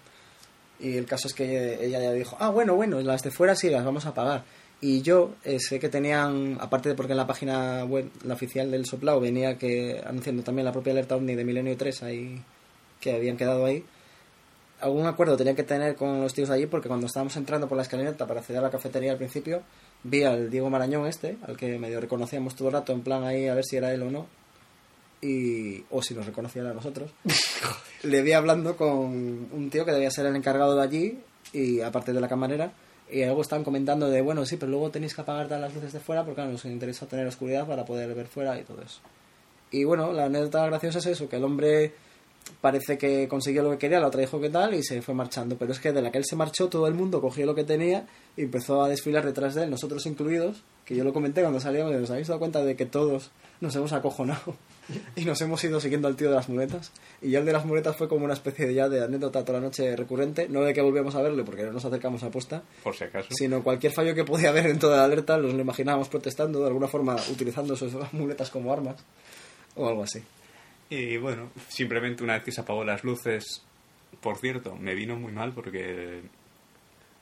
Y 0.81 0.97
el 0.97 1.07
caso 1.07 1.29
es 1.29 1.35
que 1.35 1.85
ella 1.85 2.01
ya 2.01 2.13
dijo, 2.13 2.37
ah, 2.41 2.51
bueno, 2.51 2.75
bueno, 2.75 3.01
las 3.01 3.23
de 3.23 3.31
fuera 3.31 3.55
sí 3.55 3.71
las 3.71 3.85
vamos 3.85 4.07
a 4.07 4.15
pagar. 4.15 4.45
Y 4.81 5.03
yo 5.03 5.35
eh, 5.45 5.59
sé 5.61 5.79
que 5.79 5.89
tenían, 5.89 6.59
aparte 6.61 6.91
de 6.91 6.95
porque 6.95 7.13
en 7.13 7.19
la 7.19 7.27
página 7.27 7.85
web, 7.85 8.11
la 8.25 8.35
oficial 8.35 8.71
del 8.71 8.85
Soplao, 8.85 9.21
venía 9.21 9.57
que 9.57 10.03
anunciando 10.05 10.43
también 10.43 10.67
la 10.67 10.73
propia 10.73 10.93
alerta 10.93 11.17
OVNI 11.17 11.35
de 11.37 11.45
Milenio 11.45 11.77
3 11.77 12.03
ahí, 12.03 12.43
que 13.01 13.15
habían 13.15 13.37
quedado 13.37 13.65
ahí, 13.65 13.85
algún 14.81 15.07
acuerdo 15.07 15.37
tenía 15.37 15.55
que 15.55 15.63
tener 15.63 15.97
con 15.97 16.21
los 16.21 16.35
tíos 16.35 16.51
allí 16.51 16.67
porque 16.67 16.89
cuando 16.89 17.07
estábamos 17.07 17.37
entrando 17.37 17.69
por 17.69 17.77
la 17.77 17.83
escalinata 17.83 18.27
para 18.27 18.41
acceder 18.41 18.59
a 18.61 18.65
la 18.65 18.71
cafetería 18.71 19.13
al 19.13 19.19
principio, 19.19 19.63
vi 20.03 20.25
al 20.25 20.51
Diego 20.51 20.69
Marañón 20.69 21.07
este, 21.07 21.39
al 21.47 21.57
que 21.57 21.79
medio 21.79 22.01
reconocíamos 22.01 22.55
todo 22.55 22.69
el 22.69 22.75
rato 22.75 22.93
en 22.93 23.03
plan 23.03 23.25
ahí 23.25 23.49
a 23.49 23.55
ver 23.55 23.65
si 23.65 23.77
era 23.77 23.93
él 23.95 24.03
o 24.03 24.11
no, 24.11 24.27
y 25.25 25.85
o 25.91 26.03
si 26.03 26.15
nos 26.15 26.27
reconocían 26.27 26.67
a 26.67 26.75
nosotros. 26.75 27.11
Le 28.03 28.23
vi 28.23 28.33
hablando 28.33 28.77
con 28.77 28.91
un 28.91 29.71
tío 29.71 29.85
que 29.85 29.93
debía 29.93 30.11
ser 30.11 30.27
el 30.27 30.37
encargado 30.37 30.77
de 30.77 30.83
allí 30.83 31.19
y 31.53 31.81
aparte 31.81 32.13
de 32.13 32.21
la 32.21 32.29
camarera 32.29 32.73
y 33.11 33.25
luego 33.25 33.43
estaban 33.43 33.65
comentando 33.65 34.09
de 34.09 34.21
bueno 34.21 34.45
sí 34.47 34.57
pero 34.57 34.71
luego 34.71 34.91
tenéis 34.91 35.15
que 35.15 35.21
apagar 35.21 35.47
todas 35.47 35.61
las 35.61 35.75
luces 35.75 35.93
de 35.93 36.01
fuera 36.01 36.23
porque 36.23 36.37
claro, 36.37 36.53
nos 36.53 36.65
interesa 36.65 37.07
tener 37.07 37.27
oscuridad 37.27 37.67
para 37.67 37.85
poder 37.85 38.15
ver 38.15 38.27
fuera 38.27 38.59
y 38.59 38.65
todo 38.65 38.81
eso 38.81 39.01
y 39.71 39.85
bueno 39.85 40.13
la 40.13 40.25
anécdota 40.25 40.65
graciosa 40.67 41.01
es 41.01 41.07
eso 41.07 41.29
que 41.29 41.37
el 41.37 41.45
hombre 41.45 41.93
parece 42.61 42.99
que 42.99 43.29
consiguió 43.29 43.63
lo 43.63 43.71
que 43.73 43.79
quería 43.79 44.01
la 44.01 44.09
otra 44.09 44.21
dijo 44.21 44.41
que 44.41 44.51
tal 44.51 44.75
y 44.75 44.83
se 44.83 45.01
fue 45.01 45.15
marchando. 45.15 45.57
Pero 45.57 45.73
es 45.73 45.81
que 45.81 45.93
de 45.93 46.03
la 46.03 46.11
que 46.11 46.19
él 46.19 46.25
se 46.27 46.37
marchó 46.37 46.69
todo 46.69 46.87
el 46.87 46.95
mundo 46.95 47.23
cogió 47.23 47.47
lo 47.47 47.55
que 47.55 47.65
tenía 47.65 48.07
y 48.37 48.43
empezó 48.43 48.83
a 48.83 48.89
desfilar 48.89 49.25
detrás 49.25 49.55
de 49.55 49.65
él 49.65 49.71
nosotros 49.71 50.05
incluidos 50.07 50.63
que 50.85 50.95
yo 50.95 51.05
lo 51.05 51.13
comenté 51.13 51.41
cuando 51.41 51.61
salíamos 51.61 51.95
y 51.95 51.97
nos 51.97 52.11
habéis 52.11 52.29
dado 52.29 52.39
cuenta 52.41 52.63
de 52.63 52.77
que 52.77 52.87
todos 52.87 53.31
nos 53.61 53.75
hemos 53.77 53.93
acojonado 53.93 54.57
y 55.17 55.25
nos 55.25 55.41
hemos 55.41 55.63
ido 55.65 55.81
siguiendo 55.81 56.09
al 56.09 56.17
tío 56.17 56.29
de 56.29 56.37
las 56.37 56.49
muletas 56.49 56.93
y 57.23 57.31
ya 57.31 57.39
el 57.39 57.45
de 57.45 57.53
las 57.53 57.65
muletas 57.65 57.97
fue 57.97 58.09
como 58.09 58.25
una 58.25 58.35
especie 58.35 58.67
de 58.67 58.75
ya 58.75 58.89
de 58.89 59.03
anécdota 59.05 59.45
toda 59.45 59.59
la 59.61 59.65
noche 59.67 59.97
recurrente 59.97 60.49
no 60.49 60.63
de 60.63 60.75
que 60.75 60.81
volvíamos 60.83 61.15
a 61.15 61.23
verle 61.23 61.45
porque 61.45 61.65
no 61.65 61.73
nos 61.73 61.85
acercamos 61.85 62.23
a 62.23 62.31
posta 62.31 62.63
Por 62.83 62.95
si 62.95 63.05
acaso. 63.05 63.29
sino 63.31 63.63
cualquier 63.63 63.93
fallo 63.93 64.15
que 64.15 64.25
podía 64.25 64.51
haber 64.51 64.67
en 64.67 64.79
toda 64.79 64.99
la 64.99 65.05
alerta 65.05 65.39
nos 65.39 65.55
lo 65.55 65.61
imaginábamos 65.61 66.09
protestando 66.09 66.61
de 66.61 66.67
alguna 66.67 66.89
forma 66.89 67.17
utilizando 67.31 67.77
sus 67.77 67.95
muletas 68.13 68.51
como 68.51 68.73
armas 68.73 68.97
o 69.77 69.89
algo 69.89 70.03
así 70.05 70.23
Y 70.91 71.17
bueno, 71.17 71.51
simplemente 71.69 72.23
una 72.23 72.35
vez 72.35 72.45
que 72.45 72.53
se 72.53 72.61
apagó 72.61 72.85
las 72.85 73.03
luces, 73.05 73.63
por 74.21 74.37
cierto, 74.39 74.77
me 74.77 74.95
vino 74.95 75.17
muy 75.17 75.33
mal 75.33 75.53
porque 75.53 76.23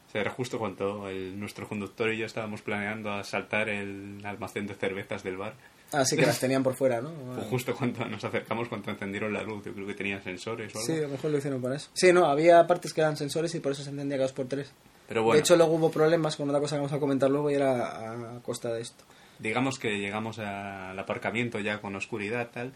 o 0.09 0.11
sea, 0.13 0.21
era 0.21 0.31
justo 0.31 0.59
cuando 0.59 1.09
el, 1.09 1.39
nuestro 1.41 1.67
conductor 1.67 2.13
y 2.13 2.19
yo 2.19 2.27
estábamos 2.27 2.61
planeando 2.61 3.11
asaltar 3.13 3.69
el 3.71 4.21
almacén 4.25 4.67
de 4.67 4.75
cervezas 4.75 5.23
del 5.23 5.39
bar. 5.39 5.55
Así 5.93 6.17
que 6.17 6.27
las 6.27 6.39
tenían 6.39 6.63
por 6.63 6.75
fuera 6.75 7.01
¿no? 7.01 7.11
Fue 7.35 7.45
justo 7.45 7.75
cuando 7.75 8.05
nos 8.07 8.25
acercamos, 8.25 8.69
cuando 8.69 8.91
encendieron 8.91 9.33
la 9.33 9.43
luz. 9.43 9.65
Yo 9.65 9.73
creo 9.73 9.87
que 9.87 9.95
tenía 9.95 10.21
sensores 10.23 10.75
o 10.75 10.79
algo. 10.79 10.87
Sí, 10.87 10.99
a 10.99 11.03
lo 11.03 11.09
mejor 11.09 11.31
lo 11.31 11.39
hicieron 11.39 11.63
para 11.63 11.77
eso. 11.77 11.91
Sí, 11.93 12.13
no, 12.13 12.27
había 12.27 12.67
partes 12.67 12.93
que 12.93 13.01
eran 13.01 13.17
sensores 13.17 13.55
y 13.55 13.61
por 13.61 13.73
eso 13.73 13.83
se 13.83 13.91
entendía 13.91 14.17
que 14.17 14.23
dos 14.23 14.33
por 14.33 14.47
tres. 14.47 14.73
Pero 15.09 15.23
bueno, 15.23 15.35
De 15.35 15.41
hecho, 15.41 15.57
luego 15.57 15.75
hubo 15.75 15.91
problemas 15.91 16.37
con 16.37 16.49
otra 16.49 16.61
cosa 16.61 16.77
que 16.77 16.81
vamos 16.81 16.93
a 16.93 16.99
comentar 16.99 17.31
luego 17.31 17.51
y 17.51 17.55
era 17.55 18.37
a 18.37 18.41
costa 18.43 18.73
de 18.73 18.81
esto. 18.81 19.05
digamos 19.39 19.79
que 19.79 19.99
llegamos 19.99 20.39
al 20.39 20.99
aparcamiento 20.99 21.59
ya 21.61 21.81
con 21.81 21.95
oscuridad 21.97 22.49
tal. 22.53 22.73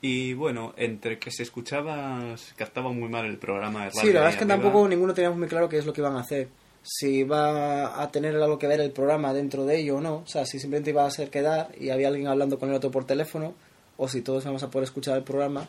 Y 0.00 0.34
bueno, 0.34 0.74
entre 0.76 1.18
que 1.18 1.30
se 1.30 1.42
escuchaba, 1.42 2.36
se 2.36 2.54
captaba 2.54 2.92
muy 2.92 3.08
mal 3.08 3.24
el 3.24 3.38
programa 3.38 3.84
de 3.84 3.90
radio. 3.90 4.00
Sí, 4.00 4.06
la 4.08 4.20
verdad 4.20 4.30
es 4.30 4.36
que 4.36 4.44
arriba. 4.44 4.62
tampoco 4.62 4.88
ninguno 4.88 5.14
teníamos 5.14 5.38
muy 5.38 5.48
claro 5.48 5.68
qué 5.68 5.78
es 5.78 5.86
lo 5.86 5.92
que 5.92 6.00
iban 6.02 6.16
a 6.16 6.20
hacer. 6.20 6.48
Si 6.84 7.20
iba 7.20 8.00
a 8.00 8.12
tener 8.12 8.36
algo 8.36 8.58
que 8.58 8.66
ver 8.66 8.80
el 8.80 8.92
programa 8.92 9.32
dentro 9.32 9.64
de 9.64 9.78
ello 9.78 9.96
o 9.96 10.00
no. 10.00 10.16
O 10.16 10.26
sea, 10.26 10.44
si 10.44 10.60
simplemente 10.60 10.90
iba 10.90 11.04
a 11.04 11.10
ser 11.10 11.30
quedar 11.30 11.70
y 11.80 11.90
había 11.90 12.08
alguien 12.08 12.28
hablando 12.28 12.58
con 12.58 12.68
el 12.68 12.74
otro 12.76 12.90
por 12.90 13.06
teléfono 13.06 13.54
o 13.96 14.06
si 14.06 14.20
todos 14.20 14.44
íbamos 14.44 14.62
a 14.62 14.70
poder 14.70 14.84
escuchar 14.84 15.16
el 15.16 15.24
programa. 15.24 15.66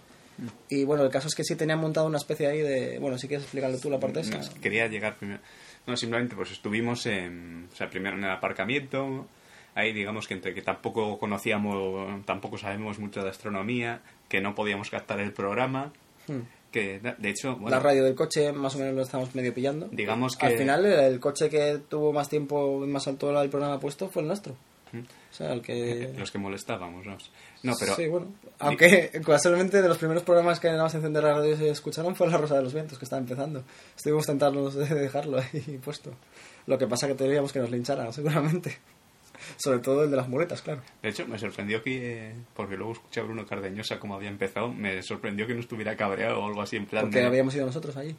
Y 0.67 0.84
bueno, 0.84 1.04
el 1.04 1.10
caso 1.10 1.30
es 1.30 1.36
que 1.36 1.45
sí 1.45 1.56
tenían 1.56 1.80
montado 1.80 2.06
una 2.08 2.17
especie 2.17 2.47
ahí 2.47 2.60
de... 2.60 2.99
Bueno, 2.99 3.17
si 3.17 3.28
quieres 3.28 3.45
explicarlo 3.45 3.80
tú 3.80 3.89
la 3.89 3.99
parte 3.99 4.19
esa. 4.19 4.36
No, 4.36 4.41
es 4.41 4.49
que 4.49 4.60
quería 4.60 4.88
llegar 4.88 5.15
primero. 5.15 5.39
No, 5.88 5.95
simplemente 5.95 6.36
pues 6.36 6.51
estuvimos 6.51 7.06
en, 7.06 7.69
o 7.71 7.75
sea, 7.75 7.89
primero 7.89 8.17
en 8.17 8.25
el 8.25 8.32
aparcamiento. 8.32 9.25
Ahí 9.73 9.93
digamos 9.93 10.28
que 10.28 10.34
entre 10.34 10.54
que 10.54 10.62
tampoco 10.62 11.17
conocíamos, 11.17 12.25
tampoco 12.25 12.58
sabemos 12.58 12.99
mucho 12.99 13.23
de 13.23 13.30
astronomía, 13.30 14.01
que 14.28 14.41
no 14.41 14.56
podíamos 14.56 14.89
captar 14.89 15.21
el 15.21 15.32
programa, 15.32 15.93
Hmm. 16.28 16.41
Que 16.75 16.99
de 16.99 17.29
hecho, 17.29 17.55
bueno, 17.55 17.69
la 17.69 17.79
radio 17.79 18.03
del 18.03 18.15
coche 18.15 18.51
más 18.51 18.75
o 18.75 18.79
menos 18.79 18.93
lo 18.93 19.01
estamos 19.03 19.33
medio 19.33 19.53
pillando. 19.53 19.88
digamos 19.91 20.35
que 20.35 20.45
Al 20.45 20.57
final 20.57 20.85
el 20.85 21.21
coche 21.21 21.49
que 21.49 21.79
tuvo 21.88 22.11
más 22.11 22.27
tiempo 22.27 22.85
más 22.85 23.07
alto 23.07 23.41
el 23.41 23.49
programa 23.49 23.79
puesto 23.79 24.09
fue 24.09 24.23
el 24.23 24.27
nuestro. 24.27 24.57
Mm. 24.91 24.99
O 24.99 25.33
sea, 25.33 25.53
el 25.53 25.61
que... 25.61 26.13
los 26.17 26.31
que 26.31 26.38
molestábamos, 26.38 27.05
¿no? 27.05 27.17
No, 27.63 27.73
pero 27.79 27.95
Sí, 27.95 28.07
bueno. 28.07 28.27
Aunque 28.59 29.09
casualmente 29.25 29.81
de 29.81 29.88
los 29.88 29.97
primeros 29.97 30.23
programas 30.23 30.59
que 30.59 30.67
nada 30.67 30.83
más 30.83 30.95
encender 30.95 31.23
la 31.23 31.33
radio 31.33 31.55
se 31.55 31.69
escucharon 31.69 32.13
fue 32.13 32.27
La 32.27 32.38
Rosa 32.38 32.57
de 32.57 32.63
los 32.63 32.73
Vientos, 32.73 32.99
que 32.99 33.05
estaba 33.05 33.21
empezando. 33.21 33.63
Estuvimos 33.95 34.25
tentando 34.25 34.69
de 34.69 34.85
dejarlo 34.95 35.39
ahí 35.39 35.79
puesto. 35.83 36.11
Lo 36.67 36.77
que 36.77 36.88
pasa 36.88 37.07
que 37.07 37.15
tendríamos 37.15 37.53
que 37.53 37.59
nos 37.59 37.71
lincharan, 37.71 38.11
seguramente. 38.11 38.77
Sobre 39.58 39.79
todo 39.79 40.03
el 40.03 40.12
de 40.12 40.17
las 40.17 40.27
muletas, 40.27 40.62
claro. 40.62 40.81
de 41.01 41.10
hecho 41.10 41.27
me 41.27 41.38
sorprendió 41.39 41.81
que, 41.84 42.34
porque 42.55 42.75
luego 42.77 42.93
escuché 42.93 43.19
a 43.21 43.23
Bruno 43.23 43.45
Cardeñosa 43.45 43.99
como 43.99 44.15
había 44.15 44.29
empezado, 44.29 44.71
me 44.71 45.01
sorprendió 45.03 45.47
que 45.47 45.53
no 45.53 45.60
estuviera 45.62 45.95
cabreado 45.95 46.39
o 46.41 46.47
algo 46.47 46.62
así 46.62 46.75
en 46.77 46.86
plan 46.86 47.03
Porque 47.03 47.19
de... 47.19 47.25
habíamos 47.27 47.55
ido 47.55 47.65
nosotros 47.65 47.95
allí. 47.97 48.15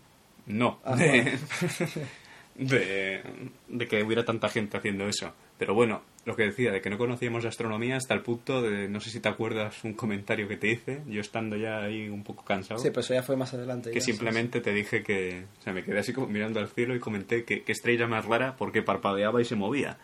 No, 0.46 0.78
Ah, 0.84 0.94
de, 0.96 1.06
bueno. 1.60 2.06
de, 2.54 3.22
de 3.68 3.86
que 3.88 4.02
hubiera 4.02 4.24
tanta 4.24 4.48
gente 4.48 4.76
haciendo 4.76 5.06
eso. 5.08 5.32
Pero 5.58 5.74
bueno, 5.74 6.02
lo 6.26 6.36
que 6.36 6.42
decía, 6.44 6.70
de 6.70 6.80
que 6.82 6.90
no 6.90 6.98
conocíamos 6.98 7.42
de 7.42 7.48
astronomía 7.48 7.96
hasta 7.96 8.12
el 8.14 8.20
punto 8.22 8.60
de, 8.60 8.88
no 8.88 9.00
sé 9.00 9.08
si 9.10 9.20
te 9.20 9.28
acuerdas 9.28 9.82
un 9.84 9.94
comentario 9.94 10.46
que 10.48 10.56
te 10.56 10.70
hice, 10.70 11.00
yo 11.06 11.20
estando 11.22 11.56
ya 11.56 11.82
ahí 11.82 12.08
un 12.10 12.22
poco 12.22 12.44
cansado, 12.44 12.78
Sí, 12.78 12.90
pues 12.90 13.06
eso 13.06 13.14
ya 13.14 13.22
fue 13.22 13.36
más 13.36 13.54
adelante. 13.54 13.90
que 13.90 14.00
ya, 14.00 14.04
sí, 14.04 14.12
simplemente 14.12 14.60
te 14.60 14.72
dije 14.74 15.02
que, 15.02 15.44
o 15.58 15.62
sea, 15.62 15.72
me 15.72 15.82
quedé 15.82 15.98
así 15.98 16.12
como 16.12 16.26
mirando 16.26 16.60
al 16.60 16.68
cielo 16.68 16.94
y 16.94 17.00
comenté 17.00 17.44
que, 17.44 17.62
que 17.62 17.72
estrella 17.72 18.06
más 18.06 18.26
rara 18.26 18.54
porque 18.56 18.82
parpadeaba 18.82 19.40
y 19.40 19.44
se 19.46 19.56
movía. 19.56 19.96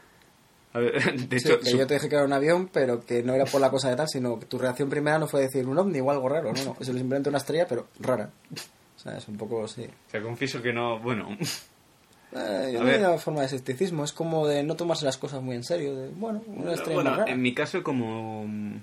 Ver, 0.81 1.15
de 1.29 1.41
Sí, 1.41 1.49
hecho, 1.49 1.61
que 1.61 1.71
su- 1.71 1.77
yo 1.79 1.87
te 1.87 1.95
dije 1.95 2.09
que 2.09 2.15
era 2.17 2.25
un 2.25 2.33
avión, 2.33 2.69
pero 2.73 3.05
que 3.05 3.23
no 3.23 3.35
era 3.35 3.45
por 3.45 3.61
la 3.61 3.71
cosa 3.71 3.91
de 3.91 3.97
tal, 3.97 4.09
sino 4.09 4.39
que 4.39 4.47
tu 4.47 4.59
reacción 4.59 4.89
primera 4.89 5.19
no 5.19 5.27
fue 5.29 5.43
decir 5.43 5.67
un 5.67 5.79
ovni 5.79 6.01
o 6.01 6.11
algo 6.11 6.29
raro, 6.29 6.53
no, 6.53 6.65
no, 6.65 6.77
es 6.81 6.87
simplemente 6.87 7.29
una 7.29 7.39
estrella, 7.39 7.67
pero 7.69 7.89
rara. 8.01 8.31
O 8.97 8.99
sea, 8.99 9.17
es 9.19 9.27
un 9.29 9.37
poco, 9.37 9.67
sí. 9.69 9.83
o 9.85 10.11
sea, 10.11 10.23
confieso 10.23 10.63
que 10.63 10.73
no, 10.73 10.99
bueno, 11.01 11.37
Eh, 12.35 12.71
yo 12.73 12.81
A 12.81 12.85
no 12.85 12.89
ver. 12.89 13.01
una 13.01 13.19
forma 13.19 13.41
de 13.41 13.47
escepticismo, 13.47 14.05
es 14.05 14.13
como 14.13 14.47
de 14.47 14.63
no 14.63 14.75
tomarse 14.75 15.05
las 15.05 15.19
cosas 15.19 15.43
muy 15.43 15.55
en 15.57 15.65
serio, 15.65 15.95
de, 15.95 16.09
bueno, 16.09 16.43
una 16.47 16.73
estrella 16.73 16.95
bueno, 17.03 17.11
rara. 17.17 17.31
en 17.31 17.43
mi 17.43 17.53
caso 17.53 17.83
como, 17.83 18.47
mm, 18.47 18.77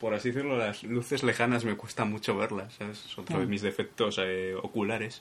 por 0.00 0.14
así 0.14 0.30
decirlo, 0.30 0.56
las 0.56 0.82
luces 0.82 1.22
lejanas 1.22 1.64
me 1.66 1.76
cuesta 1.76 2.06
mucho 2.06 2.34
verlas, 2.36 2.72
¿sabes? 2.78 3.04
Es 3.04 3.18
otro 3.18 3.38
de 3.40 3.46
Mm. 3.46 3.50
mis 3.50 3.60
defectos 3.62 4.18
eh, 4.22 4.54
oculares. 4.62 5.20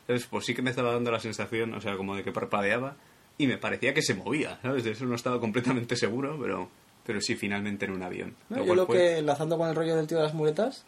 Entonces, 0.00 0.26
pues 0.30 0.44
sí 0.44 0.54
que 0.54 0.60
me 0.62 0.70
estaba 0.70 0.92
dando 0.92 1.10
la 1.10 1.18
sensación, 1.20 1.72
o 1.74 1.80
sea, 1.80 1.96
como 1.96 2.14
de 2.16 2.22
que 2.22 2.32
parpadeaba 2.32 2.96
y 3.38 3.46
me 3.46 3.58
parecía 3.58 3.92
que 3.94 4.02
se 4.02 4.14
movía, 4.14 4.58
¿sabes? 4.62 4.84
De 4.84 4.92
eso 4.92 5.04
no 5.04 5.14
estaba 5.14 5.40
completamente 5.40 5.96
seguro, 5.96 6.38
pero, 6.40 6.68
pero 7.04 7.20
sí, 7.20 7.36
finalmente 7.36 7.84
en 7.84 7.92
un 7.92 8.02
avión. 8.02 8.34
No, 8.48 8.58
Lo 8.58 8.64
yo 8.64 8.74
lo 8.74 8.86
fue- 8.86 8.96
que, 8.96 9.18
enlazando 9.18 9.58
con 9.58 9.68
el 9.68 9.74
rollo 9.74 9.96
del 9.96 10.06
tío 10.06 10.16
de 10.18 10.24
las 10.24 10.34
muletas, 10.34 10.84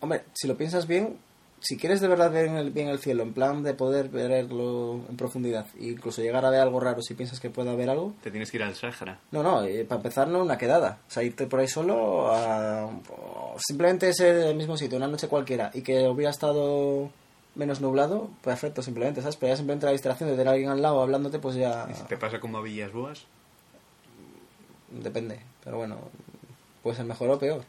hombre, 0.00 0.22
si 0.32 0.46
lo 0.48 0.56
piensas 0.56 0.86
bien, 0.86 1.16
si 1.62 1.76
quieres 1.76 2.00
de 2.00 2.08
verdad 2.08 2.30
ver 2.32 2.46
en 2.46 2.56
el- 2.56 2.70
bien 2.70 2.88
el 2.88 3.00
cielo, 3.00 3.22
en 3.22 3.34
plan 3.34 3.62
de 3.62 3.74
poder 3.74 4.08
verlo 4.08 5.00
en 5.10 5.16
profundidad, 5.18 5.66
e 5.78 5.88
incluso 5.88 6.22
llegar 6.22 6.42
a 6.46 6.50
ver 6.50 6.60
algo 6.60 6.80
raro 6.80 7.02
si 7.02 7.12
piensas 7.14 7.38
que 7.38 7.50
puede 7.50 7.68
haber 7.70 7.90
algo, 7.90 8.14
Te 8.22 8.30
tienes 8.30 8.50
que 8.50 8.56
ir 8.56 8.62
al 8.62 8.74
Sáhara. 8.74 9.18
no, 9.30 9.42
no, 9.42 9.62
eh, 9.64 9.84
para 9.84 9.98
empezar 9.98 10.28
no 10.28 10.40
una 10.40 10.56
quedada, 10.56 11.00
o 11.06 11.10
sea, 11.10 11.22
irte 11.22 11.46
por 11.46 11.60
ahí 11.60 11.68
solo 11.68 12.32
a, 12.32 12.86
o 13.10 13.56
simplemente 13.58 14.08
ese 14.08 14.54
mismo 14.54 14.76
sitio, 14.78 14.96
una 14.96 15.06
noche 15.08 15.28
cualquiera, 15.28 15.70
y 15.74 15.82
que 15.82 16.08
hubiera 16.08 16.30
estado 16.30 17.10
menos 17.54 17.80
nublado, 17.80 18.30
perfecto, 18.42 18.82
simplemente, 18.82 19.20
¿sabes? 19.20 19.36
Pero 19.36 19.52
ya 19.52 19.56
simplemente 19.56 19.86
la 19.86 19.92
distracción 19.92 20.28
de 20.28 20.34
tener 20.34 20.48
a 20.48 20.52
alguien 20.52 20.70
al 20.70 20.82
lado 20.82 21.02
hablándote, 21.02 21.38
pues 21.38 21.56
ya 21.56 21.86
¿Y 21.90 21.94
si 21.94 22.04
te 22.04 22.16
pasa 22.16 22.40
como 22.40 22.58
a 22.58 22.62
Villas 22.62 22.92
Boas? 22.92 23.26
depende, 24.90 25.38
pero 25.62 25.76
bueno, 25.78 25.98
puede 26.82 26.96
ser 26.96 27.06
mejor 27.06 27.30
o 27.30 27.38
peor. 27.38 27.64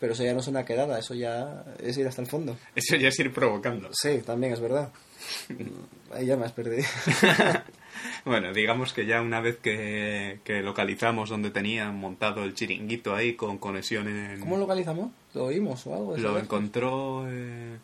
Pero 0.00 0.12
eso 0.12 0.22
ya 0.22 0.32
no 0.32 0.40
es 0.40 0.46
una 0.46 0.64
quedada, 0.64 0.98
eso 0.98 1.14
ya 1.14 1.64
es 1.80 1.98
ir 1.98 2.06
hasta 2.06 2.22
el 2.22 2.28
fondo. 2.28 2.56
Eso 2.74 2.94
ya 2.96 3.08
es 3.08 3.18
ir 3.18 3.32
provocando. 3.32 3.88
Sí, 3.92 4.22
también 4.24 4.52
es 4.52 4.60
verdad. 4.60 4.90
Ahí 6.14 6.26
ya 6.26 6.36
me 6.36 6.46
has 6.46 6.52
perdido. 6.52 6.84
Bueno, 8.24 8.52
digamos 8.52 8.92
que 8.92 9.06
ya 9.06 9.20
una 9.20 9.40
vez 9.40 9.56
que, 9.56 10.40
que 10.44 10.60
localizamos 10.62 11.30
donde 11.30 11.50
tenían 11.50 11.96
montado 11.98 12.44
el 12.44 12.54
chiringuito 12.54 13.14
ahí 13.14 13.34
con 13.34 13.58
conexión 13.58 14.06
en... 14.06 14.38
¿Cómo 14.38 14.56
localizamos? 14.56 15.10
¿Lo 15.34 15.46
oímos 15.46 15.84
o 15.86 15.94
algo? 15.94 16.16
Lo 16.16 16.38
encontró 16.38 17.24
eh, 17.28 17.78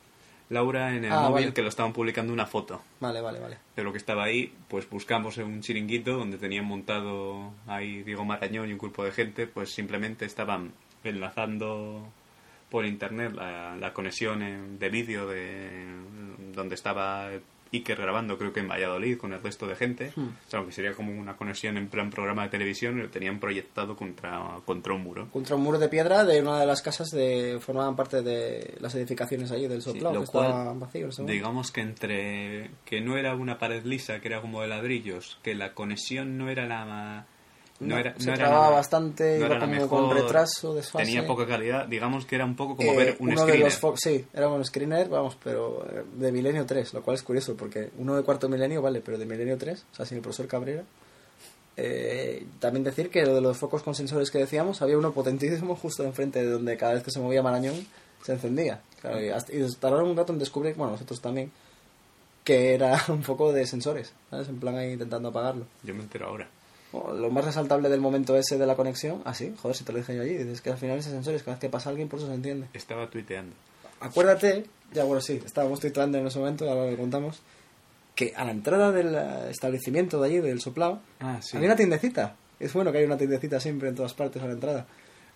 Laura 0.50 0.94
en 0.94 1.04
el 1.06 1.12
Ah, 1.12 1.22
móvil 1.22 1.44
vale. 1.46 1.52
que 1.54 1.62
lo 1.62 1.68
estaban 1.68 1.92
publicando 1.92 2.32
una 2.32 2.46
foto 2.46 2.82
Vale, 3.00 3.20
vale, 3.20 3.40
vale. 3.40 3.58
de 3.76 3.82
lo 3.82 3.92
que 3.92 3.98
estaba 3.98 4.24
ahí. 4.24 4.52
Pues 4.68 4.88
buscamos 4.88 5.38
en 5.38 5.46
un 5.46 5.60
chiringuito 5.62 6.16
donde 6.18 6.36
tenían 6.38 6.64
montado 6.66 7.52
ahí 7.66 8.02
Diego 8.02 8.24
Marañón 8.24 8.68
y 8.68 8.72
un 8.72 8.78
grupo 8.78 9.04
de 9.04 9.12
gente. 9.12 9.46
Pues 9.46 9.70
simplemente 9.74 10.24
estaban 10.26 10.72
enlazando 11.02 12.06
por 12.70 12.84
internet 12.84 13.32
la, 13.34 13.76
la 13.76 13.92
conexión 13.92 14.42
en- 14.42 14.78
de 14.78 14.88
vídeo 14.90 15.26
de 15.26 15.86
donde 16.54 16.74
estaba 16.74 17.30
Iker 17.72 18.00
grabando, 18.00 18.38
creo 18.38 18.52
que 18.52 18.60
en 18.60 18.68
Valladolid, 18.68 19.18
con 19.18 19.32
el 19.32 19.42
resto 19.42 19.66
de 19.66 19.76
gente. 19.76 20.12
Hmm. 20.14 20.28
O 20.46 20.50
sea, 20.50 20.64
que 20.64 20.72
sería 20.72 20.92
como 20.92 21.12
una 21.12 21.36
conexión 21.36 21.76
en 21.76 21.88
plan 21.88 22.10
programa 22.10 22.44
de 22.44 22.48
televisión 22.50 22.98
lo 22.98 23.08
tenían 23.10 23.40
proyectado 23.40 23.96
contra, 23.96 24.60
contra 24.64 24.94
un 24.94 25.02
muro. 25.02 25.28
Contra 25.32 25.56
un 25.56 25.62
muro 25.62 25.78
de 25.78 25.88
piedra 25.88 26.24
de 26.24 26.40
una 26.40 26.60
de 26.60 26.66
las 26.66 26.82
casas 26.82 27.10
de 27.10 27.58
formaban 27.60 27.96
parte 27.96 28.22
de 28.22 28.76
las 28.80 28.94
edificaciones 28.94 29.50
allí 29.50 29.66
del 29.66 29.82
Soplao, 29.82 30.12
lo 30.14 30.20
que 30.20 30.30
cual, 30.30 30.46
estaba 30.46 30.72
vacío 30.74 31.04
en 31.04 31.08
ese 31.08 31.22
momento. 31.22 31.32
Digamos 31.34 31.72
que 31.72 31.80
entre 31.80 32.70
que 32.84 33.00
no 33.00 33.16
era 33.16 33.34
una 33.34 33.58
pared 33.58 33.84
lisa, 33.84 34.20
que 34.20 34.28
era 34.28 34.40
como 34.40 34.62
de 34.62 34.68
ladrillos, 34.68 35.38
que 35.42 35.54
la 35.54 35.74
conexión 35.74 36.38
no 36.38 36.48
era 36.48 36.66
la 36.66 37.26
no, 37.80 37.88
No, 37.94 37.98
era 37.98 38.14
se 38.18 38.26
no 38.26 38.34
era 38.34 38.36
trababa 38.36 38.70
bastante, 38.70 39.24
no 39.32 39.36
iba 39.38 39.46
era 39.46 39.58
como 39.60 39.88
con 39.88 40.02
mejor, 40.04 40.14
retraso, 40.22 40.74
desfase. 40.74 41.04
tenía 41.04 41.26
poca 41.26 41.46
calidad, 41.46 41.86
digamos 41.86 42.24
que 42.24 42.36
era 42.36 42.44
un 42.44 42.54
poco 42.56 42.76
como 42.76 42.92
Eh, 42.92 42.96
ver 42.96 43.16
un 43.18 43.30
uno 43.30 43.40
de 43.40 43.46
screener. 43.46 43.64
los 43.64 43.80
fo- 43.82 43.96
sí, 43.96 44.24
era 44.32 44.48
un 44.48 44.64
screener, 44.64 45.08
vamos, 45.08 45.36
pero 45.42 45.84
eh, 45.90 46.04
de 46.14 46.32
Milenio 46.32 46.64
3, 46.66 46.94
lo 46.94 47.02
cual 47.02 47.16
es 47.16 47.22
curioso 47.22 47.56
porque 47.56 47.90
uno 47.98 48.14
de 48.16 48.22
cuarto 48.22 48.48
milenio 48.48 48.80
vale, 48.80 49.00
pero 49.00 49.18
de 49.18 49.26
Milenio 49.26 49.58
3, 49.58 49.84
o 49.92 49.96
sea, 49.96 50.06
sin 50.06 50.16
el 50.18 50.22
profesor 50.22 50.46
Cabrera. 50.46 50.84
Eh, 51.76 52.46
también 52.60 52.84
decir 52.84 53.10
que 53.10 53.26
lo 53.26 53.34
de 53.34 53.40
los 53.40 53.56
focos 53.56 53.82
con 53.82 53.94
sensores 53.96 54.30
que 54.30 54.38
decíamos, 54.38 54.80
había 54.80 54.96
uno 54.96 55.12
potentísimo 55.12 55.74
justo 55.74 56.04
enfrente 56.04 56.40
de 56.44 56.50
donde 56.50 56.76
cada 56.76 56.94
vez 56.94 57.02
que 57.02 57.10
se 57.10 57.18
movía 57.18 57.42
Marañón 57.42 57.74
se 58.22 58.32
encendía. 58.32 58.80
Claro, 59.00 59.20
y, 59.20 59.28
hasta- 59.30 59.52
y 59.52 59.66
tardaron 59.80 60.08
un 60.10 60.16
rato 60.16 60.32
en 60.32 60.38
descubrir, 60.38 60.76
bueno, 60.76 60.92
nosotros 60.92 61.20
también, 61.20 61.50
que 62.44 62.74
era 62.74 63.02
un 63.08 63.22
foco 63.24 63.52
de 63.52 63.66
sensores, 63.66 64.12
¿sabes? 64.30 64.48
En 64.48 64.60
plan 64.60 64.76
ahí 64.76 64.92
intentando 64.92 65.30
apagarlo. 65.30 65.66
Yo 65.82 65.94
me 65.94 66.02
entero 66.02 66.28
ahora. 66.28 66.48
Lo 67.14 67.30
más 67.30 67.44
resaltable 67.44 67.88
del 67.88 68.00
momento 68.00 68.36
ese 68.36 68.58
de 68.58 68.66
la 68.66 68.76
conexión, 68.76 69.22
ah, 69.24 69.34
sí, 69.34 69.54
joder, 69.60 69.76
si 69.76 69.84
te 69.84 69.92
lo 69.92 69.98
dije 69.98 70.14
yo 70.16 70.22
allí, 70.22 70.34
dices 70.36 70.60
que 70.60 70.70
al 70.70 70.76
final 70.78 70.98
ese 70.98 71.10
sensores, 71.10 71.42
cada 71.42 71.54
vez 71.56 71.60
que 71.60 71.68
pasa 71.68 71.90
alguien, 71.90 72.08
por 72.08 72.18
eso 72.18 72.28
se 72.28 72.34
entiende. 72.34 72.68
Estaba 72.72 73.08
tuiteando. 73.10 73.54
Acuérdate, 74.00 74.64
ya 74.92 75.04
bueno, 75.04 75.20
sí, 75.20 75.40
estábamos 75.44 75.80
tuitando 75.80 76.18
en 76.18 76.26
ese 76.26 76.38
momento, 76.38 76.68
ahora 76.68 76.90
lo 76.90 76.96
contamos, 76.96 77.40
que 78.14 78.32
a 78.36 78.44
la 78.44 78.50
entrada 78.52 78.92
del 78.92 79.14
establecimiento 79.50 80.20
de 80.20 80.28
allí, 80.28 80.38
del 80.40 80.60
soplao, 80.60 81.00
Ah, 81.20 81.40
sí. 81.42 81.56
había 81.56 81.68
una 81.68 81.76
tiendecita. 81.76 82.36
Es 82.60 82.72
bueno 82.72 82.92
que 82.92 82.98
haya 82.98 83.06
una 83.06 83.16
tiendecita 83.18 83.58
siempre 83.60 83.88
en 83.88 83.94
todas 83.94 84.14
partes 84.14 84.42
a 84.42 84.46
la 84.46 84.52
entrada. 84.52 84.86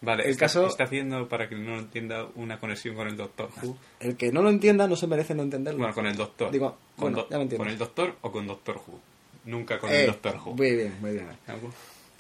Vale, 0.01 0.23
el 0.25 0.31
está, 0.31 0.45
caso- 0.47 0.67
está 0.69 0.85
haciendo 0.85 1.29
para 1.29 1.49
que 1.49 1.57
no 1.57 1.77
entienda 1.79 2.29
una 2.37 2.61
conexión 2.61 2.95
con 2.95 3.09
el 3.09 3.17
Doctor 3.17 3.49
Who. 3.63 3.77
El 3.99 4.17
que 4.17 4.31
no 4.31 4.43
lo 4.43 4.51
entienda 4.51 4.87
no 4.87 4.95
se 4.95 5.09
merece 5.09 5.35
no 5.35 5.43
entenderlo. 5.43 5.81
Bueno, 5.81 5.95
con 5.95 6.07
el 6.07 6.15
Doctor. 6.17 6.53
Digo, 6.53 6.77
con, 6.97 7.13
bueno, 7.15 7.29
ya 7.29 7.37
me 7.39 7.43
entiendes. 7.43 7.59
con 7.59 7.69
el 7.69 7.79
Doctor 7.79 8.15
o 8.21 8.31
con 8.31 8.47
Doctor 8.47 8.77
Who. 8.87 9.01
Nunca 9.49 9.79
con 9.79 9.91
Eh, 9.91 10.01
el 10.03 10.07
Doctor 10.07 10.37
Who. 10.45 10.55
Muy 10.55 10.77
bien, 10.77 10.95
muy 11.01 11.13
bien. 11.13 11.27
¿Algo? 11.47 11.71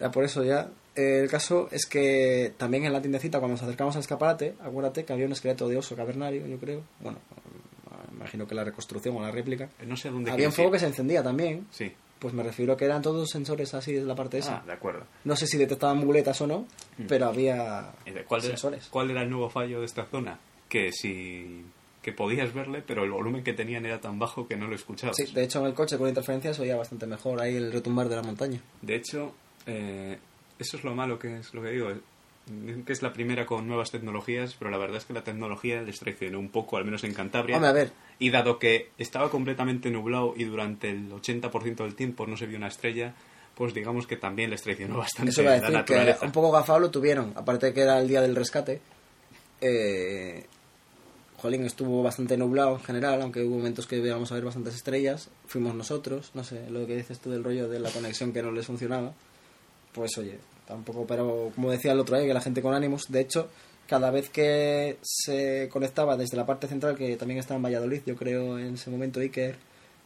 Ya 0.00 0.10
por 0.10 0.24
eso 0.24 0.42
ya. 0.44 0.68
eh, 0.96 1.20
el 1.22 1.28
caso 1.30 1.68
es 1.70 1.86
que 1.86 2.52
también 2.56 2.84
en 2.84 2.92
la 2.92 3.00
tiendecita, 3.00 3.38
cuando 3.38 3.54
nos 3.54 3.62
acercamos 3.62 3.94
al 3.96 4.00
escaparate, 4.00 4.54
acuérdate 4.60 5.04
que 5.04 5.12
había 5.12 5.26
un 5.26 5.32
esqueleto 5.32 5.68
de 5.68 5.76
oso 5.76 5.94
cavernario, 5.96 6.46
yo 6.46 6.58
creo. 6.58 6.82
Bueno, 7.00 7.18
eh, 7.18 8.14
imagino 8.14 8.46
que 8.46 8.54
la 8.54 8.64
reconstrucción 8.64 9.16
o 9.16 9.20
la 9.22 9.30
réplica. 9.30 9.68
No 9.86 9.96
sé 9.96 10.08
a 10.08 10.10
dónde 10.12 10.30
Había 10.30 10.46
un 10.48 10.52
fuego 10.52 10.70
ir. 10.70 10.74
que 10.74 10.78
se 10.80 10.86
encendía 10.86 11.22
también. 11.22 11.66
Sí. 11.70 11.92
Pues 12.18 12.34
me 12.34 12.42
refiero 12.42 12.76
que 12.76 12.84
eran 12.84 13.00
todos 13.02 13.30
sensores 13.30 13.74
así 13.74 13.92
de 13.92 14.00
la 14.02 14.16
parte 14.16 14.38
esa. 14.38 14.56
Ah, 14.58 14.62
de 14.66 14.72
acuerdo. 14.72 15.04
No 15.24 15.36
sé 15.36 15.46
si 15.46 15.56
detectaban 15.56 15.98
muletas 15.98 16.40
o 16.40 16.46
no, 16.48 16.66
Mm. 16.96 17.06
pero 17.06 17.26
había 17.26 17.92
¿Y 18.06 18.10
de 18.10 18.24
¿Cuál 18.24 18.40
era, 18.40 18.48
sensores. 18.50 18.88
¿Cuál 18.90 19.10
era 19.12 19.22
el 19.22 19.30
nuevo 19.30 19.48
fallo 19.50 19.78
de 19.80 19.86
esta 19.86 20.04
zona? 20.06 20.38
Que 20.68 20.90
si 20.90 21.64
que 22.02 22.12
podías 22.12 22.54
verle, 22.54 22.82
pero 22.86 23.04
el 23.04 23.10
volumen 23.10 23.42
que 23.42 23.52
tenían 23.52 23.84
era 23.84 24.00
tan 24.00 24.18
bajo 24.18 24.46
que 24.46 24.56
no 24.56 24.66
lo 24.66 24.74
escuchabas. 24.74 25.16
Sí, 25.16 25.26
de 25.32 25.44
hecho 25.44 25.60
en 25.60 25.66
el 25.66 25.74
coche 25.74 25.98
con 25.98 26.08
interferencias 26.08 26.58
oía 26.60 26.76
bastante 26.76 27.06
mejor 27.06 27.40
ahí 27.40 27.56
el 27.56 27.72
retumbar 27.72 28.08
de 28.08 28.16
la 28.16 28.22
montaña. 28.22 28.60
De 28.82 28.94
hecho, 28.94 29.34
eh, 29.66 30.18
eso 30.58 30.76
es 30.76 30.84
lo 30.84 30.94
malo 30.94 31.18
que 31.18 31.38
es 31.38 31.52
lo 31.54 31.62
que 31.62 31.70
digo. 31.70 31.90
Dicen 32.46 32.84
que 32.84 32.92
es 32.94 33.02
la 33.02 33.12
primera 33.12 33.44
con 33.44 33.66
nuevas 33.66 33.90
tecnologías, 33.90 34.54
pero 34.58 34.70
la 34.70 34.78
verdad 34.78 34.96
es 34.96 35.04
que 35.04 35.12
la 35.12 35.22
tecnología 35.22 35.82
les 35.82 35.98
traicionó 35.98 36.38
un 36.38 36.48
poco, 36.48 36.78
al 36.78 36.84
menos 36.84 37.04
en 37.04 37.12
Cantabria. 37.12 37.56
Hombre, 37.56 37.68
a 37.68 37.72
ver, 37.72 37.92
Y 38.18 38.30
dado 38.30 38.58
que 38.58 38.88
estaba 38.96 39.30
completamente 39.30 39.90
nublado 39.90 40.32
y 40.34 40.44
durante 40.44 40.88
el 40.88 41.10
80% 41.10 41.76
del 41.76 41.94
tiempo 41.94 42.26
no 42.26 42.38
se 42.38 42.46
vio 42.46 42.56
una 42.56 42.68
estrella, 42.68 43.12
pues 43.54 43.74
digamos 43.74 44.06
que 44.06 44.16
también 44.16 44.48
les 44.48 44.62
traicionó 44.62 44.96
bastante 44.98 45.30
eso 45.30 45.42
iba 45.42 45.50
a 45.50 45.54
la 45.56 45.60
decir 45.60 45.74
que 45.74 45.78
naturaleza. 45.80 46.24
un 46.24 46.32
poco 46.32 46.50
gafado 46.52 46.78
lo 46.78 46.90
tuvieron, 46.90 47.32
aparte 47.36 47.74
que 47.74 47.82
era 47.82 47.98
el 47.98 48.08
día 48.08 48.22
del 48.22 48.34
rescate. 48.34 48.80
Eh, 49.60 50.46
Jolín 51.40 51.64
estuvo 51.64 52.02
bastante 52.02 52.36
nublado 52.36 52.72
en 52.72 52.80
general, 52.80 53.22
aunque 53.22 53.44
hubo 53.44 53.56
momentos 53.58 53.86
que 53.86 53.96
íbamos 53.96 54.30
a 54.32 54.34
ver 54.34 54.44
bastantes 54.44 54.74
estrellas. 54.74 55.28
Fuimos 55.46 55.74
nosotros, 55.74 56.32
no 56.34 56.42
sé, 56.42 56.68
lo 56.68 56.84
que 56.86 56.96
dices 56.96 57.20
tú 57.20 57.30
del 57.30 57.44
rollo 57.44 57.68
de 57.68 57.78
la 57.78 57.90
conexión 57.90 58.32
que 58.32 58.42
no 58.42 58.50
les 58.50 58.66
funcionaba. 58.66 59.12
Pues 59.92 60.18
oye, 60.18 60.38
tampoco, 60.66 61.06
pero 61.06 61.52
como 61.54 61.70
decía 61.70 61.92
el 61.92 62.00
otro 62.00 62.16
día, 62.18 62.26
que 62.26 62.34
la 62.34 62.40
gente 62.40 62.60
con 62.60 62.74
ánimos, 62.74 63.06
de 63.08 63.20
hecho, 63.20 63.48
cada 63.86 64.10
vez 64.10 64.30
que 64.30 64.98
se 65.00 65.68
conectaba 65.70 66.16
desde 66.16 66.36
la 66.36 66.44
parte 66.44 66.66
central, 66.66 66.96
que 66.96 67.16
también 67.16 67.38
estaba 67.38 67.56
en 67.56 67.62
Valladolid, 67.62 68.02
yo 68.04 68.16
creo 68.16 68.58
en 68.58 68.74
ese 68.74 68.90
momento 68.90 69.20
Iker, 69.20 69.56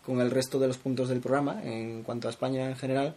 con 0.05 0.21
el 0.21 0.31
resto 0.31 0.59
de 0.59 0.69
los 0.69 0.77
puntos 0.77 1.09
del 1.09 1.21
programa, 1.21 1.63
en 1.65 2.03
cuanto 2.03 2.29
a 2.29 2.31
España 2.31 2.69
en 2.69 2.77
general, 2.77 3.15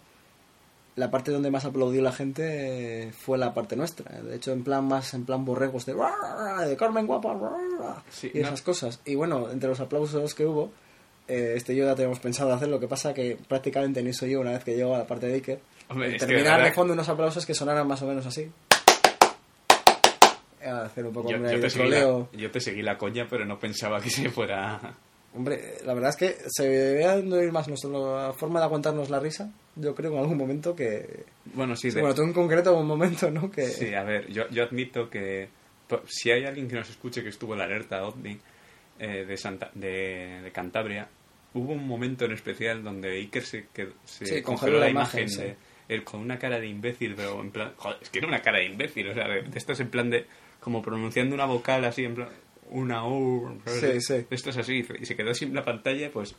la 0.96 1.12
parte 1.12 1.32
donde 1.32 1.52
más 1.52 1.66
aplaudió 1.66 2.02
la 2.02 2.12
gente 2.14 3.04
eh, 3.08 3.12
fue 3.12 3.38
la 3.38 3.54
parte 3.54 3.76
nuestra. 3.76 4.22
De 4.22 4.36
hecho, 4.36 4.52
en 4.54 4.64
plan 4.64 4.88
más, 4.88 5.14
en 5.14 5.26
plan 5.26 5.44
borregos 5.44 5.86
de, 5.86 5.94
de 5.94 6.78
Carmen 6.78 7.06
guapa 7.06 7.38
Sí, 8.10 8.32
y 8.34 8.40
no- 8.40 8.48
esas 8.48 8.62
cosas. 8.62 9.00
Y 9.06 9.16
bueno, 9.16 9.50
entre 9.52 9.68
los 9.70 9.80
aplausos 9.82 10.34
que 10.34 10.46
hubo, 10.46 10.72
eh, 11.28 11.54
este 11.58 11.76
yo 11.76 11.86
ya 11.86 11.96
teníamos 11.96 12.20
pensado 12.20 12.54
hacer, 12.54 12.70
lo 12.70 12.80
que 12.80 12.88
pasa 12.88 13.14
que 13.14 13.38
prácticamente 13.48 14.02
ni 14.04 14.14
soy 14.14 14.32
yo 14.32 14.40
una 14.42 14.52
vez 14.52 14.64
que 14.64 14.76
llego 14.76 14.96
a 14.96 15.00
la 15.00 15.08
parte 15.08 15.28
de 15.28 15.34
Iker. 15.36 15.60
Hombre, 15.90 16.14
terminar 16.18 16.44
de 16.44 16.50
de, 16.52 16.58
verdad- 16.64 16.74
fondo 16.76 16.94
unos 16.94 17.10
aplausos 17.10 17.46
que 17.46 17.54
sonaran 17.54 17.88
más 17.88 18.02
o 18.02 18.08
menos 18.08 18.26
así. 18.26 18.50
A 20.66 20.82
hacer 20.84 21.06
un 21.06 21.14
poco 21.14 21.30
Yo, 21.30 21.38
yo 21.38 21.60
te 21.60 21.70
la, 21.90 22.28
yo 22.34 22.52
te 22.52 22.60
seguí 22.60 22.82
la 22.82 22.98
coña, 22.98 23.28
pero 23.30 23.46
no 23.46 23.60
pensaba 23.60 24.00
que 24.02 24.10
se 24.10 24.30
fuera... 24.32 24.96
Hombre, 25.36 25.60
la 25.86 25.94
verdad 25.94 26.12
es 26.12 26.16
que 26.16 26.36
se 26.48 26.68
debía 26.70 27.18
de 27.18 27.38
oír 27.38 27.52
más 27.52 27.68
nuestra 27.68 28.34
forma 28.34 28.60
de 28.60 28.66
aguantarnos 28.66 29.10
la 29.10 29.20
risa. 29.20 29.52
Yo 29.76 29.94
creo 29.94 30.14
en 30.14 30.20
algún 30.20 30.38
momento 30.38 30.76
que... 30.76 31.26
Bueno, 31.54 31.76
sí, 31.76 31.90
de- 31.90 32.00
bueno, 32.00 32.16
tú 32.16 32.22
en 32.24 32.32
concreto 32.34 32.78
un 32.78 32.88
momento, 32.88 33.30
¿no? 33.30 33.52
Que... 33.52 33.66
Sí, 33.68 33.94
a 33.94 34.04
ver, 34.04 34.28
yo, 34.32 34.48
yo 34.50 34.64
admito 34.64 35.10
que 35.10 35.50
si 36.08 36.32
hay 36.32 36.46
alguien 36.46 36.68
que 36.70 36.76
nos 36.76 36.90
escuche 36.90 37.22
que 37.22 37.30
estuvo 37.30 37.54
en 37.54 37.60
la 37.60 37.66
alerta 37.66 38.06
OVNI 38.08 38.40
eh, 39.00 39.26
de, 39.28 39.38
Santa, 39.38 39.70
de, 39.74 40.40
de 40.44 40.52
Cantabria, 40.52 41.08
hubo 41.54 41.74
un 41.74 41.86
momento 41.86 42.24
en 42.26 42.32
especial 42.32 42.82
donde 42.84 43.12
Iker 43.18 43.44
se, 43.44 43.66
quedó- 43.74 43.94
se 44.06 44.26
Sí, 44.26 44.42
congeló, 44.42 44.80
la 44.80 44.86
la 44.86 44.92
imagen, 44.92 45.28
de 45.28 45.56
él 45.90 46.04
con 46.06 46.22
una 46.22 46.40
cara 46.40 46.60
de 46.60 46.68
imbécil, 46.68 47.14
pero 47.16 47.42
en 47.42 47.52
plan... 47.52 47.74
Joder, 47.76 47.98
es 48.02 48.10
que 48.10 48.20
era 48.20 48.28
una 48.30 48.42
cara 48.42 48.60
de 48.60 48.66
imbécil, 48.66 49.10
o 49.10 49.14
sea, 49.14 49.28
de, 49.28 49.42
de 49.44 49.58
estas 49.58 49.80
en 49.82 49.90
plan 49.90 50.10
de... 50.10 50.26
Como 50.62 50.82
pronunciando 50.82 51.36
una 51.36 51.46
vocal 51.46 51.84
así, 51.86 52.06
en 52.06 52.16
plan... 52.16 52.30
Una 52.72 53.08
U... 53.08 53.60
Sí, 53.66 54.02
sí. 54.02 54.26
Esto 54.30 54.50
es 54.50 54.58
así, 54.58 54.84
y 55.00 55.06
se 55.06 55.16
quedó 55.16 55.34
sin 55.34 55.54
la 55.54 55.64
pantalla, 55.64 56.10
pues... 56.12 56.36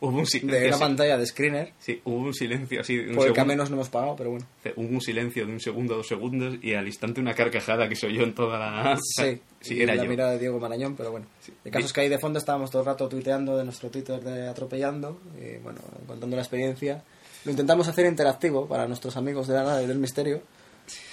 Hubo 0.00 0.18
un 0.18 0.26
silencio... 0.26 0.58
de 0.60 0.70
así- 0.70 0.80
pantalla 0.80 1.16
de 1.16 1.24
screener, 1.26 1.72
Sí, 1.78 2.00
hubo 2.04 2.16
un 2.16 2.34
silencio 2.34 2.80
así 2.80 2.96
de 2.96 3.10
un 3.10 3.14
por 3.14 3.26
el 3.28 3.32
que 3.32 3.36
segundo. 3.36 3.44
menos 3.52 3.70
no 3.70 3.76
hemos 3.76 3.88
pagado, 3.88 4.16
pero 4.16 4.30
bueno. 4.30 4.44
Hubo 4.74 4.88
un 4.88 5.00
silencio 5.00 5.46
de 5.46 5.52
un 5.52 5.60
segundo, 5.60 5.94
dos 5.94 6.08
segundos 6.08 6.56
y 6.60 6.74
al 6.74 6.86
instante 6.88 7.20
una 7.20 7.34
carcajada 7.34 7.88
que 7.88 7.94
soy 7.94 8.14
yo 8.16 8.24
en 8.24 8.34
toda 8.34 8.58
la... 8.58 8.98
Sí, 9.16 9.40
sí 9.60 9.74
y 9.76 9.82
era 9.82 9.94
la 9.94 10.02
yo. 10.02 10.10
mirada 10.10 10.32
de 10.32 10.40
Diego 10.40 10.58
Marañón, 10.58 10.96
pero 10.96 11.12
bueno. 11.12 11.26
El 11.64 11.70
caso 11.70 11.82
Sí. 11.82 11.86
es 11.86 11.92
que 11.92 12.00
ahí 12.00 12.08
de 12.08 12.18
fondo 12.18 12.40
estábamos 12.40 12.70
todo 12.72 12.82
el 12.82 12.86
rato 12.86 13.08
tuiteando 13.08 13.56
de 13.56 13.64
nuestro 13.64 13.90
Twitter 13.90 14.20
de 14.20 14.48
Atropellando 14.48 15.20
y 15.40 15.58
bueno, 15.62 15.78
contando 16.08 16.34
la 16.34 16.42
experiencia. 16.42 17.04
Lo 17.44 17.52
intentamos 17.52 17.86
hacer 17.86 18.04
interactivo 18.06 18.66
para 18.66 18.88
nuestros 18.88 19.16
amigos 19.16 19.46
de 19.46 19.54
la 19.54 19.62
nave 19.62 19.86
del 19.86 19.98
misterio 20.00 20.42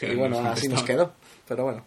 y 0.01 0.05
no 0.07 0.17
bueno, 0.17 0.39
así 0.49 0.67
nos 0.67 0.81
quedó. 0.81 1.13
Pero 1.47 1.63
bueno, 1.65 1.85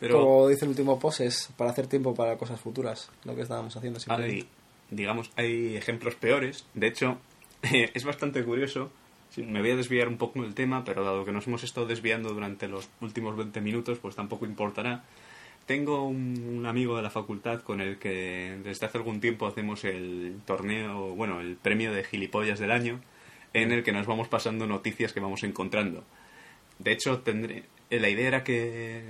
Pero 0.00 0.18
como 0.18 0.48
dice 0.48 0.64
el 0.64 0.70
último 0.70 0.98
post, 0.98 1.20
es 1.20 1.50
para 1.58 1.70
hacer 1.70 1.86
tiempo 1.86 2.14
para 2.14 2.38
cosas 2.38 2.58
futuras, 2.58 3.10
lo 3.24 3.36
que 3.36 3.42
estábamos 3.42 3.76
haciendo 3.76 4.00
siempre. 4.00 4.24
hay, 4.24 4.48
digamos, 4.90 5.30
hay 5.36 5.76
ejemplos 5.76 6.14
peores. 6.14 6.64
De 6.72 6.86
hecho, 6.86 7.18
es 7.62 8.04
bastante 8.04 8.42
curioso. 8.42 8.90
Me 9.36 9.60
voy 9.60 9.72
a 9.72 9.76
desviar 9.76 10.08
un 10.08 10.16
poco 10.16 10.42
del 10.42 10.54
tema, 10.54 10.84
pero 10.84 11.04
dado 11.04 11.26
que 11.26 11.32
nos 11.32 11.46
hemos 11.46 11.62
estado 11.64 11.86
desviando 11.86 12.30
durante 12.30 12.66
los 12.66 12.88
últimos 13.02 13.36
20 13.36 13.60
minutos, 13.60 13.98
pues 13.98 14.16
tampoco 14.16 14.46
importará. 14.46 15.04
Tengo 15.66 16.02
un, 16.02 16.56
un 16.56 16.66
amigo 16.66 16.96
de 16.96 17.02
la 17.02 17.10
facultad 17.10 17.60
con 17.60 17.82
el 17.82 17.98
que 17.98 18.58
desde 18.64 18.86
hace 18.86 18.96
algún 18.96 19.20
tiempo 19.20 19.46
hacemos 19.46 19.84
el 19.84 20.40
torneo, 20.46 21.14
bueno, 21.14 21.42
el 21.42 21.56
premio 21.56 21.92
de 21.92 22.04
gilipollas 22.04 22.58
del 22.58 22.72
año, 22.72 23.00
en 23.52 23.70
el 23.70 23.84
que 23.84 23.92
nos 23.92 24.06
vamos 24.06 24.28
pasando 24.28 24.66
noticias 24.66 25.12
que 25.12 25.20
vamos 25.20 25.42
encontrando. 25.44 26.02
De 26.78 26.92
hecho, 26.92 27.20
tendré, 27.20 27.64
eh, 27.90 28.00
la 28.00 28.08
idea 28.08 28.28
era 28.28 28.44
que 28.44 29.04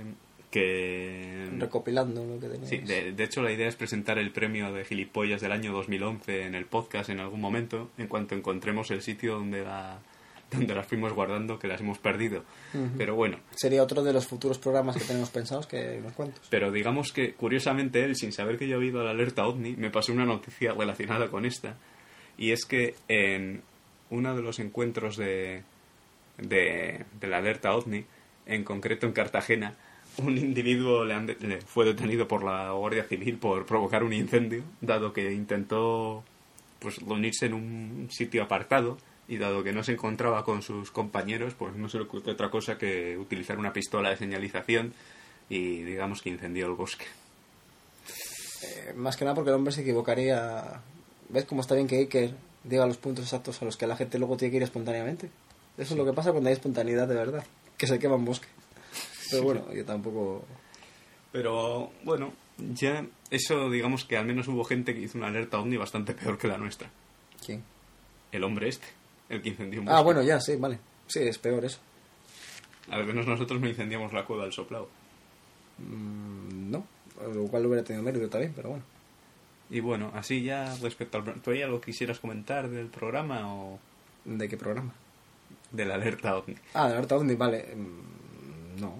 que... 0.51 1.47
Recopilando 1.57 2.23
lo 2.25 2.35
que 2.39 2.47
teníamos. 2.47 2.69
Sí, 2.69 2.77
de, 2.79 3.13
de 3.13 3.23
hecho 3.23 3.41
la 3.41 3.51
idea 3.51 3.67
es 3.67 3.75
presentar 3.75 4.19
el 4.19 4.31
premio 4.31 4.71
de 4.71 4.83
gilipollas 4.85 5.41
del 5.41 5.51
año 5.53 5.71
2011 5.71 6.43
en 6.45 6.55
el 6.55 6.65
podcast 6.65 7.09
en 7.09 7.19
algún 7.19 7.41
momento, 7.41 7.89
en 7.97 8.07
cuanto 8.07 8.35
encontremos 8.35 8.91
el 8.91 9.01
sitio 9.01 9.35
donde, 9.35 9.63
la, 9.63 9.99
donde 10.51 10.75
las 10.75 10.85
fuimos 10.85 11.13
guardando, 11.13 11.57
que 11.57 11.67
las 11.67 11.79
hemos 11.81 11.97
perdido. 11.99 12.43
Pero 12.97 13.15
bueno, 13.15 13.39
Sería 13.55 13.81
otro 13.81 14.03
de 14.03 14.13
los 14.13 14.27
futuros 14.27 14.59
programas 14.59 14.97
que 14.97 15.05
tenemos 15.05 15.29
pensados 15.29 15.65
que 15.67 15.97
unos 15.99 16.13
cuantos. 16.13 16.45
pero 16.49 16.71
digamos 16.71 17.11
que 17.13 17.33
curiosamente 17.33 18.03
él, 18.03 18.15
sin 18.15 18.31
saber 18.33 18.57
que 18.57 18.67
yo 18.67 18.75
había 18.75 18.89
ido 18.89 19.01
a 19.01 19.05
la 19.05 19.11
alerta 19.11 19.47
OVNI, 19.47 19.77
me 19.77 19.89
pasó 19.89 20.11
una 20.11 20.25
noticia 20.25 20.73
relacionada 20.73 21.29
con 21.29 21.45
esta. 21.45 21.77
Y 22.37 22.51
es 22.51 22.65
que 22.65 22.95
en 23.07 23.61
uno 24.09 24.35
de 24.35 24.41
los 24.41 24.59
encuentros 24.59 25.15
de, 25.15 25.63
de, 26.37 27.05
de 27.19 27.27
la 27.27 27.37
alerta 27.37 27.73
OVNI, 27.73 28.03
en 28.47 28.63
concreto 28.65 29.05
en 29.05 29.13
Cartagena, 29.13 29.75
un 30.17 30.37
individuo 30.37 31.03
le, 31.05 31.13
han 31.13 31.25
de- 31.27 31.35
le 31.39 31.61
fue 31.61 31.85
detenido 31.85 32.27
por 32.27 32.43
la 32.43 32.71
Guardia 32.71 33.03
Civil 33.05 33.37
por 33.37 33.65
provocar 33.65 34.03
un 34.03 34.13
incendio, 34.13 34.63
dado 34.81 35.13
que 35.13 35.31
intentó 35.33 36.23
pues 36.79 36.97
unirse 36.99 37.45
en 37.45 37.53
un 37.53 38.07
sitio 38.11 38.43
apartado 38.43 38.97
y 39.27 39.37
dado 39.37 39.63
que 39.63 39.71
no 39.71 39.83
se 39.83 39.93
encontraba 39.93 40.43
con 40.43 40.61
sus 40.61 40.91
compañeros, 40.91 41.53
pues 41.53 41.75
no 41.75 41.87
se 41.87 41.97
le 41.97 42.03
ocurrió 42.03 42.33
otra 42.33 42.49
cosa 42.49 42.77
que 42.77 43.17
utilizar 43.17 43.57
una 43.59 43.71
pistola 43.71 44.09
de 44.09 44.17
señalización 44.17 44.93
y 45.49 45.83
digamos 45.83 46.21
que 46.21 46.29
incendió 46.29 46.65
el 46.67 46.73
bosque. 46.73 47.05
Eh, 48.63 48.93
más 48.95 49.17
que 49.17 49.25
nada 49.25 49.35
porque 49.35 49.49
el 49.49 49.55
hombre 49.55 49.73
se 49.73 49.81
equivocaría. 49.81 50.81
¿Ves 51.29 51.45
cómo 51.45 51.61
está 51.61 51.75
bien 51.75 51.87
que 51.87 51.97
Iker 51.99 52.33
diga 52.63 52.85
los 52.85 52.97
puntos 52.97 53.25
exactos 53.25 53.61
a 53.61 53.65
los 53.65 53.77
que 53.77 53.87
la 53.87 53.95
gente 53.95 54.19
luego 54.19 54.37
tiene 54.37 54.51
que 54.51 54.57
ir 54.57 54.63
espontáneamente? 54.63 55.29
Eso 55.77 55.93
es 55.93 55.97
lo 55.97 56.05
que 56.05 56.13
pasa 56.13 56.31
cuando 56.31 56.49
hay 56.49 56.53
espontaneidad 56.53 57.07
de 57.07 57.15
verdad, 57.15 57.43
que 57.77 57.87
se 57.87 57.97
quema 57.99 58.15
un 58.15 58.25
bosque. 58.25 58.47
Pero 59.31 59.43
bueno, 59.43 59.73
yo 59.73 59.85
tampoco. 59.85 60.45
Pero 61.31 61.91
bueno, 62.03 62.33
ya 62.57 63.05
eso 63.29 63.69
digamos 63.69 64.05
que 64.05 64.17
al 64.17 64.25
menos 64.25 64.47
hubo 64.47 64.63
gente 64.63 64.93
que 64.93 65.01
hizo 65.01 65.17
una 65.17 65.27
alerta 65.27 65.59
ovni 65.59 65.77
bastante 65.77 66.13
peor 66.13 66.37
que 66.37 66.47
la 66.47 66.57
nuestra. 66.57 66.89
¿Quién? 67.45 67.63
El 68.31 68.43
hombre 68.43 68.67
este, 68.69 68.87
el 69.29 69.41
que 69.41 69.49
incendió 69.49 69.81
un 69.81 69.89
Ah, 69.89 69.93
bosque. 69.93 70.03
bueno, 70.05 70.21
ya, 70.23 70.39
sí, 70.39 70.55
vale. 70.57 70.79
Sí, 71.07 71.19
es 71.21 71.37
peor 71.37 71.65
eso. 71.65 71.79
Al 72.89 73.05
menos 73.05 73.25
nosotros 73.27 73.59
no 73.61 73.67
incendiamos 73.69 74.11
la 74.13 74.25
cueva 74.25 74.43
del 74.43 74.53
soplado. 74.53 74.89
Mm, 75.79 76.71
no, 76.71 76.85
lo 77.33 77.45
cual 77.47 77.65
hubiera 77.65 77.83
tenido 77.83 78.03
mérito 78.03 78.29
también, 78.29 78.53
pero 78.55 78.69
bueno. 78.69 78.83
Y 79.69 79.79
bueno, 79.79 80.11
así 80.13 80.43
ya 80.43 80.75
respecto 80.81 81.17
al... 81.17 81.41
¿Tú 81.41 81.51
hay 81.51 81.61
algo 81.61 81.79
que 81.79 81.91
quisieras 81.91 82.19
comentar 82.19 82.69
del 82.69 82.87
programa 82.87 83.53
o 83.53 83.79
¿De 84.25 84.47
qué 84.49 84.57
programa? 84.57 84.93
de 85.71 85.85
la 85.85 85.95
alerta 85.95 86.35
ovni? 86.37 86.55
Ah, 86.73 86.87
de 86.89 86.93
Alerta 86.95 87.15
Ovni, 87.15 87.35
vale. 87.35 87.73
Mm, 87.75 88.81
No. 88.81 88.93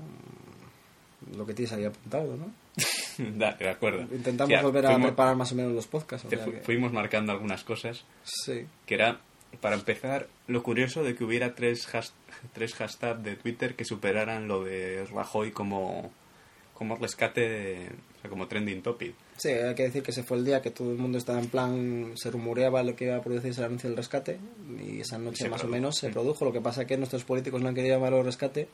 Lo 1.38 1.46
que 1.46 1.54
tienes 1.54 1.72
ahí 1.74 1.86
apuntado, 1.86 2.36
¿no? 2.38 2.52
Dale, 3.38 3.58
de 3.58 3.70
acuerdo. 3.70 4.02
Intentamos 4.14 4.62
volver 4.62 4.86
a 4.86 4.92
fuimos- 4.92 5.08
preparar 5.10 5.36
más 5.36 5.52
o 5.52 5.56
menos 5.56 5.74
los 5.74 5.88
podcasts. 5.88 6.26
o 6.26 6.30
te 6.30 6.36
sea 6.38 6.46
fu- 6.46 6.52
que- 6.52 6.60
Fuimos 6.62 6.92
marcando 6.94 7.32
algunas 7.32 7.64
cosas, 7.64 8.04
Sí. 8.24 8.66
que 8.86 8.96
era, 8.96 9.20
para 9.60 9.76
empezar, 9.76 10.28
lo 10.48 10.64
curioso 10.64 11.04
de 11.04 11.16
que 11.16 11.24
hubiera 11.24 11.54
tres, 11.56 11.94
has- 11.96 12.14
tres 12.54 12.74
hashtags 12.76 13.24
de 13.24 13.36
Twitter 13.36 13.76
que 13.76 13.86
superaran 13.86 14.48
lo 14.48 14.64
de 14.64 15.06
Rajoy 15.06 15.52
como, 15.52 16.12
como 16.74 16.96
rescate, 16.96 17.42
de- 17.42 17.88
o 18.18 18.22
sea, 18.22 18.30
como 18.30 18.48
trending 18.48 18.82
topic. 18.82 19.14
Sí, 19.38 19.50
hay 19.50 19.74
que 19.76 19.84
decir 19.84 20.04
que 20.04 20.12
ese 20.12 20.24
fue 20.24 20.38
el 20.38 20.46
día 20.46 20.62
que 20.62 20.70
todo 20.72 20.92
el 20.92 20.98
mundo 20.98 21.18
estaba 21.18 21.40
en 21.40 21.48
plan, 21.48 22.12
se 22.16 22.30
rumoreaba 22.30 22.84
lo 22.84 22.96
que 22.96 23.06
iba 23.06 23.16
a 23.18 23.22
producirse 23.22 23.60
el 23.62 23.66
anuncio 23.66 23.90
del 23.90 23.98
rescate 23.98 24.38
y 24.80 25.00
esa 25.02 25.18
noche 25.18 25.44
se 25.46 25.50
más 25.50 25.62
produjo, 25.62 25.68
o 25.68 25.72
menos 25.72 25.96
se 25.98 26.10
produjo. 26.10 26.46
Lo 26.46 26.54
que 26.54 26.62
pasa 26.62 26.82
es 26.84 26.88
que 26.88 26.98
nuestros 26.98 27.24
políticos 27.24 27.62
no 27.62 27.70
han 27.70 27.76
querido 27.76 27.96
llamarlo 27.96 28.22
rescate 28.24 28.68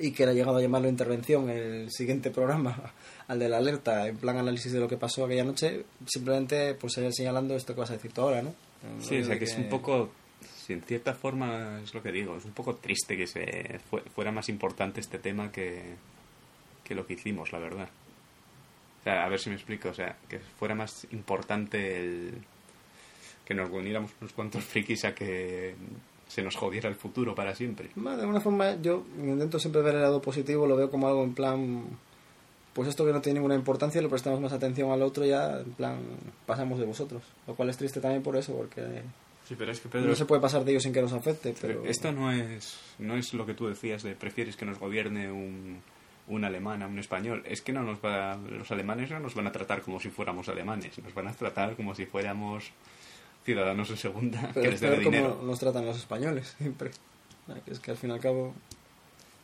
y 0.00 0.12
que 0.12 0.24
le 0.24 0.32
ha 0.32 0.34
llegado 0.34 0.56
a 0.56 0.60
llamarlo 0.62 0.88
intervención 0.88 1.50
el 1.50 1.90
siguiente 1.90 2.30
programa, 2.30 2.92
al 3.28 3.38
de 3.38 3.48
la 3.48 3.58
alerta, 3.58 4.08
en 4.08 4.16
plan 4.16 4.36
análisis 4.38 4.72
de 4.72 4.80
lo 4.80 4.88
que 4.88 4.96
pasó 4.96 5.24
aquella 5.24 5.44
noche, 5.44 5.84
simplemente 6.06 6.74
pues 6.74 6.94
señalando 6.94 7.54
esto 7.54 7.74
que 7.74 7.80
vas 7.80 7.90
a 7.90 7.94
decir 7.94 8.12
tú 8.12 8.22
ahora, 8.22 8.42
¿no? 8.42 8.54
Sí, 9.00 9.18
o 9.20 9.24
sea 9.24 9.38
que 9.38 9.44
es 9.44 9.56
un 9.58 9.68
poco, 9.68 10.10
si 10.64 10.72
en 10.72 10.82
cierta 10.82 11.12
forma 11.14 11.80
es 11.84 11.92
lo 11.92 12.02
que 12.02 12.10
digo, 12.12 12.36
es 12.36 12.44
un 12.46 12.52
poco 12.52 12.76
triste 12.76 13.16
que 13.16 13.26
se 13.26 13.78
fue- 13.90 14.02
fuera 14.14 14.32
más 14.32 14.48
importante 14.48 15.00
este 15.00 15.18
tema 15.18 15.52
que, 15.52 15.82
que 16.82 16.94
lo 16.94 17.06
que 17.06 17.12
hicimos, 17.14 17.52
la 17.52 17.58
verdad. 17.58 17.88
O 19.00 19.02
sea, 19.04 19.24
a 19.24 19.28
ver 19.28 19.38
si 19.38 19.50
me 19.50 19.56
explico, 19.56 19.90
o 19.90 19.94
sea, 19.94 20.16
que 20.28 20.38
fuera 20.38 20.74
más 20.74 21.06
importante 21.12 21.98
el 22.00 22.32
que 23.44 23.54
nos 23.54 23.68
uniéramos 23.70 24.12
unos 24.20 24.32
cuantos 24.32 24.62
frikis 24.64 25.04
a 25.04 25.14
que 25.14 25.74
se 26.30 26.42
nos 26.42 26.54
jodiera 26.54 26.88
el 26.88 26.94
futuro 26.94 27.34
para 27.34 27.56
siempre. 27.56 27.90
De 27.96 28.08
alguna 28.08 28.40
forma 28.40 28.80
yo 28.80 29.04
intento 29.18 29.58
siempre 29.58 29.82
ver 29.82 29.96
el 29.96 30.02
lado 30.02 30.22
positivo, 30.22 30.64
lo 30.64 30.76
veo 30.76 30.88
como 30.88 31.08
algo 31.08 31.24
en 31.24 31.34
plan, 31.34 31.84
pues 32.72 32.88
esto 32.88 33.04
que 33.04 33.12
no 33.12 33.20
tiene 33.20 33.40
ninguna 33.40 33.56
importancia, 33.56 34.00
le 34.00 34.08
prestamos 34.08 34.40
más 34.40 34.52
atención 34.52 34.92
al 34.92 35.02
otro 35.02 35.24
ya, 35.24 35.58
en 35.58 35.72
plan, 35.72 35.98
pasamos 36.46 36.78
de 36.78 36.86
vosotros. 36.86 37.22
Lo 37.48 37.56
cual 37.56 37.68
es 37.70 37.76
triste 37.76 38.00
también 38.00 38.22
por 38.22 38.36
eso, 38.36 38.54
porque 38.54 39.02
Sí, 39.44 39.56
pero 39.58 39.72
es 39.72 39.80
que 39.80 39.98
no 39.98 40.14
se 40.14 40.26
puede 40.26 40.40
pasar 40.40 40.64
de 40.64 40.70
ellos 40.70 40.84
sin 40.84 40.92
que 40.92 41.02
nos 41.02 41.12
afecte, 41.12 41.52
pero... 41.60 41.84
Esto 41.84 42.12
no 42.12 42.30
es, 42.30 42.78
no 43.00 43.16
es 43.16 43.34
lo 43.34 43.44
que 43.44 43.54
tú 43.54 43.66
decías 43.66 44.04
de 44.04 44.14
prefieres 44.14 44.54
que 44.54 44.64
nos 44.64 44.78
gobierne 44.78 45.32
un, 45.32 45.82
un 46.28 46.44
alemán 46.44 46.84
a 46.84 46.86
un 46.86 47.00
español. 47.00 47.42
Es 47.44 47.60
que 47.60 47.72
no 47.72 47.82
nos 47.82 47.98
va, 47.98 48.36
los 48.36 48.70
alemanes 48.70 49.10
no 49.10 49.18
nos 49.18 49.34
van 49.34 49.48
a 49.48 49.52
tratar 49.52 49.82
como 49.82 49.98
si 49.98 50.08
fuéramos 50.08 50.48
alemanes, 50.48 50.96
nos 51.02 51.12
van 51.12 51.26
a 51.26 51.32
tratar 51.32 51.74
como 51.74 51.96
si 51.96 52.06
fuéramos 52.06 52.70
ciudadanos 53.44 53.90
en 53.90 53.96
segunda 53.96 54.50
pero 54.54 54.62
que 54.62 54.66
es 54.68 54.72
les 54.72 54.80
debe 54.80 54.98
dinero. 55.04 55.40
nos 55.42 55.58
tratan 55.58 55.86
los 55.86 55.96
españoles, 55.96 56.54
siempre. 56.58 56.90
Es 57.66 57.80
que 57.80 57.90
al 57.92 57.96
fin 57.96 58.10
y 58.10 58.12
al 58.14 58.20
cabo... 58.20 58.54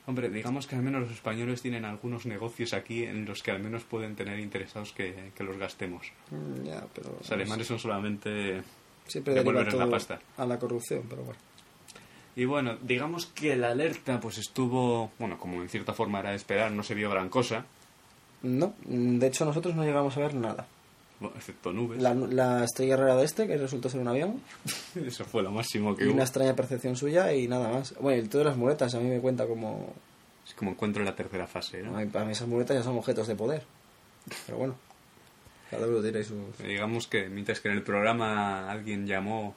Hombre, 0.09 0.28
digamos 0.28 0.68
que 0.68 0.76
al 0.76 0.82
menos 0.82 1.01
los 1.03 1.11
españoles 1.11 1.62
tienen 1.62 1.84
algunos 1.84 2.26
negocios 2.26 2.72
aquí 2.74 3.03
en 3.03 3.24
los 3.24 3.42
que 3.42 3.51
al 3.51 3.61
menos 3.61 3.82
pueden 3.82 4.14
tener 4.14 4.38
interesados 4.38 4.92
que, 4.92 5.32
que 5.34 5.42
los 5.42 5.57
gastemos. 5.59 6.12
mm, 6.30 6.64
Ya, 6.64 6.84
pero... 6.94 7.16
Los 7.18 7.30
alemanes 7.32 7.66
son 7.66 7.78
solamente 7.80 8.62
Siempre 9.09 9.34
la 9.42 9.90
pasta. 9.90 10.20
a 10.36 10.47
la 10.47 10.59
corrupción, 10.59 11.03
pero 11.09 11.22
bueno. 11.22 11.38
Y 12.36 12.44
bueno, 12.44 12.76
digamos 12.82 13.26
que 13.26 13.57
la 13.57 13.70
alerta 13.70 14.20
pues 14.20 14.38
estuvo, 14.38 15.11
bueno, 15.18 15.38
como 15.38 15.62
en 15.62 15.68
cierta 15.68 15.92
forma 15.94 16.20
era 16.20 16.30
de 16.30 16.36
esperar, 16.36 16.70
no 16.70 16.82
se 16.82 16.94
vio 16.94 17.09
gran 17.11 17.28
cosa, 17.28 17.64
No, 18.42 18.74
de 18.84 19.26
hecho 19.26 19.44
nosotros 19.44 19.74
no 19.74 19.84
llegamos 19.84 20.16
a 20.16 20.20
ver 20.20 20.34
nada. 20.34 20.66
Bueno, 21.21 21.37
excepto 21.37 21.73
nubes. 21.73 22.01
La, 22.03 22.14
la 22.14 22.64
estrella 22.64 22.97
rara 22.97 23.17
de 23.17 23.25
este, 23.25 23.47
que 23.47 23.57
resultó 23.57 23.89
ser 23.89 24.01
un 24.01 24.09
avión, 24.09 24.41
Eso 24.95 25.25
fue 25.25 25.43
lo 25.43 25.51
máximo 25.51 25.97
que 25.97 26.05
y 26.05 26.07
hubo. 26.07 26.14
una 26.14 26.25
extraña 26.25 26.55
percepción 26.55 26.97
suya 26.97 27.33
y 27.33 27.49
nada 27.49 27.69
más. 27.71 27.95
Bueno, 28.01 28.23
y 28.23 28.29
todas 28.29 28.47
las 28.47 28.57
muletas 28.57 28.95
a 28.95 29.01
mí 29.01 29.09
me 29.09 29.21
cuenta 29.21 29.47
como... 29.47 29.93
Es 30.47 30.55
como 30.55 30.71
encuentro 30.73 31.03
en 31.03 31.07
la 31.07 31.17
tercera 31.17 31.47
fase, 31.47 31.83
¿no? 31.83 31.97
Ay, 31.97 32.07
Para 32.07 32.25
mí 32.25 32.33
esas 32.33 32.47
muletas 32.49 32.77
ya 32.77 32.83
son 32.83 32.97
objetos 32.97 33.27
de 33.27 33.35
poder. 33.35 33.64
Pero 34.47 34.59
bueno, 34.59 34.77
cada 35.71 35.87
uno 35.87 36.01
dirá 36.03 36.23
sus... 36.23 36.37
Digamos 36.59 37.07
que 37.07 37.29
mientras 37.29 37.61
que 37.61 37.69
en 37.69 37.75
el 37.75 37.83
programa 37.83 38.71
alguien 38.71 39.07
llamó 39.07 39.55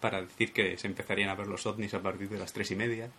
para 0.00 0.20
decir 0.22 0.52
que 0.52 0.76
se 0.78 0.86
empezarían 0.86 1.28
a 1.30 1.34
ver 1.34 1.46
los 1.48 1.66
ovnis 1.66 1.92
a 1.94 2.00
partir 2.00 2.28
de 2.28 2.38
las 2.38 2.52
tres 2.52 2.70
y 2.70 2.76
media. 2.76 3.10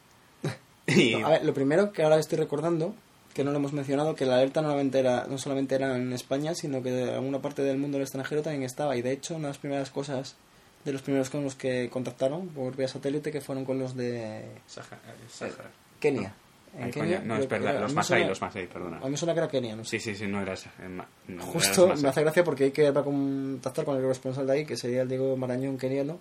Y 0.88 1.15
No, 1.18 1.28
a 1.28 1.32
ver, 1.32 1.43
lo 1.45 1.53
primero 1.53 1.91
que 1.91 2.01
ahora 2.01 2.18
estoy 2.18 2.38
recordando, 2.38 2.95
que 3.38 3.43
no 3.45 3.51
lo 3.51 3.57
hemos 3.57 3.71
mencionado, 3.71 4.15
que 4.15 4.25
la 4.25 4.35
alerta 4.35 4.61
no 4.61 4.67
solamente 4.67 4.99
era, 4.99 5.25
no 5.29 5.38
solamente 5.38 5.75
era 5.75 5.95
en 5.95 6.11
España, 6.11 6.53
sino 6.55 6.83
que 6.83 7.03
en 7.03 7.09
alguna 7.09 7.39
parte 7.39 7.61
del 7.61 7.77
mundo 7.77 7.97
del 7.97 8.03
extranjero 8.03 8.41
también 8.41 8.63
estaba. 8.63 8.97
Y 8.97 9.01
de 9.01 9.13
hecho, 9.13 9.35
una 9.35 9.43
de 9.47 9.49
las 9.51 9.57
primeras 9.59 9.89
cosas, 9.91 10.35
de 10.83 10.91
los 10.91 11.01
primeros 11.01 11.29
con 11.29 11.43
los 11.43 11.55
que 11.55 11.89
contactaron 11.89 12.49
por 12.49 12.75
vía 12.75 12.88
satélite, 12.89 13.31
que 13.31 13.39
fueron 13.39 13.63
con 13.63 13.79
los 13.79 13.95
de 13.95 14.43
Sahara- 14.67 14.99
Sahara. 15.29 15.69
Kenia. 15.99 16.33
En 16.77 16.83
Ay, 16.85 16.91
Kenia, 16.91 17.19
no, 17.19 17.35
creo 17.35 17.38
es 17.38 17.47
que 17.47 17.59
verdad, 17.59 17.81
los 17.81 17.93
Masai, 17.93 18.27
los 18.27 18.41
Masai, 18.41 18.67
perdona. 18.67 18.99
A 19.01 19.07
mí 19.07 19.15
suena 19.17 19.33
que 19.33 19.39
era 19.39 19.47
Kenia, 19.47 19.75
no 19.75 19.83
sé. 19.85 19.99
Sí, 19.99 20.11
sí, 20.11 20.15
sí, 20.19 20.27
no 20.27 20.41
era 20.41 20.53
esa- 20.53 20.71
eh, 20.81 20.89
no, 21.29 21.43
Justo 21.43 21.93
me 21.95 22.09
hace 22.09 22.21
gracia 22.21 22.43
porque 22.43 22.65
hay 22.65 22.71
que 22.71 22.85
ir 22.85 22.93
para 22.93 23.05
contactar 23.05 23.85
con 23.85 23.95
el 23.95 24.01
corresponsal 24.01 24.45
de 24.47 24.53
ahí, 24.53 24.65
que 24.65 24.75
sería 24.75 25.03
el 25.03 25.07
Diego 25.07 25.35
Marañón 25.38 25.77
keniano, 25.77 26.19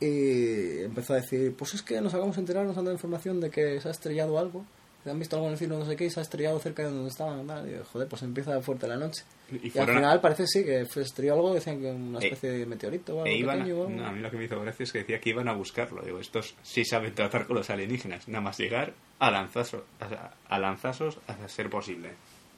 y 0.00 0.80
empezó 0.82 1.12
a 1.12 1.16
decir, 1.16 1.54
pues 1.56 1.74
es 1.74 1.82
que 1.82 2.00
nos 2.00 2.12
acabamos 2.12 2.36
de 2.36 2.40
enterar, 2.42 2.64
nos 2.66 2.76
han 2.76 2.84
dado 2.84 2.94
información 2.94 3.40
de 3.40 3.50
que 3.50 3.80
se 3.80 3.88
ha 3.88 3.90
estrellado 3.90 4.38
algo, 4.38 4.64
han 5.10 5.18
visto 5.18 5.36
algo 5.36 5.46
en 5.48 5.52
el 5.52 5.58
cielo, 5.58 5.78
no 5.78 5.84
sé 5.84 5.96
qué, 5.96 6.04
y 6.06 6.10
se 6.10 6.20
ha 6.20 6.22
estrellado 6.22 6.58
cerca 6.60 6.82
de 6.84 6.90
donde 6.90 7.08
estaban. 7.08 7.46
tal". 7.46 7.68
Y 7.68 7.72
yo, 7.72 7.84
joder, 7.84 8.08
pues 8.08 8.22
empieza 8.22 8.60
fuerte 8.62 8.86
la 8.86 8.96
noche. 8.96 9.24
Y 9.50 9.56
Y, 9.56 9.64
al 9.66 9.70
fueron 9.70 9.90
a- 9.96 9.98
final 9.98 10.20
parece 10.20 10.46
sí, 10.46 10.64
que 10.64 10.86
fue 10.86 11.02
estrelló 11.02 11.34
algo, 11.34 11.52
decían 11.54 11.80
que 11.80 11.90
una 11.90 12.18
E- 12.20 12.24
especie 12.24 12.50
de 12.50 12.66
meteorito 12.66 13.12
o 13.16 13.18
algo 13.22 13.26
E 13.26 13.36
iban 13.36 13.60
a, 13.60 13.64
pequeño. 13.64 13.80
o 13.82 13.86
algo. 13.86 13.96
no, 14.00 14.06
a 14.06 14.12
mí 14.12 14.20
lo 14.20 14.30
que 14.30 14.36
me 14.36 14.44
hizo 14.44 14.60
gracia 14.60 14.84
es 14.84 14.92
que 14.92 14.98
decía 15.00 15.20
que 15.20 15.30
iban 15.30 15.48
a 15.48 15.52
buscarlo. 15.54 16.02
Digo, 16.02 16.18
estos 16.20 16.54
sí 16.62 16.84
saben 16.84 17.14
tratar 17.14 17.46
con 17.46 17.56
los 17.56 17.68
alienígenas. 17.70 18.28
Nada 18.28 18.40
más 18.42 18.58
llegar 18.58 18.94
a 19.18 19.30
lanzazos, 19.30 19.82
a, 20.00 20.32
a 20.48 20.58
lanzazos 20.58 21.18
a 21.26 21.48
ser 21.48 21.68
posible. 21.68 22.10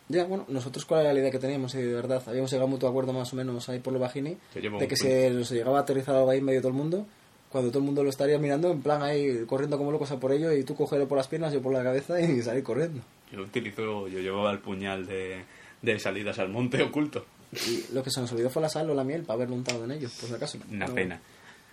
Ya, 0.09 0.25
bueno, 0.27 0.45
nosotros 0.49 0.85
cuál 0.85 1.01
era 1.01 1.15
la 1.15 1.21
idea 1.21 1.31
que 1.31 1.39
teníamos, 1.39 1.73
de 1.73 1.87
verdad, 1.95 2.23
habíamos 2.27 2.51
llegado 2.51 2.69
a 2.69 2.71
mutuo 2.71 2.89
acuerdo 2.91 3.15
más 3.15 3.33
o 3.33 3.37
menos 3.37 3.67
ahí 3.71 3.79
por 3.79 3.93
lo 3.95 3.99
bajini, 3.99 4.37
de 4.55 4.87
que 4.87 4.97
se 4.97 5.31
nos 5.31 5.51
llegaba 5.51 5.79
a 5.79 5.81
aterrizar 5.81 6.15
algo 6.15 6.29
ahí 6.31 6.39
en 6.41 6.45
medio 6.45 6.59
de 6.59 6.63
todo 6.63 6.73
el 6.73 6.77
mundo, 6.77 7.07
cuando 7.55 7.71
todo 7.71 7.79
el 7.79 7.85
mundo 7.87 8.03
lo 8.03 8.11
estaría 8.11 8.37
mirando, 8.37 8.73
en 8.73 8.83
plan 8.83 9.01
ahí 9.05 9.45
corriendo 9.47 9.79
como 9.79 9.93
locos 9.93 10.11
a 10.11 10.19
por 10.19 10.33
ello, 10.33 10.51
y 10.53 10.65
tú 10.65 10.75
cogerlo 10.75 11.07
por 11.07 11.17
las 11.17 11.29
piernas, 11.29 11.53
yo 11.53 11.63
por 11.63 11.73
la 11.73 11.85
cabeza 11.85 12.21
y 12.21 12.43
salir 12.43 12.65
corriendo. 12.65 13.01
Yo 13.31 13.43
utilizo, 13.43 14.09
yo 14.09 14.19
llevaba 14.19 14.51
el 14.51 14.59
puñal 14.59 15.07
de, 15.07 15.45
de 15.81 15.99
salidas 16.01 16.41
al 16.41 16.49
monte 16.49 16.83
oculto. 16.83 17.25
Y 17.53 17.95
lo 17.95 18.03
que 18.03 18.11
se 18.11 18.21
nos 18.21 18.33
olvidó 18.33 18.51
fue 18.51 18.61
la 18.61 18.69
sal 18.69 18.91
o 18.91 18.95
la 18.95 19.05
miel 19.05 19.23
para 19.23 19.35
haberlo 19.37 19.55
untado 19.55 19.85
en 19.85 19.93
ellos, 19.93 20.11
por 20.19 20.29
si 20.29 20.35
acaso. 20.35 20.59
Una 20.69 20.89
No- 20.89 20.95
pena. 20.97 21.21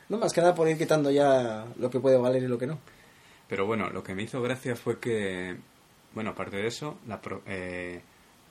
No, 0.10 0.18
más 0.20 0.34
que 0.34 0.42
nada 0.42 0.54
por 0.54 0.70
ir 0.70 0.78
quitando 0.78 1.10
ya 1.10 1.66
lo 1.80 1.90
que 1.90 2.00
puede 2.00 2.18
valer 2.18 2.44
y 2.44 2.48
lo 2.48 2.60
que 2.60 2.68
no. 2.68 2.78
Pero 3.48 3.66
bueno, 3.66 3.90
lo 3.90 4.04
que 4.04 4.14
me 4.14 4.22
hizo 4.22 4.40
gracia 4.44 4.76
fue 4.76 5.00
que, 5.00 5.56
bueno, 6.14 6.30
aparte 6.30 6.58
de 6.58 6.68
eso, 6.68 7.00
la 7.08 7.20
pro- 7.20 7.42
eh, 7.48 8.02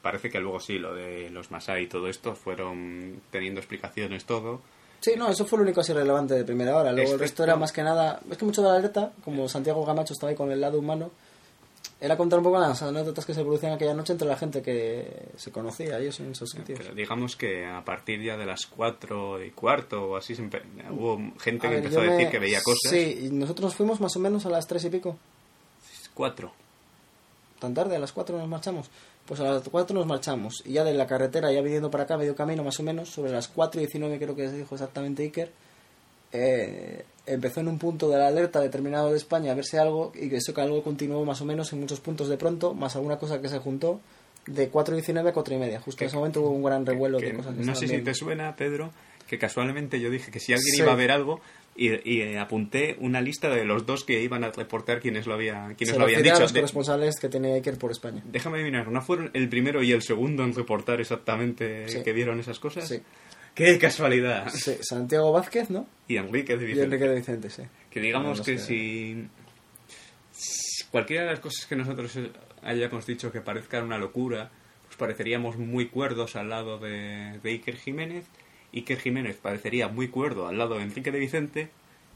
parece 0.02 0.28
que 0.30 0.40
luego 0.40 0.58
sí, 0.58 0.78
lo 0.78 0.94
de 0.94 1.30
los 1.30 1.50
Masai 1.52 1.84
y 1.84 1.86
todo 1.86 2.08
esto 2.08 2.34
fueron 2.34 3.20
teniendo 3.30 3.60
explicaciones 3.60 4.24
todo. 4.24 4.62
Sí, 5.00 5.12
no, 5.16 5.28
eso 5.30 5.46
fue 5.46 5.58
lo 5.58 5.64
único 5.64 5.80
así 5.80 5.92
relevante 5.92 6.34
de 6.34 6.44
primera 6.44 6.76
hora. 6.76 6.92
Luego 6.92 7.10
el 7.12 7.14
Excepto- 7.16 7.20
resto 7.22 7.44
era 7.44 7.56
más 7.56 7.72
que 7.72 7.82
nada. 7.82 8.20
Es 8.30 8.36
que 8.36 8.44
mucho 8.44 8.60
de 8.62 8.68
la 8.68 8.74
alerta, 8.76 9.12
como 9.24 9.48
Santiago 9.48 9.84
Gamacho 9.84 10.12
estaba 10.12 10.30
ahí 10.30 10.36
con 10.36 10.50
el 10.52 10.60
lado 10.60 10.78
humano, 10.78 11.10
era 12.02 12.16
contar 12.16 12.38
un 12.38 12.44
poco 12.44 12.58
las 12.58 12.80
anécdotas 12.82 13.24
que 13.26 13.34
se 13.34 13.42
producían 13.42 13.72
aquella 13.72 13.92
noche 13.94 14.12
entre 14.12 14.26
la 14.28 14.36
gente 14.36 14.62
que 14.62 15.28
se 15.36 15.50
conocía, 15.52 15.98
ellos 15.98 16.18
en 16.20 16.32
esos 16.32 16.48
sitios. 16.50 16.78
Pero 16.80 16.94
digamos 16.94 17.36
que 17.36 17.66
a 17.66 17.84
partir 17.84 18.22
ya 18.22 18.36
de 18.36 18.46
las 18.46 18.66
cuatro 18.66 19.42
y 19.42 19.50
cuarto 19.50 20.02
o 20.10 20.16
así 20.16 20.34
hubo 20.90 21.16
gente 21.38 21.66
A 21.66 21.70
que 21.70 21.76
ver, 21.76 21.84
empezó 21.84 22.00
a 22.00 22.04
decir 22.04 22.24
me- 22.26 22.30
que 22.30 22.38
veía 22.38 22.60
cosas. 22.62 22.90
Sí, 22.90 23.20
y 23.26 23.30
nosotros 23.30 23.74
fuimos 23.74 24.00
más 24.00 24.14
o 24.16 24.18
menos 24.18 24.44
a 24.46 24.50
las 24.50 24.66
tres 24.66 24.84
y 24.84 24.90
pico. 24.90 25.16
Cuatro. 26.14 26.52
Tan 27.60 27.74
tarde, 27.74 27.94
a 27.94 27.98
las 27.98 28.12
cuatro 28.12 28.36
nos 28.38 28.48
marchamos. 28.48 28.88
Pues 29.26 29.38
a 29.40 29.44
las 29.44 29.68
cuatro 29.68 29.94
nos 29.96 30.06
marchamos. 30.06 30.62
Y 30.64 30.72
ya 30.72 30.82
de 30.84 30.94
la 30.94 31.06
carretera, 31.06 31.52
ya 31.52 31.60
viniendo 31.62 31.90
para 31.90 32.04
acá, 32.04 32.16
medio 32.16 32.34
camino 32.34 32.64
más 32.64 32.80
o 32.80 32.82
menos, 32.82 33.08
sobre 33.10 33.30
las 33.30 33.46
cuatro 33.48 33.80
y 33.80 33.84
diecinueve 33.84 34.18
creo 34.18 34.34
que 34.34 34.50
dijo 34.50 34.74
exactamente 34.74 35.22
Iker, 35.22 35.52
eh, 36.32 37.04
empezó 37.26 37.60
en 37.60 37.68
un 37.68 37.78
punto 37.78 38.08
de 38.08 38.18
la 38.18 38.28
alerta 38.28 38.60
determinado 38.60 39.10
de 39.10 39.16
España 39.16 39.52
a 39.52 39.54
verse 39.54 39.78
algo 39.78 40.12
y 40.14 40.28
que 40.28 40.36
eso 40.36 40.54
que 40.54 40.60
algo 40.60 40.82
continuó 40.82 41.24
más 41.24 41.40
o 41.40 41.44
menos 41.44 41.72
en 41.72 41.80
muchos 41.80 42.00
puntos 42.00 42.28
de 42.28 42.36
pronto, 42.36 42.72
más 42.74 42.96
alguna 42.96 43.18
cosa 43.18 43.40
que 43.40 43.48
se 43.48 43.58
juntó 43.58 44.00
de 44.46 44.68
4 44.68 44.94
y 44.94 44.98
19 44.98 45.30
a 45.30 45.32
4 45.32 45.54
y 45.54 45.58
media. 45.58 45.80
Justo 45.80 45.98
Que- 45.98 46.04
en 46.04 46.08
ese 46.08 46.16
momento 46.16 46.40
hubo 46.40 46.50
un 46.50 46.62
gran 46.62 46.86
revuelo 46.86 47.18
Que 47.18 47.26
de 47.26 47.34
cosas 47.34 47.54
que 47.56 47.62
no 47.64 47.74
sé 47.74 47.86
si 47.86 47.92
bien. 47.94 48.04
te 48.04 48.14
suena, 48.14 48.56
Pedro, 48.56 48.90
que 49.28 49.38
casualmente 49.38 50.00
yo 50.00 50.08
dije 50.10 50.30
que 50.30 50.40
si 50.40 50.52
alguien 50.52 50.74
Sí. 50.74 50.82
iba 50.82 50.92
a 50.92 50.96
ver 50.96 51.10
algo 51.10 51.40
y, 51.80 51.88
y, 52.08 52.20
eh, 52.20 52.38
apunté 52.38 52.96
una 53.00 53.20
lista 53.22 53.48
de 53.48 53.64
los 53.64 53.86
dos 53.86 54.04
que 54.04 54.22
iban 54.22 54.44
a 54.44 54.50
reportar 54.50 55.00
quienes 55.00 55.26
lo, 55.26 55.34
había, 55.34 55.74
quienes 55.78 55.94
Se 55.94 55.98
lo 55.98 56.04
habían 56.04 56.18
refiere 56.18 56.30
a 56.30 56.32
dicho. 56.34 56.42
los 56.42 56.52
De- 56.52 56.60
corresponsales 56.60 57.18
que 57.18 57.28
tiene 57.28 57.54
Iker 57.54 57.78
por 57.78 57.90
España. 57.90 58.22
déjame 58.26 58.62
mirar, 58.62 58.88
¿no 58.88 59.00
fueron 59.00 59.30
el 59.32 59.48
primero 59.48 59.82
y 59.82 59.92
el 59.92 60.02
segundo 60.02 60.44
en 60.44 60.54
reportar 60.54 61.00
exactamente 61.00 61.88
Sí. 61.88 62.02
que 62.02 62.12
vieron 62.12 62.38
esas 62.38 62.58
cosas? 62.60 62.86
Sí. 62.86 63.00
¡Qué 63.54 63.78
casualidad! 63.78 64.48
Sí, 64.50 64.76
Santiago 64.82 65.32
Vázquez, 65.32 65.70
¿no? 65.70 65.86
Y 66.06 66.16
Enrique 66.18 66.56
de 66.56 66.64
Y 66.64 66.66
Vicente. 66.68 66.84
Enrique 66.96 67.08
de 67.08 67.14
Vicente, 67.16 67.50
sí. 67.50 67.62
Que 67.90 68.00
digamos 68.00 68.42
que 68.42 68.58
si, 68.58 69.26
cualquiera 70.90 71.24
de 71.24 71.30
las 71.30 71.40
cosas 71.40 71.66
que 71.66 71.76
nosotros 71.76 72.18
hayamos 72.62 73.06
dicho 73.06 73.32
que 73.32 73.40
parezcan 73.40 73.84
una 73.84 73.98
locura, 73.98 74.50
pues 74.86 74.96
pareceríamos 74.96 75.56
muy 75.56 75.86
cuerdos 75.88 76.36
al 76.36 76.48
lado 76.50 76.78
de, 76.78 77.38
de 77.42 77.50
Iker 77.50 77.76
Jiménez. 77.76 78.24
Iker 78.74 78.98
Jiménez 79.00 79.36
parecería 79.36 79.88
muy 79.88 80.08
cuerdo 80.08 80.46
al 80.46 80.58
lado 80.58 80.76
de 80.76 80.82
Enrique 80.82 81.10
de 81.10 81.18
Vicente. 81.18 81.70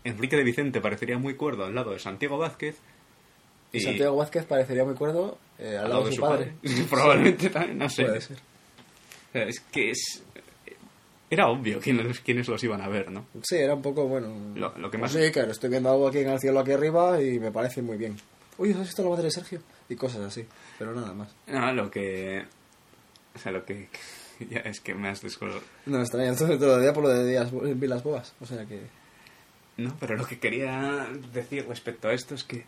Enrique 0.05 0.37
de 0.37 0.45
Vicente 0.45 0.81
parecería 0.81 1.19
muy 1.19 1.35
cuerdo 1.35 1.65
al 1.65 1.75
lado 1.75 1.93
de 1.93 1.99
Santiago 1.99 2.39
Vázquez. 2.39 2.77
Y 3.73 3.81
Santiago 3.81 4.17
Vázquez 4.17 4.45
parecería 4.45 4.85
muy 4.85 4.95
cuerdo 4.95 5.39
eh, 5.59 5.77
al 5.77 5.89
lado 5.89 6.05
de 6.07 6.13
su 6.13 6.21
padre. 6.21 6.53
Probablemente 6.91 7.51
también, 7.51 7.79
no 7.79 7.89
sé. 7.89 8.05
Puede 8.05 8.21
ser. 8.21 8.37
Es 9.33 9.61
que 9.61 9.91
es... 9.91 10.23
Era 11.31 11.49
obvio 11.49 11.81
quiénes, 11.81 12.21
quiénes 12.21 12.47
los 12.47 12.63
iban 12.63 12.81
a 12.83 12.89
ver, 12.89 13.11
¿no? 13.11 13.27
Sí, 13.43 13.57
era 13.57 13.75
un 13.75 13.83
poco, 13.83 14.07
bueno... 14.07 14.33
Lo- 14.55 14.77
lo 14.79 14.91
que 14.91 14.99
más- 14.99 15.11
Sí, 15.11 15.33
claro, 15.33 15.51
estoy 15.51 15.71
viendo 15.71 15.91
algo 15.91 16.07
aquí 16.07 16.19
en 16.19 16.29
el 16.29 16.39
cielo 16.39 16.61
aquí 16.61 16.71
arriba 16.71 17.21
y 17.21 17.41
me 17.41 17.51
parece 17.51 17.83
muy 17.83 17.97
bien. 17.97 18.17
Uy, 18.59 18.71
¿has 18.71 18.79
visto 18.81 19.03
la 19.03 19.09
madre 19.11 19.25
de 19.25 19.31
Sergio? 19.33 19.61
Y 19.89 19.97
cosas 19.97 20.21
así, 20.21 20.47
pero 20.79 20.95
nada 20.95 21.13
más. 21.13 21.35
No, 21.49 21.73
lo 21.73 21.91
que... 21.91 22.45
O 23.35 23.39
sea, 23.41 23.51
lo 23.51 23.65
que... 23.65 23.89
Ya 24.51 24.61
es 24.61 24.81
que 24.81 24.95
me 24.95 25.09
has 25.09 25.23
descolocado. 25.23 25.65
No 25.87 25.99
me 25.99 26.03
extraña, 26.03 26.31
entonces 26.31 26.59
todo 26.59 26.77
el 26.77 26.83
día 26.83 26.93
por 26.93 27.05
lo 27.05 27.09
de 27.11 27.27
días, 27.27 27.51
Vilas 27.79 28.03
Boas. 28.03 28.35
O 28.41 28.47
sea 28.47 28.65
que... 28.67 28.83
No, 29.77 29.97
pero 29.99 30.17
lo 30.17 30.27
que 30.27 30.39
quería 30.39 31.09
decir 31.33 31.67
respecto 31.67 32.09
a 32.09 32.13
esto 32.13 32.35
es 32.35 32.45
que 32.45 32.65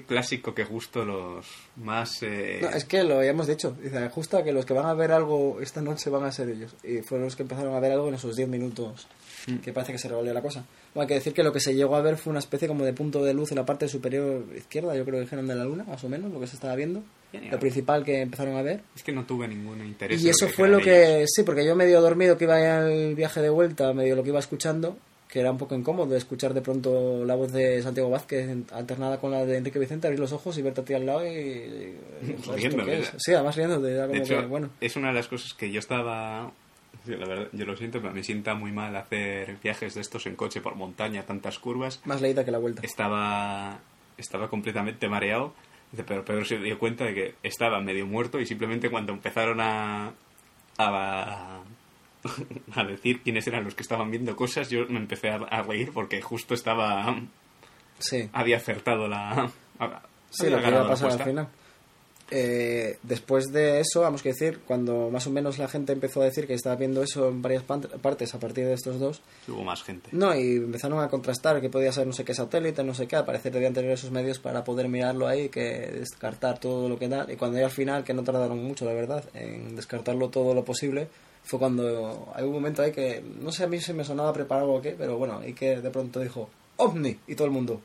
qué 0.00 0.02
clásico 0.06 0.54
que 0.54 0.64
justo 0.64 1.04
los 1.04 1.46
más 1.76 2.22
eh, 2.22 2.58
No, 2.62 2.68
es 2.70 2.84
que 2.84 3.04
lo 3.04 3.18
habíamos 3.18 3.46
dicho. 3.46 3.76
Dice, 3.82 4.08
justa 4.08 4.42
que 4.42 4.52
los 4.52 4.66
que 4.66 4.74
van 4.74 4.86
a 4.86 4.94
ver 4.94 5.12
algo 5.12 5.58
esta 5.60 5.80
noche 5.80 6.10
van 6.10 6.24
a 6.24 6.32
ser 6.32 6.48
ellos. 6.48 6.74
Y 6.82 7.02
fueron 7.02 7.26
los 7.26 7.36
que 7.36 7.42
empezaron 7.42 7.74
a 7.74 7.80
ver 7.80 7.92
algo 7.92 8.08
en 8.08 8.14
esos 8.14 8.34
10 8.36 8.48
minutos 8.48 9.06
Mm. 9.46 9.56
que 9.56 9.72
parece 9.74 9.92
que 9.92 9.98
se 9.98 10.08
revolvió 10.08 10.32
la 10.32 10.40
cosa. 10.40 10.64
Bueno, 10.94 11.02
hay 11.02 11.08
que 11.08 11.14
decir 11.14 11.34
que 11.34 11.42
lo 11.42 11.52
que 11.52 11.60
se 11.60 11.74
llegó 11.74 11.96
a 11.96 12.00
ver 12.00 12.16
fue 12.16 12.30
una 12.30 12.38
especie 12.38 12.66
como 12.66 12.82
de 12.84 12.94
punto 12.94 13.22
de 13.22 13.34
luz 13.34 13.50
en 13.52 13.56
la 13.58 13.66
parte 13.66 13.88
superior 13.88 14.42
izquierda, 14.56 14.96
yo 14.96 15.04
creo 15.04 15.16
que 15.16 15.20
dijeron 15.22 15.46
de 15.46 15.54
la 15.54 15.64
luna, 15.64 15.84
más 15.84 16.02
o 16.02 16.08
menos, 16.08 16.32
lo 16.32 16.40
que 16.40 16.46
se 16.46 16.54
estaba 16.56 16.74
viendo. 16.76 17.02
Genial. 17.30 17.52
Lo 17.52 17.58
principal 17.58 18.04
que 18.04 18.22
empezaron 18.22 18.56
a 18.56 18.62
ver. 18.62 18.80
es 18.96 19.02
que 19.02 19.12
no 19.12 19.24
tuve 19.26 19.46
ningún 19.48 19.84
interés 19.84 20.22
Y 20.22 20.28
eso 20.30 20.48
fue 20.48 20.68
lo 20.68 20.78
ellos. 20.78 20.86
que, 20.86 21.24
sí, 21.26 21.42
porque 21.42 21.66
yo 21.66 21.76
medio 21.76 22.00
dormido 22.00 22.38
que 22.38 22.44
iba 22.44 22.58
el 22.88 23.14
viaje 23.16 23.42
de 23.42 23.50
vuelta, 23.50 23.92
medio 23.92 24.16
lo 24.16 24.22
que 24.22 24.30
iba 24.30 24.38
escuchando, 24.38 24.96
que 25.34 25.40
era 25.40 25.50
un 25.50 25.58
poco 25.58 25.74
incómodo 25.74 26.14
escuchar 26.14 26.54
de 26.54 26.60
pronto 26.62 27.24
la 27.24 27.34
voz 27.34 27.50
de 27.50 27.82
Santiago 27.82 28.08
Vázquez 28.08 28.48
alternada 28.70 29.18
con 29.18 29.32
la 29.32 29.44
de 29.44 29.56
Enrique 29.56 29.80
Vicente, 29.80 30.06
abrir 30.06 30.20
los 30.20 30.30
ojos 30.32 30.56
y 30.58 30.62
verte 30.62 30.82
a 30.82 30.84
ti 30.84 30.94
al 30.94 31.04
lado 31.06 31.26
y... 31.26 31.28
y- 31.32 31.98
¿sabes 32.44 32.60
Riéndome, 32.62 32.62
esto 32.62 32.84
qué 32.84 32.92
es? 32.92 33.00
¿verdad? 33.00 33.14
Sí, 33.18 33.32
además 33.34 33.56
riéndote, 33.56 33.92
era 33.92 34.06
de 34.06 34.18
hecho 34.18 34.38
que, 34.40 34.46
bueno... 34.46 34.70
es 34.80 34.94
una 34.94 35.08
de 35.08 35.14
las 35.14 35.26
cosas 35.26 35.52
que 35.54 35.72
yo 35.72 35.80
estaba 35.80 36.52
la 37.06 37.26
verdad 37.26 37.48
yo 37.52 37.64
lo 37.66 37.76
siento 37.76 38.00
pero 38.00 38.14
me 38.14 38.22
sienta 38.22 38.54
muy 38.54 38.70
mal 38.70 38.94
hacer 38.94 39.56
viajes 39.60 39.94
de 39.94 40.02
estos 40.02 40.24
en 40.26 40.36
coche 40.36 40.60
por 40.60 40.76
montaña 40.76 41.24
tantas 41.24 41.58
curvas 41.58 42.00
Más 42.04 42.20
leída 42.22 42.44
que 42.44 42.52
la 42.52 42.58
vuelta. 42.58 42.82
estaba 42.84 43.80
estaba 44.16 44.48
completamente 44.48 45.08
mareado 45.08 45.52
pero 46.06 46.24
Pedro 46.24 46.44
se 46.44 46.58
dio 46.58 46.78
cuenta 46.78 47.04
de 47.06 47.14
que 47.14 47.34
estaba 47.42 47.80
medio 47.80 48.06
muerto 48.06 48.38
y 48.38 48.46
simplemente 48.46 48.88
cuando 48.88 49.12
empezaron 49.12 49.60
a 49.60 50.12
a, 50.78 50.84
a 50.86 51.60
decir 52.88 53.20
quiénes 53.22 53.46
eran 53.46 53.64
los 53.64 53.74
que 53.74 53.82
estaban 53.82 54.10
viendo 54.10 54.34
cosas 54.34 54.70
yo 54.70 54.86
me 54.88 54.98
empecé 54.98 55.30
a, 55.30 55.36
a 55.36 55.62
reír 55.62 55.90
porque 55.92 56.20
justo 56.22 56.54
estaba 56.54 57.16
Sí, 57.98 58.28
había 58.32 58.56
acertado 58.56 59.08
la 59.08 59.50
sí, 60.30 60.50
lo 60.50 60.60
que 60.60 60.68
iba 60.68 60.82
a 60.82 60.88
pasar 60.88 61.12
al 61.12 61.22
final. 61.22 61.48
Eh, 62.30 62.98
después 63.02 63.52
de 63.52 63.80
eso, 63.80 64.00
vamos 64.00 64.22
que 64.22 64.30
decir, 64.30 64.60
cuando 64.66 65.10
más 65.10 65.26
o 65.26 65.30
menos 65.30 65.58
la 65.58 65.68
gente 65.68 65.92
empezó 65.92 66.22
a 66.22 66.24
decir 66.24 66.46
que 66.46 66.54
estaba 66.54 66.74
viendo 66.74 67.02
eso 67.02 67.28
en 67.28 67.42
varias 67.42 67.62
partes 67.62 68.34
a 68.34 68.40
partir 68.40 68.64
de 68.64 68.72
estos 68.72 68.98
dos, 68.98 69.20
hubo 69.46 69.62
más 69.62 69.82
gente 69.82 70.08
No, 70.10 70.34
y 70.34 70.56
empezaron 70.56 71.00
a 71.00 71.08
contrastar 71.08 71.60
que 71.60 71.68
podía 71.68 71.92
ser 71.92 72.06
no 72.06 72.14
sé 72.14 72.24
qué 72.24 72.32
satélite, 72.34 72.82
no 72.82 72.94
sé 72.94 73.06
qué, 73.06 73.16
al 73.16 73.26
parecer 73.26 73.52
debían 73.52 73.74
tener 73.74 73.90
esos 73.90 74.10
medios 74.10 74.38
para 74.38 74.64
poder 74.64 74.88
mirarlo 74.88 75.28
ahí, 75.28 75.50
que 75.50 75.90
descartar 75.92 76.58
todo 76.58 76.88
lo 76.88 76.98
que 76.98 77.08
da. 77.08 77.26
Y 77.30 77.36
cuando 77.36 77.58
ya 77.58 77.66
al 77.66 77.70
final, 77.70 78.04
que 78.04 78.14
no 78.14 78.24
tardaron 78.24 78.64
mucho, 78.64 78.86
la 78.86 78.94
verdad, 78.94 79.22
en 79.34 79.76
descartarlo 79.76 80.30
todo 80.30 80.54
lo 80.54 80.64
posible, 80.64 81.08
fue 81.44 81.58
cuando 81.58 82.32
hay 82.34 82.44
un 82.44 82.52
momento 82.52 82.82
ahí 82.82 82.90
que, 82.92 83.22
no 83.40 83.52
sé 83.52 83.64
a 83.64 83.66
mí 83.66 83.80
si 83.80 83.92
me 83.92 84.04
sonaba 84.04 84.32
preparado 84.32 84.72
o 84.72 84.80
qué, 84.82 84.94
pero 84.98 85.16
bueno, 85.18 85.40
y 85.46 85.52
que 85.52 85.80
de 85.80 85.90
pronto 85.90 86.20
dijo, 86.20 86.48
OVNI, 86.76 87.18
y 87.28 87.34
todo 87.34 87.46
el 87.46 87.52
mundo, 87.52 87.80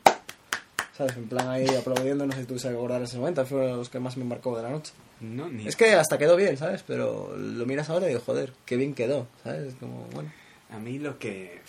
¿sabes? 0.97 1.15
En 1.17 1.27
plan 1.27 1.47
ahí 1.49 1.67
aplaudiendo, 1.75 2.25
no 2.25 2.33
sé 2.33 2.41
si 2.41 2.45
tú 2.47 2.57
se 2.59 2.69
acordar 2.69 3.01
ese 3.01 3.17
momento, 3.17 3.45
fue 3.45 3.57
uno 3.59 3.67
de 3.67 3.75
los 3.75 3.89
que 3.89 3.99
más 3.99 4.17
me 4.17 4.23
marcó 4.25 4.55
de 4.55 4.63
la 4.63 4.69
noche. 4.69 4.93
no 5.21 5.49
ni 5.49 5.67
Es 5.67 5.75
que 5.75 5.93
hasta 5.93 6.17
quedó 6.17 6.35
bien, 6.35 6.57
¿sabes? 6.57 6.83
Pero 6.87 7.35
lo 7.37 7.65
miras 7.65 7.89
ahora 7.89 8.05
y 8.05 8.09
digo, 8.09 8.21
joder, 8.25 8.53
qué 8.65 8.75
bien 8.77 8.93
quedó, 8.93 9.27
¿sabes? 9.43 9.75
Como, 9.79 10.07
bueno. 10.13 10.31
A 10.71 10.77
mí 10.79 10.99
lo 10.99 11.17
que 11.19 11.59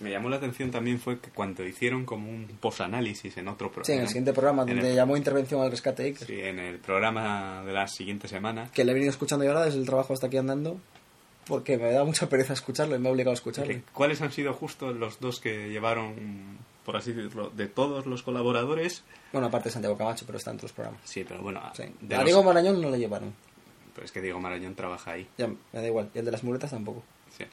me 0.00 0.10
llamó 0.10 0.30
la 0.30 0.36
atención 0.36 0.70
también 0.70 0.98
fue 0.98 1.18
que 1.20 1.30
cuando 1.30 1.62
hicieron 1.66 2.04
como 2.06 2.30
un 2.30 2.46
posanálisis 2.60 3.36
en 3.36 3.48
otro 3.48 3.68
programa. 3.68 3.84
Sí, 3.86 3.92
en 3.92 4.00
el 4.00 4.08
siguiente 4.08 4.32
programa, 4.32 4.64
donde 4.64 4.88
el- 4.90 4.96
llamó 4.96 5.16
intervención 5.16 5.60
al 5.60 5.70
rescate 5.70 6.04
Iker. 6.04 6.26
Sí, 6.26 6.40
en 6.40 6.58
el 6.58 6.78
programa 6.78 7.62
de 7.66 7.72
la 7.72 7.86
siguiente 7.88 8.26
semana. 8.28 8.70
que 8.72 8.84
le 8.84 8.92
he 8.92 8.94
venido 8.94 9.10
escuchando 9.10 9.44
yo 9.44 9.50
ahora 9.52 9.64
desde 9.66 9.78
el 9.78 9.86
trabajo 9.86 10.12
hasta 10.14 10.28
aquí 10.28 10.36
andando, 10.38 10.80
porque 11.50 11.76
me 11.76 11.92
da 11.92 12.04
mucha 12.04 12.28
pereza 12.28 12.52
escucharlo 12.54 12.96
y 12.96 12.98
me 12.98 13.08
ha 13.08 13.12
obligado 13.12 13.32
a 13.32 13.34
escucharlo. 13.34 13.74
¿Cuáles 13.92 14.22
han 14.22 14.32
sido 14.32 14.54
justo 14.54 14.92
los 14.92 15.20
dos 15.20 15.40
que 15.40 15.68
llevaron, 15.68 16.58
por 16.86 16.96
así 16.96 17.12
decirlo, 17.12 17.50
de 17.50 17.66
todos 17.66 18.06
los 18.06 18.22
colaboradores? 18.22 19.02
Bueno, 19.32 19.48
aparte 19.48 19.68
de 19.68 19.72
Santiago 19.72 19.98
Camacho, 19.98 20.24
pero 20.26 20.38
está 20.38 20.50
en 20.52 20.56
otros 20.56 20.72
programas. 20.72 21.00
Sí, 21.04 21.24
pero 21.28 21.42
bueno, 21.42 21.60
Sí. 21.74 21.84
de 22.00 22.14
A 22.14 22.18
los- 22.18 22.26
Diego 22.26 22.42
Marañón 22.44 22.80
no 22.80 22.88
le 22.90 22.98
llevaron. 22.98 23.34
pero 23.94 24.04
es 24.06 24.12
que 24.12 24.22
Diego 24.22 24.40
Marañón 24.40 24.74
trabaja 24.76 25.10
ahí. 25.12 25.26
Ya, 25.36 25.48
me 25.48 25.56
da 25.72 25.86
igual. 25.86 26.08
Y 26.14 26.20
el 26.20 26.24
de 26.24 26.30
las 26.30 26.44
muletas 26.44 26.70
tampoco. 26.70 27.02
Sí. 27.36 27.44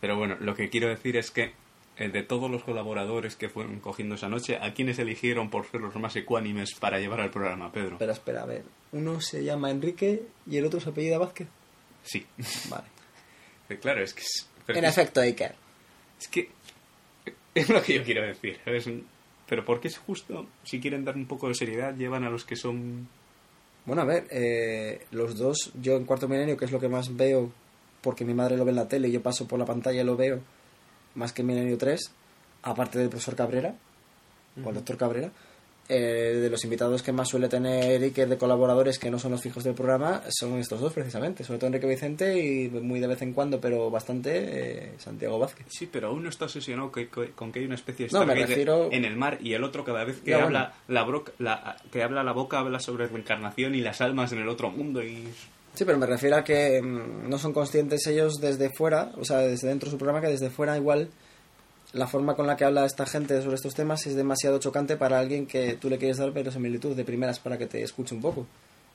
Pero 0.00 0.16
bueno, 0.16 0.36
lo 0.38 0.54
que 0.54 0.68
quiero 0.68 0.88
decir 0.88 1.16
es 1.16 1.30
que 1.30 1.52
eh, 1.98 2.10
de 2.10 2.22
todos 2.22 2.50
los 2.50 2.62
colaboradores 2.62 3.36
que 3.36 3.48
fueron 3.48 3.80
cogiendo 3.80 4.16
esa 4.16 4.28
noche, 4.28 4.58
¿a 4.60 4.74
quiénes 4.74 4.98
eligieron 4.98 5.48
por 5.48 5.64
ser 5.66 5.80
los 5.80 5.96
más 5.96 6.14
ecuánimes 6.14 6.74
para 6.78 6.98
llevar 6.98 7.22
al 7.22 7.30
programa, 7.30 7.72
Pedro? 7.72 7.92
Espera, 7.94 8.12
espera, 8.12 8.42
a 8.42 8.46
ver. 8.46 8.64
Uno 8.92 9.22
se 9.22 9.42
llama 9.42 9.70
Enrique 9.70 10.22
y 10.46 10.58
el 10.58 10.66
otro 10.66 10.78
se 10.78 10.90
apellida 10.90 11.16
Vázquez. 11.16 11.48
Sí. 12.04 12.26
Vale. 12.68 12.84
Eh, 13.68 13.78
Claro, 13.78 14.02
es 14.02 14.14
que 14.14 14.22
es, 14.22 14.48
En 14.68 14.84
es- 14.84 14.90
efecto, 14.98 15.20
Iker. 15.20 15.54
Es 16.20 16.28
que 16.28 16.48
es 17.54 17.68
lo 17.68 17.82
que 17.82 17.94
yo 17.94 18.04
quiero 18.04 18.22
decir. 18.26 18.58
¿sabes? 18.64 18.88
Pero 19.48 19.64
porque 19.64 19.88
es 19.88 19.98
justo, 19.98 20.46
si 20.64 20.80
quieren 20.80 21.04
dar 21.04 21.16
un 21.16 21.26
poco 21.26 21.48
de 21.48 21.54
seriedad, 21.54 21.94
llevan 21.94 22.24
a 22.24 22.30
los 22.30 22.44
que 22.44 22.56
son... 22.56 23.08
Bueno, 23.84 24.02
a 24.02 24.04
ver, 24.04 24.26
eh, 24.30 25.06
los 25.12 25.36
dos, 25.38 25.70
yo 25.80 25.96
en 25.96 26.04
Cuarto 26.04 26.26
Milenio, 26.26 26.56
que 26.56 26.64
es 26.64 26.72
lo 26.72 26.80
que 26.80 26.88
más 26.88 27.16
veo, 27.16 27.52
porque 28.00 28.24
mi 28.24 28.34
madre 28.34 28.56
lo 28.56 28.64
ve 28.64 28.70
en 28.70 28.76
la 28.76 28.88
tele 28.88 29.06
y 29.08 29.12
yo 29.12 29.22
paso 29.22 29.46
por 29.46 29.58
la 29.60 29.64
pantalla 29.64 30.00
y 30.00 30.04
lo 30.04 30.16
veo, 30.16 30.40
más 31.14 31.32
que 31.32 31.44
Milenio 31.44 31.78
3, 31.78 32.00
aparte 32.62 32.98
del 32.98 33.08
profesor 33.08 33.36
Cabrera, 33.36 33.76
o 34.64 34.68
el 34.68 34.74
doctor 34.74 34.96
Cabrera, 34.96 35.30
eh, 35.88 36.38
de 36.40 36.50
los 36.50 36.64
invitados 36.64 37.02
que 37.02 37.12
más 37.12 37.28
suele 37.28 37.48
tener 37.48 38.02
Iker 38.02 38.28
de 38.28 38.36
colaboradores 38.38 38.98
que 38.98 39.10
no 39.10 39.18
son 39.18 39.32
los 39.32 39.42
fijos 39.42 39.64
del 39.64 39.74
programa, 39.74 40.22
son 40.30 40.58
estos 40.58 40.80
dos 40.80 40.92
precisamente, 40.92 41.44
sobre 41.44 41.58
todo 41.58 41.68
Enrique 41.68 41.86
Vicente 41.86 42.38
y 42.38 42.68
muy 42.70 42.98
de 43.00 43.06
vez 43.06 43.22
en 43.22 43.32
cuando, 43.32 43.60
pero 43.60 43.90
bastante, 43.90 44.30
eh, 44.34 44.92
Santiago 44.98 45.38
Vázquez. 45.38 45.66
Sí, 45.70 45.88
pero 45.90 46.12
uno 46.12 46.28
está 46.28 46.46
obsesionado 46.46 46.90
que- 46.90 47.08
que- 47.08 47.30
con 47.32 47.52
que 47.52 47.60
hay 47.60 47.66
una 47.66 47.76
especie 47.76 48.06
de 48.06 48.12
No, 48.12 48.26
me 48.26 48.34
refiero- 48.34 48.88
en 48.90 49.04
el 49.04 49.16
mar 49.16 49.38
y 49.40 49.52
el 49.54 49.62
otro 49.64 49.84
cada 49.84 50.04
vez 50.04 50.20
que 50.20 50.34
habla 50.34 50.74
la, 50.88 51.04
broca- 51.04 51.32
la 51.38 51.76
que 51.92 52.02
habla 52.02 52.22
la 52.22 52.32
boca 52.32 52.58
habla 52.58 52.80
sobre 52.80 53.06
reencarnación 53.06 53.74
y 53.74 53.80
las 53.80 54.00
almas 54.00 54.32
en 54.32 54.38
el 54.40 54.48
otro 54.48 54.70
mundo 54.70 55.02
y 55.02 55.28
Sí, 55.74 55.84
pero 55.84 55.98
me 55.98 56.06
refiero 56.06 56.36
a 56.36 56.42
que 56.44 56.80
mm, 56.82 57.28
no 57.28 57.36
son 57.38 57.52
conscientes 57.52 58.06
ellos 58.06 58.36
desde 58.40 58.70
fuera, 58.70 59.12
o 59.18 59.24
sea, 59.26 59.38
desde 59.40 59.68
dentro 59.68 59.88
de 59.88 59.90
su 59.92 59.98
programa, 59.98 60.22
que 60.22 60.28
desde 60.32 60.48
fuera 60.48 60.74
igual 60.76 61.10
la 61.96 62.06
forma 62.06 62.34
con 62.36 62.46
la 62.46 62.56
que 62.56 62.64
habla 62.64 62.84
esta 62.86 63.06
gente 63.06 63.40
sobre 63.42 63.56
estos 63.56 63.74
temas 63.74 64.06
es 64.06 64.14
demasiado 64.14 64.58
chocante 64.58 64.96
para 64.96 65.18
alguien 65.18 65.46
que 65.46 65.74
tú 65.74 65.88
le 65.90 65.98
quieres 65.98 66.18
dar 66.18 66.32
verosimilitud 66.32 66.94
de 66.96 67.04
primeras 67.04 67.38
para 67.38 67.58
que 67.58 67.66
te 67.66 67.82
escuche 67.82 68.14
un 68.14 68.20
poco. 68.20 68.46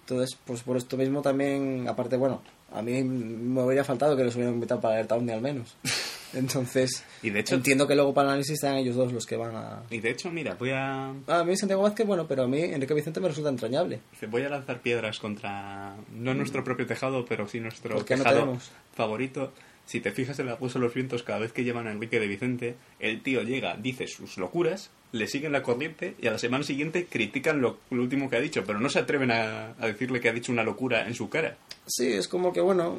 Entonces, 0.01 0.37
pues 0.45 0.61
por 0.63 0.77
esto 0.77 0.97
mismo 0.97 1.21
también, 1.21 1.85
aparte, 1.87 2.17
bueno, 2.17 2.41
a 2.73 2.81
mí 2.81 3.03
me 3.03 3.61
hubiera 3.63 3.83
faltado 3.83 4.15
que 4.17 4.23
los 4.23 4.35
hubieran 4.35 4.55
invitado 4.55 4.81
para 4.81 4.99
el 4.99 5.25
ni 5.25 5.31
al 5.31 5.41
menos. 5.41 5.75
Entonces, 6.33 7.03
Y 7.21 7.29
de 7.29 7.41
hecho- 7.41 7.55
entiendo 7.55 7.87
que 7.87 7.95
luego 7.95 8.13
para 8.13 8.27
el 8.27 8.31
análisis 8.31 8.57
sean 8.59 8.77
ellos 8.77 8.95
dos 8.95 9.11
los 9.11 9.25
que 9.25 9.35
van 9.35 9.53
a... 9.55 9.83
Y 9.89 9.99
de 9.99 10.11
hecho, 10.11 10.31
mira, 10.31 10.55
voy 10.55 10.71
a, 10.71 11.09
A 11.27 11.43
mí 11.43 11.57
Santiago 11.57 11.83
Vázquez, 11.83 12.07
bueno, 12.07 12.25
pero 12.27 12.43
a 12.43 12.47
mí 12.47 12.61
Enrique 12.61 12.93
Vicente 12.93 13.19
me 13.19 13.27
resulta 13.27 13.49
entrañable. 13.49 13.99
voy 14.29 14.43
a 14.43 14.49
lanzar 14.49 14.79
piedras 14.81 15.19
contra, 15.19 15.95
no 16.13 16.33
nuestro 16.33 16.63
propio 16.63 16.87
tejado, 16.87 17.25
pero 17.25 17.47
sí 17.47 17.59
nuestro 17.59 17.95
¿Por 17.95 18.05
qué 18.05 18.15
no 18.15 18.23
tejado 18.23 18.39
tenemos? 18.41 18.71
favorito. 18.93 19.51
Si 19.85 19.99
te 19.99 20.11
fijas 20.11 20.39
en 20.39 20.45
la 20.45 20.55
Rosa 20.55 20.79
de 20.79 20.85
los 20.85 20.93
Vientos, 20.93 21.23
cada 21.23 21.39
vez 21.39 21.51
que 21.51 21.63
llevan 21.63 21.87
a 21.87 21.91
Enrique 21.91 22.19
de 22.19 22.27
Vicente, 22.27 22.75
el 22.99 23.21
tío 23.21 23.41
llega, 23.41 23.75
dice 23.75 24.07
sus 24.07 24.37
locuras, 24.37 24.91
le 25.11 25.27
siguen 25.27 25.51
la 25.51 25.63
corriente 25.63 26.15
y 26.21 26.27
a 26.27 26.31
la 26.31 26.37
semana 26.37 26.63
siguiente 26.63 27.05
critican 27.05 27.61
lo, 27.61 27.79
lo 27.89 28.01
último 28.01 28.29
que 28.29 28.37
ha 28.37 28.41
dicho, 28.41 28.63
pero 28.65 28.79
no 28.79 28.89
se 28.89 28.99
atreven 28.99 29.31
a, 29.31 29.75
a 29.77 29.87
decirle 29.87 30.21
que 30.21 30.29
ha 30.29 30.33
dicho 30.33 30.51
una 30.51 30.63
locura 30.63 31.05
en 31.07 31.13
su 31.13 31.29
cara. 31.29 31.57
Sí, 31.87 32.13
es 32.13 32.27
como 32.27 32.53
que, 32.53 32.61
bueno, 32.61 32.97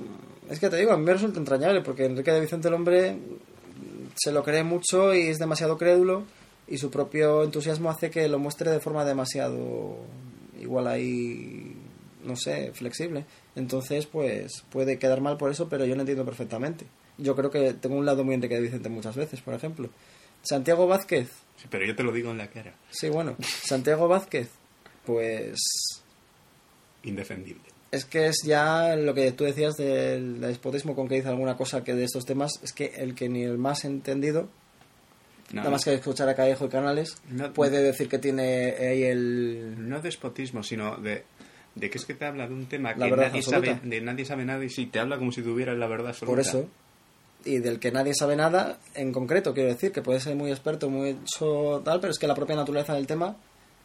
es 0.51 0.61
que 0.61 0.69
te 0.69 0.77
digo, 0.77 0.93
a 0.93 0.97
mí 0.97 1.05
me 1.05 1.15
resulta 1.15 1.39
entrañable 1.39 1.81
porque 1.81 2.05
Enrique 2.05 2.31
de 2.31 2.41
Vicente 2.41 2.69
el 2.69 2.75
hombre 2.75 3.17
se 4.15 4.33
lo 4.33 4.43
cree 4.43 4.65
mucho 4.65 5.15
y 5.15 5.29
es 5.29 5.39
demasiado 5.39 5.79
crédulo 5.79 6.25
y 6.69 6.79
su 6.79 6.91
propio 6.91 7.43
entusiasmo 7.43 7.91
hace 7.91 8.11
que 8.11 8.29
lo 8.29 8.39
muestre 8.39 8.71
de 8.71 8.81
forma 8.81 9.05
demasiado 9.05 9.99
igual 10.61 10.87
ahí, 10.87 11.62
no 12.25 12.37
sé, 12.37 12.73
flexible. 12.73 13.25
Entonces, 13.57 14.07
pues 14.07 14.63
puede 14.71 14.99
quedar 14.99 15.21
mal 15.21 15.37
por 15.37 15.51
eso, 15.51 15.69
pero 15.69 15.85
yo 15.85 15.95
lo 15.95 16.01
entiendo 16.03 16.25
perfectamente. 16.25 16.87
Yo 17.19 17.37
creo 17.37 17.51
que 17.51 17.75
tengo 17.75 17.97
un 17.97 18.07
lado 18.07 18.25
muy 18.25 18.35
Enrique 18.35 18.55
de 18.55 18.61
Vicente 18.63 18.89
muchas 18.89 19.17
veces, 19.17 19.41
por 19.43 19.55
ejemplo. 19.55 19.89
Santiago 20.43 20.87
Vázquez, 20.87 21.29
Sí, 21.57 21.67
pero 21.71 21.85
yo 21.85 21.95
te 21.95 22.03
lo 22.03 22.11
digo 22.13 22.31
en 22.33 22.39
la 22.39 22.49
cara. 22.49 22.75
sí, 22.91 23.09
bueno, 23.09 23.37
Santiago 23.65 24.09
Vázquez, 24.09 24.49
pues 25.07 25.61
Indefendible. 27.05 27.63
Es 27.91 28.05
que 28.07 28.27
es 28.29 28.37
ya 28.45 28.97
lo 28.97 29.13
que 29.13 29.33
tú 29.33 29.45
decías 29.45 29.75
del 29.77 30.41
despotismo 30.41 30.95
con 30.95 31.09
que 31.09 31.17
dice 31.17 31.29
alguna 31.29 31.57
cosa 31.57 31.85
que 31.85 31.95
de 31.95 32.05
estos 32.05 32.25
temas, 32.25 32.53
es 32.63 32.73
que 32.73 32.87
el 32.97 33.15
que 33.15 33.29
ni 33.29 33.43
el 33.43 33.59
más 33.59 33.85
entendido, 33.85 34.49
No, 35.51 35.57
nada 35.61 35.71
más 35.71 35.85
que 35.85 35.93
escuchar 35.95 36.29
a 36.29 36.35
Callejo 36.35 36.65
y 36.67 36.69
Canales, 36.71 37.17
No- 37.29 37.53
puede 37.53 37.83
decir 37.83 38.09
que 38.09 38.19
tiene 38.19 38.75
ahí 38.81 39.03
el... 39.03 39.89
no 39.89 40.01
despotismo, 40.01 40.63
sino 40.63 40.97
de, 40.97 41.25
de 41.75 41.91
que 41.91 41.99
es 41.99 42.05
que 42.05 42.15
te 42.15 42.25
habla 42.25 42.47
de 42.47 42.55
un 42.55 42.67
tema 42.67 42.95
La 42.95 43.07
que 43.09 43.17
nadie 43.17 43.39
absoluta. 43.39 43.75
sabe, 43.77 43.89
de 43.89 44.01
nadie 44.01 44.25
sabe 44.25 44.45
nada 44.45 44.65
y 44.65 44.69
sí, 44.71 44.87
te 44.87 44.99
habla 44.99 45.19
como 45.19 45.33
si 45.33 45.43
tuviera 45.43 45.75
la 45.75 45.87
verdad 45.87 46.09
absoluta. 46.09 46.31
Por 46.33 46.41
eso. 46.41 46.69
Y 47.45 47.59
del 47.59 47.81
que 47.81 47.91
nadie 47.91 48.15
sabe 48.15 48.37
nada 48.37 48.79
en 48.95 49.13
concreto, 49.13 49.53
quiero 49.53 49.69
decir, 49.71 49.91
que 49.91 50.03
puede 50.03 50.21
ser 50.21 50.37
muy 50.37 50.51
experto, 50.51 50.89
muy 50.89 51.11
hecho 51.11 51.83
tal, 51.85 52.01
pero 52.01 52.13
es 52.13 52.19
que 52.19 52.27
la 52.29 52.35
propia 52.35 52.55
naturaleza 52.55 52.95
del 52.95 53.07
tema 53.07 53.37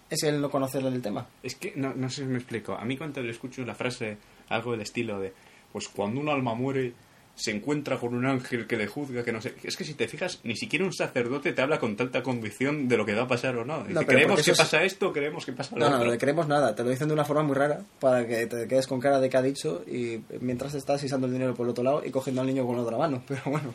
es 0.10 0.24
el 0.24 0.40
no 0.40 0.50
conocer 0.52 0.86
el 0.86 1.02
tema. 1.02 1.28
Es 1.42 1.56
que 1.56 1.74
no, 1.76 1.94
no 1.96 2.10
sé 2.10 2.22
si 2.22 2.28
me 2.28 2.38
explico. 2.38 2.74
A 2.74 2.86
mí 2.86 2.98
cuando 2.98 3.22
le 3.22 3.32
escucho 3.32 3.64
la 3.66 3.74
frase, 3.74 4.18
algo 4.50 4.72
del 4.72 4.82
estilo 4.82 5.20
de, 5.20 5.34
pues 5.72 5.88
cuando 5.88 6.22
un 6.22 6.30
alma 6.30 6.54
muere, 6.54 6.94
se 7.38 7.52
encuentra 7.52 7.98
con 7.98 8.14
un 8.16 8.26
ángel 8.26 8.68
que 8.68 8.76
le 8.78 8.88
juzga, 8.88 9.24
que 9.24 9.32
no 9.32 9.40
sé. 9.42 9.54
Es 9.64 9.78
que 9.78 9.84
si 9.86 9.94
te 9.94 10.08
fijas, 10.08 10.40
ni 10.44 10.56
siquiera 10.58 10.84
un 10.84 10.92
sacerdote 10.92 11.54
te 11.54 11.62
habla 11.62 11.80
con 11.80 11.96
tanta 11.96 12.24
convicción 12.24 12.88
de 12.90 12.98
lo 12.98 13.06
que 13.06 13.14
va 13.14 13.24
a 13.24 13.28
pasar 13.28 13.56
o 13.58 13.64
no. 13.64 13.82
Dice, 13.84 13.94
No, 13.94 14.06
creemos 14.06 14.42
que 14.44 14.52
es- 14.52 14.58
pasa 14.58 14.84
esto, 14.84 15.14
creemos 15.14 15.46
que 15.46 15.54
pasa 15.54 15.76
lo 15.76 15.80
No, 15.82 15.90
no, 15.90 15.96
otro. 15.98 16.06
no 16.08 16.12
le 16.14 16.18
creemos 16.18 16.48
nada, 16.48 16.76
te 16.76 16.84
lo 16.84 16.90
dicen 16.90 17.08
de 17.08 17.14
una 17.14 17.24
forma 17.26 17.44
muy 17.44 17.56
rara 17.56 17.82
para 18.00 18.26
que 18.28 18.48
te 18.48 18.68
quedes 18.68 18.88
con 18.88 19.00
cara 19.00 19.20
de 19.20 19.30
que 19.30 19.38
ha 19.38 19.42
dicho 19.44 19.84
y 19.88 20.20
mientras 20.42 20.74
estás 20.74 21.04
isando 21.04 21.28
el 21.28 21.34
dinero 21.34 21.54
por 21.54 21.66
el 21.68 21.70
otro 21.70 21.84
lado 21.84 22.02
y 22.04 22.10
cogiendo 22.12 22.42
al 22.42 22.48
niño 22.48 22.66
con 22.66 22.76
la 22.76 22.82
otra 22.82 22.98
mano. 22.98 23.22
Pero 23.28 23.42
bueno, 23.46 23.74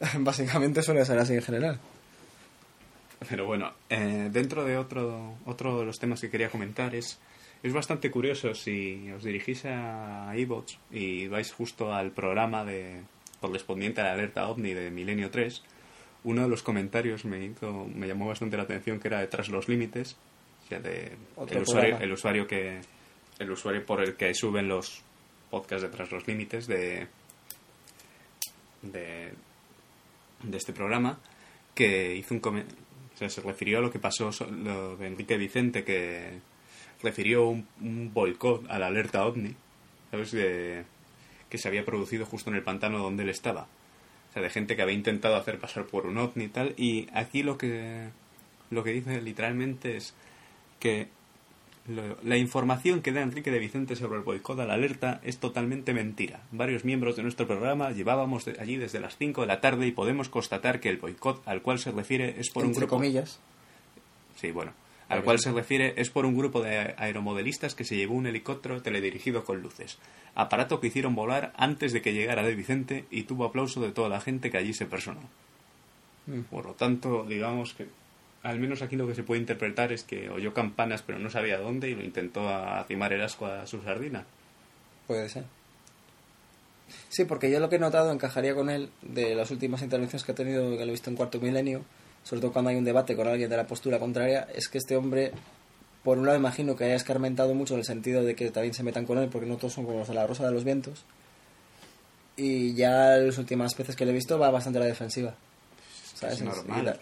básicamente 0.20 0.82
suele 0.82 1.04
ser 1.04 1.18
así 1.18 1.34
en 1.34 1.42
general. 1.42 1.80
Pero 3.28 3.44
bueno, 3.44 3.72
eh, 3.90 4.28
dentro 4.32 4.64
de 4.64 4.78
otro, 4.78 5.34
otro 5.44 5.80
de 5.80 5.84
los 5.86 5.98
temas 5.98 6.20
que 6.20 6.30
quería 6.30 6.48
comentar 6.48 6.94
es, 6.94 7.18
es 7.62 7.72
bastante 7.72 8.10
curioso 8.10 8.54
si 8.54 9.10
os 9.12 9.22
dirigís 9.22 9.64
a 9.66 10.32
iVoox 10.36 10.76
y 10.90 11.28
vais 11.28 11.52
justo 11.52 11.92
al 11.92 12.10
programa 12.12 12.64
de 12.64 13.02
correspondiente 13.40 14.00
a 14.00 14.04
la 14.04 14.12
alerta 14.12 14.48
OVNI 14.48 14.74
de 14.74 14.90
Milenio 14.90 15.30
3, 15.30 15.62
uno 16.24 16.42
de 16.42 16.48
los 16.48 16.62
comentarios 16.62 17.24
me 17.24 17.44
hizo, 17.44 17.86
me 17.94 18.06
llamó 18.06 18.26
bastante 18.26 18.56
la 18.56 18.64
atención 18.64 19.00
que 19.00 19.08
era 19.08 19.20
de 19.20 19.26
Tras 19.26 19.48
los 19.48 19.68
Límites, 19.68 20.16
o 20.64 20.68
sea, 20.68 20.80
de 20.80 21.16
el 21.48 21.62
usuario, 21.62 21.98
el 21.98 22.12
usuario 22.12 22.46
que 22.46 22.80
el 23.38 23.50
usuario 23.50 23.84
por 23.86 24.02
el 24.02 24.16
que 24.16 24.34
suben 24.34 24.68
los 24.68 25.02
podcasts 25.50 25.82
de 25.82 25.88
Tras 25.88 26.10
los 26.12 26.26
Límites 26.26 26.66
de 26.66 27.08
de, 28.82 29.32
de 30.42 30.56
este 30.56 30.72
programa 30.72 31.18
que 31.74 32.14
hizo 32.16 32.34
un 32.34 32.40
o 32.44 33.16
sea, 33.16 33.28
se 33.28 33.40
refirió 33.42 33.78
a 33.78 33.80
lo 33.82 33.90
que 33.90 33.98
pasó 33.98 34.30
lo 34.50 34.96
de 34.96 35.06
Enrique 35.06 35.36
Vicente 35.36 35.84
que 35.84 36.40
refirió 37.02 37.48
un, 37.48 37.66
un 37.80 38.12
boicot 38.12 38.68
a 38.70 38.78
la 38.78 38.86
alerta 38.88 39.24
ovni 39.26 39.54
sabes 40.10 40.32
de 40.32 40.84
que 41.48 41.58
se 41.58 41.68
había 41.68 41.84
producido 41.84 42.26
justo 42.26 42.50
en 42.50 42.56
el 42.56 42.62
pantano 42.62 42.98
donde 42.98 43.22
él 43.22 43.28
estaba 43.30 43.62
o 44.30 44.32
sea 44.32 44.42
de 44.42 44.50
gente 44.50 44.76
que 44.76 44.82
había 44.82 44.94
intentado 44.94 45.36
hacer 45.36 45.58
pasar 45.58 45.86
por 45.86 46.06
un 46.06 46.18
ovni 46.18 46.44
y 46.44 46.48
tal 46.48 46.74
y 46.76 47.08
aquí 47.12 47.42
lo 47.42 47.58
que 47.58 48.08
lo 48.70 48.84
que 48.84 48.92
dice 48.92 49.20
literalmente 49.20 49.96
es 49.96 50.14
que 50.78 51.08
lo- 51.88 52.18
la 52.22 52.36
información 52.36 53.00
que 53.02 53.10
da 53.10 53.22
Enrique 53.22 53.50
de 53.50 53.58
Vicente 53.58 53.96
sobre 53.96 54.18
el 54.18 54.22
boicot 54.24 54.60
a 54.60 54.66
la 54.66 54.74
alerta 54.74 55.20
es 55.24 55.38
totalmente 55.38 55.92
mentira. 55.94 56.40
Varios 56.52 56.84
miembros 56.84 57.16
de 57.16 57.22
nuestro 57.24 57.46
programa 57.48 57.90
llevábamos 57.90 58.44
de- 58.44 58.60
allí 58.60 58.76
desde 58.76 59.00
las 59.00 59.16
5 59.16 59.40
de 59.40 59.46
la 59.48 59.60
tarde 59.60 59.86
y 59.88 59.90
podemos 59.92 60.28
constatar 60.28 60.78
que 60.78 60.88
el 60.90 60.98
boicot 60.98 61.42
al 61.48 61.62
cual 61.62 61.78
se 61.80 61.90
refiere 61.90 62.38
es 62.38 62.50
por 62.50 62.62
un 62.64 62.68
Entre 62.70 62.82
grupo... 62.82 62.96
comillas. 62.96 63.40
Sí, 64.36 64.52
bueno. 64.52 64.72
Al 65.10 65.24
cual 65.24 65.40
se 65.40 65.50
refiere 65.50 65.94
es 65.96 66.08
por 66.08 66.24
un 66.24 66.38
grupo 66.38 66.62
de 66.62 66.94
aeromodelistas 66.96 67.74
que 67.74 67.84
se 67.84 67.96
llevó 67.96 68.14
un 68.14 68.28
helicóptero 68.28 68.80
teledirigido 68.80 69.44
con 69.44 69.60
luces. 69.60 69.98
Aparato 70.36 70.80
que 70.80 70.86
hicieron 70.86 71.16
volar 71.16 71.52
antes 71.56 71.92
de 71.92 72.00
que 72.00 72.12
llegara 72.12 72.44
de 72.44 72.54
Vicente 72.54 73.04
y 73.10 73.24
tuvo 73.24 73.44
aplauso 73.44 73.80
de 73.80 73.90
toda 73.90 74.08
la 74.08 74.20
gente 74.20 74.52
que 74.52 74.58
allí 74.58 74.72
se 74.72 74.86
personó. 74.86 75.20
Mm. 76.26 76.42
Por 76.42 76.64
lo 76.64 76.74
tanto, 76.74 77.24
digamos 77.24 77.74
que 77.74 77.88
al 78.44 78.60
menos 78.60 78.82
aquí 78.82 78.94
lo 78.94 79.08
que 79.08 79.16
se 79.16 79.24
puede 79.24 79.40
interpretar 79.40 79.92
es 79.92 80.04
que 80.04 80.30
oyó 80.30 80.54
campanas 80.54 81.02
pero 81.02 81.18
no 81.18 81.28
sabía 81.28 81.58
dónde 81.58 81.90
y 81.90 81.94
lo 81.94 82.04
intentó 82.04 82.48
arrimar 82.48 83.12
el 83.12 83.22
asco 83.22 83.46
a 83.46 83.66
su 83.66 83.82
sardina. 83.82 84.24
Puede 85.08 85.28
ser. 85.28 85.44
Sí, 87.08 87.24
porque 87.24 87.50
yo 87.50 87.58
lo 87.58 87.68
que 87.68 87.76
he 87.76 87.80
notado 87.80 88.12
encajaría 88.12 88.54
con 88.54 88.70
él 88.70 88.90
de 89.02 89.34
las 89.34 89.50
últimas 89.50 89.82
intervenciones 89.82 90.24
que 90.24 90.32
ha 90.32 90.36
tenido, 90.36 90.70
que 90.70 90.84
lo 90.84 90.88
he 90.88 90.90
visto 90.92 91.10
en 91.10 91.16
Cuarto 91.16 91.40
Milenio, 91.40 91.82
sobre 92.24 92.40
todo 92.42 92.52
cuando 92.52 92.70
hay 92.70 92.76
un 92.76 92.84
debate 92.84 93.16
con 93.16 93.26
alguien 93.28 93.48
de 93.50 93.56
la 93.56 93.66
postura 93.66 93.98
contraria, 93.98 94.46
es 94.54 94.68
que 94.68 94.78
este 94.78 94.96
hombre, 94.96 95.32
por 96.04 96.18
un 96.18 96.26
lado 96.26 96.38
imagino 96.38 96.76
que 96.76 96.84
haya 96.84 96.94
escarmentado 96.94 97.54
mucho 97.54 97.74
en 97.74 97.80
el 97.80 97.86
sentido 97.86 98.22
de 98.22 98.34
que 98.34 98.50
también 98.50 98.74
se 98.74 98.82
metan 98.82 99.06
con 99.06 99.18
él, 99.18 99.28
porque 99.28 99.46
no 99.46 99.56
todos 99.56 99.72
son 99.74 99.84
como 99.84 99.98
los 99.98 100.08
de 100.08 100.14
la 100.14 100.26
Rosa 100.26 100.46
de 100.46 100.52
los 100.52 100.64
Vientos, 100.64 101.04
y 102.36 102.74
ya 102.74 103.16
las 103.16 103.38
últimas 103.38 103.76
veces 103.76 103.96
que 103.96 104.04
lo 104.04 104.12
he 104.12 104.14
visto 104.14 104.38
va 104.38 104.50
bastante 104.50 104.78
a 104.78 104.82
la 104.82 104.86
defensiva. 104.88 105.34
¿Sabes? 106.14 106.36
Es 106.36 106.42
normal. 106.42 106.84
La- 106.84 106.96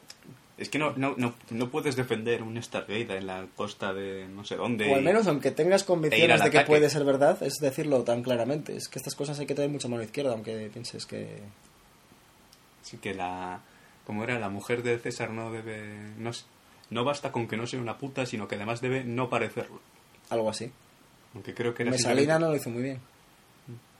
Es 0.57 0.69
que 0.69 0.79
no, 0.81 0.93
no, 0.97 1.15
no, 1.17 1.35
no 1.51 1.71
puedes 1.71 1.95
defender 1.95 2.43
un 2.43 2.61
Stargate 2.61 3.17
en 3.19 3.27
la 3.29 3.47
costa 3.55 3.93
de 3.95 4.27
no 4.27 4.45
sé 4.45 4.57
dónde. 4.57 4.91
O 4.91 4.95
al 4.97 5.03
y- 5.03 5.05
menos, 5.05 5.27
aunque 5.29 5.53
tengas 5.53 5.83
e 5.83 5.87
convicciones 5.87 6.43
de 6.43 6.51
que 6.51 6.61
puede 6.63 6.91
ser 6.91 7.05
verdad, 7.05 7.41
es 7.45 7.55
decirlo 7.61 8.03
tan 8.03 8.23
claramente. 8.25 8.77
Es 8.77 8.89
que 8.89 8.99
estas 8.99 9.15
cosas 9.15 9.39
hay 9.39 9.47
que 9.47 9.55
tener 9.55 9.71
mucha 9.71 9.87
mano 9.87 10.03
izquierda, 10.03 10.33
aunque 10.33 10.69
pienses 10.73 11.07
que... 11.07 11.39
Sí 12.83 12.97
que 12.97 13.15
la... 13.15 13.61
Como 14.09 14.25
era, 14.25 14.39
la 14.39 14.49
mujer 14.49 14.83
de 14.83 14.99
César 14.99 15.29
no 15.33 15.53
debe... 15.53 15.87
No, 16.17 16.31
no 16.89 17.05
basta 17.05 17.31
con 17.31 17.47
que 17.47 17.59
no 17.59 17.67
sea 17.67 17.79
una 17.79 17.99
puta, 17.99 18.25
sino 18.25 18.49
que 18.49 18.55
además 18.55 18.81
debe 18.81 19.05
no 19.05 19.29
parecerlo. 19.29 19.81
Algo 20.31 20.49
así. 20.49 20.73
Aunque 21.35 21.53
creo 21.55 21.75
que 21.75 21.83
era... 21.83 21.91
Mesalina 21.93 22.37
simplemente- 22.39 22.41
no 22.45 22.51
lo 22.51 22.57
hizo 22.57 22.71
muy 22.71 22.83
bien. 22.83 23.01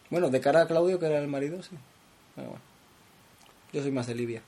Bueno, 0.09 0.31
de 0.31 0.41
cara 0.41 0.63
a 0.63 0.67
Claudio, 0.67 0.99
que 0.99 1.05
era 1.05 1.19
el 1.19 1.29
marido, 1.29 1.63
sí. 1.63 1.77
Pero 2.35 2.49
bueno. 2.49 2.63
Yo 3.75 3.83
soy 3.83 3.91
más 3.93 4.07
de 4.07 4.15
Livia. 4.15 4.41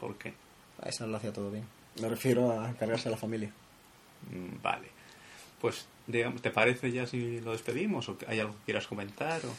¿Por 0.00 0.18
qué? 0.18 0.34
A 0.82 0.88
esa 0.88 1.06
lo 1.06 1.16
hacía 1.16 1.32
todo 1.32 1.52
bien. 1.52 1.64
Me 2.02 2.08
refiero 2.08 2.50
a 2.60 2.72
cargarse 2.74 3.06
a 3.06 3.12
la 3.12 3.16
familia. 3.16 3.52
Mm, 4.32 4.60
Vale. 4.60 4.88
Pues, 5.60 5.86
digamos, 6.08 6.42
¿te 6.42 6.50
parece 6.50 6.90
ya 6.90 7.06
si 7.06 7.40
lo 7.40 7.52
despedimos? 7.52 8.08
¿O 8.08 8.16
hay 8.26 8.40
algo 8.40 8.54
que 8.54 8.64
quieras 8.64 8.88
comentar? 8.88 9.40
O... 9.46 9.50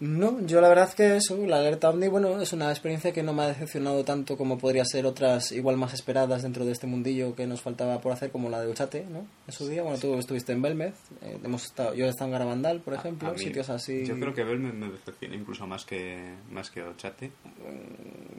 No, 0.00 0.44
yo 0.44 0.60
la 0.60 0.68
verdad 0.68 0.92
que 0.92 1.16
eso, 1.16 1.36
la 1.46 1.58
alerta 1.58 1.88
OVNI, 1.88 2.08
bueno, 2.08 2.40
es 2.40 2.52
una 2.52 2.68
experiencia 2.70 3.12
que 3.12 3.22
no 3.22 3.32
me 3.32 3.44
ha 3.44 3.46
decepcionado 3.48 4.04
tanto 4.04 4.36
como 4.36 4.58
podría 4.58 4.84
ser 4.84 5.06
otras 5.06 5.52
igual 5.52 5.76
más 5.76 5.94
esperadas 5.94 6.42
dentro 6.42 6.64
de 6.66 6.72
este 6.72 6.86
mundillo 6.88 7.34
que 7.36 7.46
nos 7.46 7.62
faltaba 7.62 8.00
por 8.00 8.12
hacer, 8.12 8.30
como 8.32 8.50
la 8.50 8.60
de 8.60 8.68
Uchate, 8.68 9.06
¿no? 9.08 9.24
En 9.46 9.52
su 9.52 9.68
día, 9.68 9.82
bueno, 9.82 9.96
tú 9.98 10.14
estuviste 10.18 10.52
en 10.52 10.62
Belmez, 10.62 10.94
eh, 11.22 11.38
hemos 11.44 11.64
estado, 11.64 11.94
yo 11.94 12.06
he 12.06 12.08
estado 12.08 12.26
en 12.26 12.32
Garabandal, 12.32 12.80
por 12.80 12.94
ejemplo, 12.94 13.28
A 13.28 13.32
mí- 13.32 13.38
sitios 13.38 13.70
así. 13.70 14.04
Yo 14.04 14.18
creo 14.18 14.34
que 14.34 14.42
Belmen 14.42 14.78
me 14.78 14.90
decepciona 14.90 15.36
incluso 15.36 15.66
más 15.66 15.84
que, 15.84 16.18
más 16.50 16.70
que 16.70 16.82
Ochate. 16.82 17.30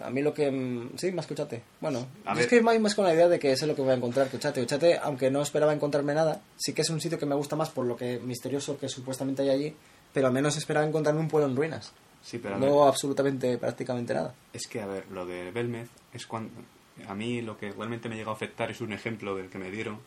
A 0.02 0.10
mí 0.10 0.22
lo 0.22 0.34
que... 0.34 0.52
mm, 0.52 0.98
Sí, 0.98 1.12
más 1.14 1.26
que 1.26 1.34
Uchate. 1.34 1.62
Bueno, 1.80 2.06
ver. 2.26 2.40
es 2.40 2.48
que 2.48 2.62
más 2.62 2.96
con 2.96 3.06
la 3.06 3.14
idea 3.14 3.30
de 3.30 3.40
que 3.40 3.56
sé 3.56 3.66
lo 3.66 3.76
que 3.76 3.82
voy 3.82 3.92
a 3.92 3.96
encontrar 3.96 4.28
que 4.28 4.36
Uchate. 4.38 4.62
Uchate, 4.62 4.98
aunque 5.02 5.32
no 5.32 5.42
esperaba 5.42 5.74
encontrarme 5.74 6.14
nada, 6.14 6.42
sí 6.58 6.74
que 6.74 6.82
es 6.82 6.90
un 6.90 7.00
sitio 7.00 7.18
que 7.18 7.26
me 7.26 7.36
gusta 7.36 7.56
más 7.56 7.70
por 7.70 7.86
lo 7.86 7.96
que 7.96 8.20
misterioso 8.20 8.78
que 8.78 8.90
supuestamente 8.90 9.42
hay 9.44 9.50
allí 9.50 9.76
pero 10.16 10.28
al 10.28 10.34
menos 10.34 10.58
esperaba 10.58 10.88
encontrarme 10.88 11.20
un 11.22 11.28
pueblo 11.28 11.48
en 11.48 11.56
ruinas. 11.56 11.92
Sí, 12.24 12.40
pero 12.40 12.56
a 12.56 12.58
ver, 12.58 12.70
No 12.70 12.86
absolutamente, 12.88 13.58
prácticamente 13.60 14.14
nada. 14.16 14.34
es 14.52 14.66
que, 14.68 14.82
a 14.82 14.88
ver, 14.88 15.06
lo 15.12 15.28
de 15.28 15.52
Belmez 15.52 15.90
es 16.14 16.26
cuando... 16.26 16.50
A 17.08 17.14
mí 17.14 17.42
lo 17.42 17.58
que 17.58 17.72
realmente 17.72 18.08
me 18.10 18.16
llegó 18.16 18.32
a 18.32 18.34
afectar 18.34 18.72
es 18.72 18.80
un 18.82 18.94
ejemplo 18.94 19.36
del 19.36 19.50
que 19.50 19.58
me 19.60 19.70
dieron, 19.70 20.00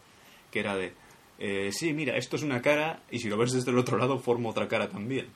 que 0.51 0.61
era 0.61 0.75
de... 0.75 0.95
eh, 1.39 1.71
sí, 1.71 1.93
mira, 1.93 2.17
esto 2.17 2.37
es 2.37 2.43
una 2.43 2.61
cara 2.63 3.01
y 3.11 3.19
si 3.21 3.29
lo 3.29 3.37
ves 3.37 3.53
desde 3.53 3.71
el 3.71 3.79
otro 3.79 3.99
lado 3.99 4.19
forma 4.19 4.49
otra 4.49 4.67
cara 4.67 4.89
también. 4.89 5.27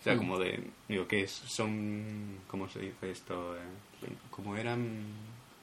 O 0.00 0.04
sea, 0.04 0.14
Mm. 0.14 0.18
como 0.18 0.38
de... 0.38 0.64
Digo, 0.88 1.06
¿qué 1.08 1.22
es? 1.24 1.32
Son... 1.32 2.38
¿Cómo 2.48 2.68
se 2.68 2.78
dice 2.80 3.10
esto? 3.10 3.56
Eh, 3.56 4.08
como 4.30 4.56
eran... 4.56 5.02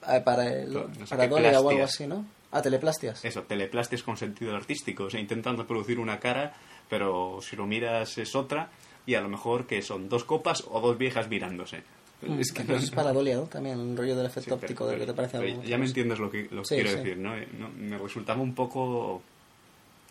Ah, 0.02 0.20
Para 0.24 0.46
el, 0.52 0.72
No 0.72 1.06
sé 1.06 1.16
para 1.16 1.24
o 1.32 1.36
algo 1.70 1.84
así, 1.84 2.06
¿no? 2.06 2.24
Ah, 2.52 2.62
teleplastias. 2.62 3.24
Eso, 3.24 3.42
teleplastes 3.42 4.02
con 4.02 4.16
sentido 4.16 4.54
artístico. 4.56 5.04
O 5.04 5.10
sea, 5.10 5.20
intentan 5.20 5.56
reproducir 5.56 5.98
una 6.00 6.18
cara, 6.18 6.52
pero 6.88 7.38
si 7.42 7.54
lo 7.56 7.66
miras 7.66 8.18
es 8.18 8.34
otra 8.34 8.70
y 9.06 9.14
a 9.14 9.20
lo 9.20 9.28
mejor 9.28 9.66
que 9.66 9.82
son 9.82 10.08
dos 10.08 10.24
copas 10.24 10.64
o 10.68 10.80
dos 10.80 10.98
viejas 10.98 11.28
mirándose. 11.28 11.82
Mm, 12.22 12.40
Es 12.40 12.52
que 12.52 12.62
es. 12.74 12.90
También 13.50 13.78
un 13.80 13.96
rollo 13.96 14.16
del 14.16 14.26
efecto 14.26 14.50
Sí, 14.50 14.56
pero- 14.56 14.56
óptico 14.56 14.86
del 14.88 14.98
que 15.00 15.06
te 15.06 15.14
parece 15.14 15.36
algo. 15.38 15.62
Ya 15.62 15.78
me 15.78 15.86
entiendes 15.86 16.18
lo 16.18 16.30
que, 16.30 16.48
lo 16.50 16.62
que 16.62 16.68
Sí, 16.68 16.74
quiero 16.74 16.90
sí. 16.90 16.96
decir, 16.96 17.16
¿no? 17.18 17.34
No, 17.58 17.68
Me 17.78 17.96
resultaba 17.96 18.42
un 18.42 18.54
poco 18.54 19.22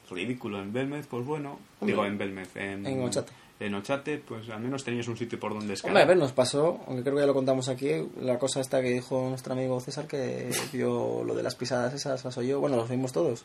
ridículo 0.09 0.59
en 0.59 0.73
Belmez, 0.73 1.05
pues 1.07 1.25
bueno. 1.25 1.59
Hombre. 1.79 1.93
digo, 1.93 2.05
en 2.05 2.17
Belmez. 2.17 2.55
En, 2.55 2.85
En 2.85 3.03
Ochate. 3.03 3.31
En 3.59 3.75
Ochate, 3.75 4.19
pues 4.19 4.49
al 4.49 4.61
menos 4.61 4.83
tenías 4.85 5.07
un 5.09 5.17
sitio 5.17 5.37
por 5.39 5.53
donde 5.53 5.73
escalar. 5.73 5.91
Hombre, 5.91 6.03
a 6.03 6.07
ver, 6.07 6.17
nos 6.17 6.31
pasó, 6.31 6.79
aunque 6.87 7.03
creo 7.03 7.15
que 7.15 7.21
ya 7.21 7.27
lo 7.27 7.33
contamos 7.33 7.67
aquí, 7.67 7.89
la 8.21 8.39
cosa 8.39 8.61
esta 8.61 8.81
que 8.81 8.89
dijo 8.89 9.27
nuestro 9.27 9.51
amigo 9.53 9.79
César, 9.81 10.07
que 10.07 10.49
vio 10.71 11.23
lo 11.25 11.35
de 11.35 11.43
las 11.43 11.55
pisadas 11.55 11.93
esas, 11.93 12.23
las 12.23 12.37
oyó, 12.37 12.61
bueno, 12.61 12.77
los 12.77 12.89
vimos 12.89 13.11
todos. 13.11 13.43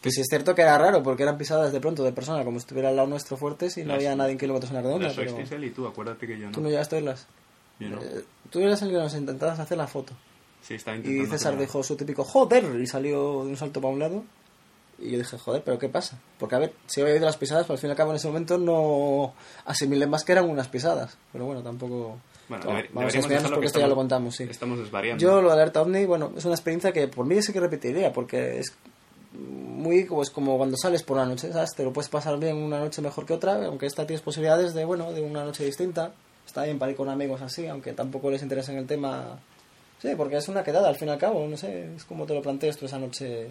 Que 0.00 0.12
sí 0.12 0.20
es 0.20 0.28
cierto 0.30 0.54
que 0.54 0.62
era 0.62 0.78
raro, 0.78 1.02
porque 1.02 1.24
eran 1.24 1.36
pisadas 1.36 1.72
de 1.72 1.80
pronto 1.80 2.04
de 2.04 2.12
persona, 2.12 2.44
como 2.44 2.58
si 2.60 2.62
estuviera 2.62 2.90
al 2.90 2.94
lado 2.96 3.08
nuestro 3.08 3.36
fuertes 3.36 3.76
y 3.78 3.82
no 3.82 3.88
Las- 3.88 3.96
había 3.96 4.14
nadie 4.14 4.32
en 4.32 4.38
kilómetros 4.38 4.70
en 4.70 4.76
la 4.76 4.82
redonda. 4.82 5.08
Las 5.08 5.16
Pero 5.16 5.64
y 5.64 5.70
tú, 5.70 5.86
acuérdate 5.88 6.28
que 6.28 6.38
yo 6.38 6.46
no. 6.46 6.52
tú 6.52 6.60
no 6.60 6.68
llegaste 6.68 6.94
a 6.94 6.98
oírlas. 6.98 7.26
Yo 7.80 7.88
no. 7.90 8.00
Eh, 8.00 8.24
tú 8.50 8.60
eras 8.60 8.80
el 8.82 8.90
que 8.90 8.94
nos 8.96 9.12
intentabas 9.16 9.58
hacer 9.58 9.76
la 9.76 9.88
foto. 9.88 10.12
Sí, 10.62 10.74
estaba 10.74 10.96
Y 10.96 11.00
intentando 11.00 11.24
César 11.32 11.48
hacerlo. 11.48 11.60
dijo 11.62 11.82
su 11.82 11.96
típico 11.96 12.22
joder 12.22 12.80
y 12.80 12.86
salió 12.86 13.42
de 13.44 13.50
un 13.50 13.56
salto 13.56 13.80
para 13.80 13.92
un 13.92 13.98
lado. 13.98 14.22
Y 15.00 15.10
yo 15.12 15.18
dije, 15.18 15.38
joder, 15.38 15.62
¿pero 15.62 15.78
qué 15.78 15.88
pasa? 15.88 16.18
Porque 16.38 16.56
a 16.56 16.58
ver, 16.58 16.72
si 16.86 17.00
había 17.00 17.14
oído 17.14 17.26
las 17.26 17.36
pisadas, 17.36 17.64
pero 17.64 17.74
al 17.74 17.78
fin 17.78 17.88
y 17.88 17.90
al 17.92 17.96
cabo 17.96 18.10
en 18.10 18.16
ese 18.16 18.26
momento 18.26 18.58
no 18.58 19.32
asimilé 19.64 20.06
más 20.08 20.24
que 20.24 20.32
eran 20.32 20.50
unas 20.50 20.66
pisadas. 20.68 21.16
Pero 21.32 21.44
bueno, 21.46 21.62
tampoco. 21.62 22.18
Bueno, 22.48 22.64
No, 22.64 22.70
deber- 22.72 22.88
vamos 22.92 23.14
a 23.14 23.18
dejarlo 23.28 23.48
porque 23.48 23.60
que 23.60 23.66
esto 23.66 23.78
ya 23.80 23.86
lo 23.86 23.94
contamos, 23.94 24.34
sí. 24.34 24.44
Estamos 24.50 24.78
desvariando. 24.78 25.20
Yo 25.22 25.40
lo 25.40 25.48
de 25.48 25.54
alerta 25.54 25.82
ovni, 25.82 26.04
bueno, 26.04 26.32
es 26.36 26.44
una 26.44 26.54
experiencia 26.54 26.92
que 26.92 27.06
por 27.06 27.26
mí 27.26 27.40
sí 27.42 27.52
que 27.52 27.60
repetiría, 27.60 28.12
porque 28.12 28.58
es 28.58 28.72
muy 29.32 30.04
pues 30.04 30.30
como 30.30 30.56
cuando 30.56 30.76
sales 30.76 31.02
por 31.02 31.16
la 31.18 31.26
noche, 31.26 31.52
¿sabes? 31.52 31.70
Te 31.76 31.84
lo 31.84 31.92
puedes 31.92 32.08
pasar 32.08 32.38
bien 32.38 32.56
una 32.56 32.78
noche 32.80 33.02
mejor 33.02 33.26
que 33.26 33.34
otra, 33.34 33.66
aunque 33.66 33.86
esta 33.86 34.06
tienes 34.06 34.22
posibilidades 34.22 34.74
de, 34.74 34.84
bueno, 34.84 35.12
de 35.12 35.20
una 35.20 35.44
noche 35.44 35.64
distinta. 35.64 36.12
Está 36.46 36.64
bien 36.64 36.78
para 36.78 36.90
ir 36.90 36.96
con 36.96 37.08
amigos 37.10 37.42
así, 37.42 37.66
aunque 37.66 37.92
tampoco 37.92 38.30
les 38.30 38.42
interesa 38.42 38.72
en 38.72 38.78
el 38.78 38.86
tema. 38.86 39.38
Sí, 40.00 40.08
porque 40.16 40.36
es 40.38 40.48
una 40.48 40.64
quedada 40.64 40.88
al 40.88 40.96
fin 40.96 41.08
y 41.08 41.10
al 41.10 41.18
cabo, 41.18 41.46
no 41.46 41.56
sé, 41.56 41.94
es 41.94 42.04
como 42.04 42.24
te 42.24 42.32
lo 42.34 42.40
planteas 42.40 42.76
tú 42.78 42.86
esa 42.86 42.98
noche. 42.98 43.48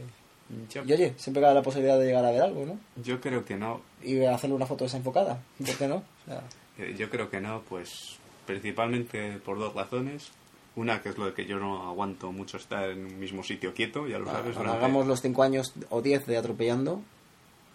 Yo, 0.74 0.84
Y 0.86 0.93
oye, 0.93 1.14
siempre 1.18 1.41
cabe 1.41 1.56
la 1.56 1.62
posibilidad 1.62 2.00
de 2.00 2.06
llegar 2.06 2.24
a 2.26 2.32
ver 2.32 2.41
algo, 2.41 2.66
¿no? 2.66 2.80
yo 3.04 3.20
creo 3.20 3.43
que 3.43 3.56
no. 3.58 3.82
Y 4.04 4.24
hacerle 4.24 4.56
una 4.56 4.66
foto 4.66 4.86
desenfocada, 4.86 5.39
¿por 5.66 5.76
qué 5.78 5.88
no? 5.88 5.95
O 5.98 6.04
sea, 6.26 6.41
Eh, 6.80 6.95
Yo 6.98 7.10
creo 7.10 7.30
que 7.30 7.41
no, 7.41 7.64
pues 7.68 8.18
principalmente 8.45 9.39
por 9.43 9.58
dos 9.60 9.74
razones. 9.74 10.30
Una 10.76 11.02
que 11.02 11.10
es 11.10 11.18
lo 11.18 11.26
de 11.26 11.34
que 11.34 11.45
yo 11.48 11.58
no 11.58 11.89
aguanto 11.89 12.32
mucho 12.32 12.58
estar 12.58 12.88
en 12.91 13.04
un 13.06 13.20
mismo 13.20 13.43
sitio 13.43 13.74
quieto, 13.74 14.08
ya 14.08 14.20
lo 14.20 14.26
sabes. 14.28 14.41
cuando 14.54 14.60
durante- 14.60 14.78
hagamos 14.78 15.08
los 15.08 15.22
5 15.22 15.41
años 15.41 15.74
o 15.89 16.02
10 16.04 16.28
de 16.28 16.38
atropellando, 16.38 17.02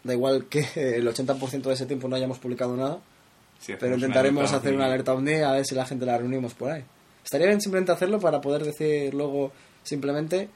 da 0.04 0.12
igual 0.14 0.44
que 0.44 0.60
el 0.96 1.06
80% 1.08 1.62
de 1.62 1.74
ese 1.74 1.86
tiempo 1.86 2.06
no 2.06 2.14
hayamos 2.14 2.38
publicado 2.38 2.76
nada, 2.76 3.00
pero 3.80 3.94
intentaremos 3.96 4.52
hacer 4.52 4.72
una 4.74 4.84
alerta 4.86 5.14
ovni 5.14 5.34
a 5.34 5.50
ver 5.50 5.64
si 5.66 5.74
la 5.74 5.84
gente 5.84 6.06
la 6.06 6.16
reunimos 6.16 6.54
por 6.54 6.70
ahí. 6.70 6.84
Estaría 7.24 7.48
bien 7.48 7.60
simplemente 7.60 7.90
hacerlo 7.90 8.20
para 8.20 8.40
poder 8.40 8.62
decir 8.64 9.12
luego 9.14 9.50
simplemente 9.82 10.48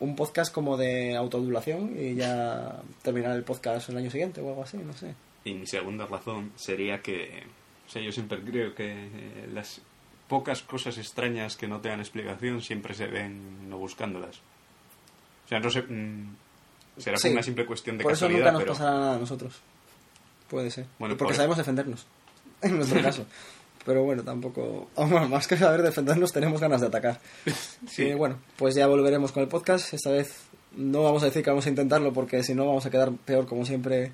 un 0.00 0.14
podcast 0.16 0.52
como 0.52 0.76
de 0.76 1.16
autoadulación 1.16 1.94
y 1.98 2.14
ya 2.14 2.80
terminar 3.02 3.36
el 3.36 3.42
podcast 3.44 3.88
el 3.88 3.96
año 3.96 4.10
siguiente 4.10 4.40
o 4.40 4.48
algo 4.48 4.62
así, 4.62 4.76
no 4.78 4.92
sé. 4.92 5.14
Y 5.44 5.54
mi 5.54 5.66
segunda 5.66 6.06
razón 6.06 6.52
sería 6.56 7.00
que, 7.02 7.42
o 7.86 7.90
sea, 7.90 8.02
yo 8.02 8.12
siempre 8.12 8.40
creo 8.42 8.74
que 8.74 9.08
las 9.52 9.80
pocas 10.28 10.62
cosas 10.62 10.98
extrañas 10.98 11.56
que 11.56 11.66
no 11.68 11.80
tengan 11.80 12.00
explicación 12.00 12.60
siempre 12.62 12.94
se 12.94 13.06
ven 13.06 13.68
no 13.70 13.78
buscándolas. 13.78 14.36
O 15.46 15.48
sea, 15.48 15.58
no 15.60 15.70
sé, 15.70 15.82
mm, 15.82 16.36
será 16.98 17.16
Sí, 17.16 17.30
una 17.30 17.42
simple 17.42 17.64
cuestión 17.66 17.96
de 17.98 18.04
Por 18.04 18.12
eso 18.12 18.28
nunca 18.28 18.52
nos 18.52 18.62
pero 18.62 18.74
nada 18.78 19.14
a 19.14 19.18
nosotros. 19.18 19.54
Puede 20.50 20.70
ser. 20.70 20.86
Bueno, 20.98 21.14
Y 21.14 21.18
porque 21.18 21.30
por- 21.30 21.36
sabemos 21.36 21.56
defendernos, 21.56 22.06
en 22.62 22.76
nuestro 22.76 23.02
caso. 23.02 23.26
Pero 23.84 24.04
bueno, 24.04 24.22
tampoco... 24.22 24.88
Bueno, 24.96 25.28
más 25.28 25.46
que 25.46 25.56
saber 25.56 25.82
defendernos, 25.82 26.32
tenemos 26.32 26.60
ganas 26.60 26.80
de 26.80 26.86
atacar. 26.88 27.20
Sí. 27.86 28.04
Y 28.04 28.14
bueno, 28.14 28.38
pues 28.56 28.74
ya 28.74 28.86
volveremos 28.86 29.32
con 29.32 29.42
el 29.42 29.48
podcast. 29.48 29.94
Esta 29.94 30.10
vez 30.10 30.48
no 30.76 31.02
vamos 31.02 31.22
a 31.22 31.26
decir 31.26 31.42
que 31.42 31.50
vamos 31.50 31.66
a 31.66 31.70
intentarlo 31.70 32.12
porque 32.12 32.42
si 32.42 32.54
no 32.54 32.66
vamos 32.66 32.86
a 32.86 32.90
quedar 32.90 33.12
peor 33.12 33.46
como 33.46 33.64
siempre. 33.64 34.12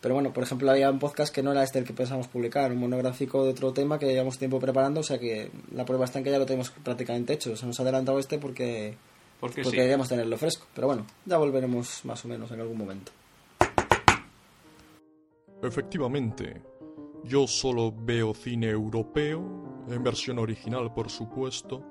Pero 0.00 0.14
bueno, 0.14 0.32
por 0.32 0.42
ejemplo, 0.42 0.70
había 0.70 0.90
un 0.90 0.98
podcast 0.98 1.34
que 1.34 1.42
no 1.42 1.52
era 1.52 1.62
este 1.62 1.78
el 1.78 1.84
que 1.84 1.92
pensamos 1.92 2.26
publicar, 2.26 2.72
un 2.72 2.78
monográfico 2.78 3.44
de 3.44 3.50
otro 3.50 3.74
tema 3.74 3.98
que 3.98 4.06
llevamos 4.06 4.38
tiempo 4.38 4.58
preparando, 4.58 5.00
o 5.00 5.02
sea 5.02 5.18
que 5.18 5.50
la 5.74 5.84
prueba 5.84 6.06
está 6.06 6.18
en 6.18 6.24
que 6.24 6.30
ya 6.30 6.38
lo 6.38 6.46
tenemos 6.46 6.70
prácticamente 6.70 7.34
hecho. 7.34 7.54
Se 7.54 7.66
nos 7.66 7.78
ha 7.78 7.82
adelantado 7.82 8.18
este 8.18 8.38
porque, 8.38 8.96
porque 9.40 9.62
porque 9.62 9.76
sí. 9.76 9.82
queríamos 9.82 10.08
tenerlo 10.08 10.38
fresco. 10.38 10.66
Pero 10.74 10.86
bueno, 10.86 11.06
ya 11.26 11.36
volveremos 11.36 12.02
más 12.04 12.24
o 12.24 12.28
menos 12.28 12.50
en 12.50 12.60
algún 12.60 12.78
momento. 12.78 13.12
Efectivamente, 15.62 16.62
yo 17.24 17.46
solo 17.46 17.92
veo 17.92 18.34
cine 18.34 18.70
europeo, 18.70 19.84
en 19.88 20.02
versión 20.02 20.38
original 20.38 20.92
por 20.92 21.10
supuesto, 21.10 21.82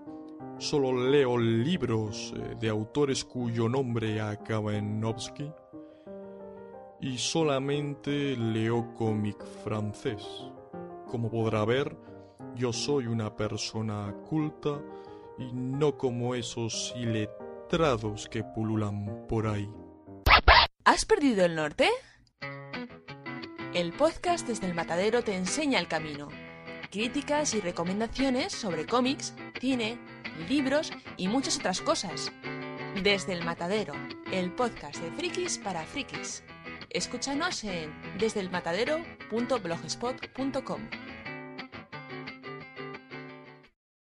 solo 0.57 1.09
leo 1.09 1.37
libros 1.37 2.33
eh, 2.35 2.55
de 2.59 2.69
autores 2.69 3.23
cuyo 3.23 3.69
nombre 3.69 4.19
acaba 4.21 4.75
en 4.75 4.99
Novsky 4.99 5.51
y 6.99 7.17
solamente 7.17 8.35
leo 8.35 8.93
cómic 8.95 9.43
francés. 9.63 10.25
Como 11.09 11.29
podrá 11.29 11.63
ver, 11.65 11.95
yo 12.55 12.73
soy 12.73 13.07
una 13.07 13.35
persona 13.35 14.13
culta 14.29 14.81
y 15.37 15.51
no 15.53 15.97
como 15.97 16.35
esos 16.35 16.93
iletrados 16.97 18.27
que 18.27 18.43
pululan 18.43 19.27
por 19.27 19.47
ahí. 19.47 19.69
¿Has 20.83 21.05
perdido 21.05 21.45
el 21.45 21.55
norte? 21.55 21.89
El 23.77 23.93
podcast 23.93 24.45
desde 24.47 24.65
el 24.65 24.73
matadero 24.73 25.23
te 25.23 25.35
enseña 25.35 25.77
el 25.77 25.87
camino. 25.87 26.29
Críticas 26.89 27.53
y 27.53 27.61
recomendaciones 27.61 28.51
sobre 28.51 28.87
cómics, 28.87 29.35
cine, 29.61 29.99
libros 30.49 30.91
y 31.15 31.27
muchas 31.27 31.57
otras 31.57 31.81
cosas. 31.81 32.31
Desde 33.03 33.33
el 33.33 33.45
matadero, 33.45 33.93
el 34.31 34.51
podcast 34.51 34.95
de 34.95 35.11
frikis 35.11 35.59
para 35.59 35.83
frikis. 35.83 36.43
Escúchanos 36.89 37.63
en 37.65 37.93
desdeelmatadero.blogspot.com. 38.17 40.81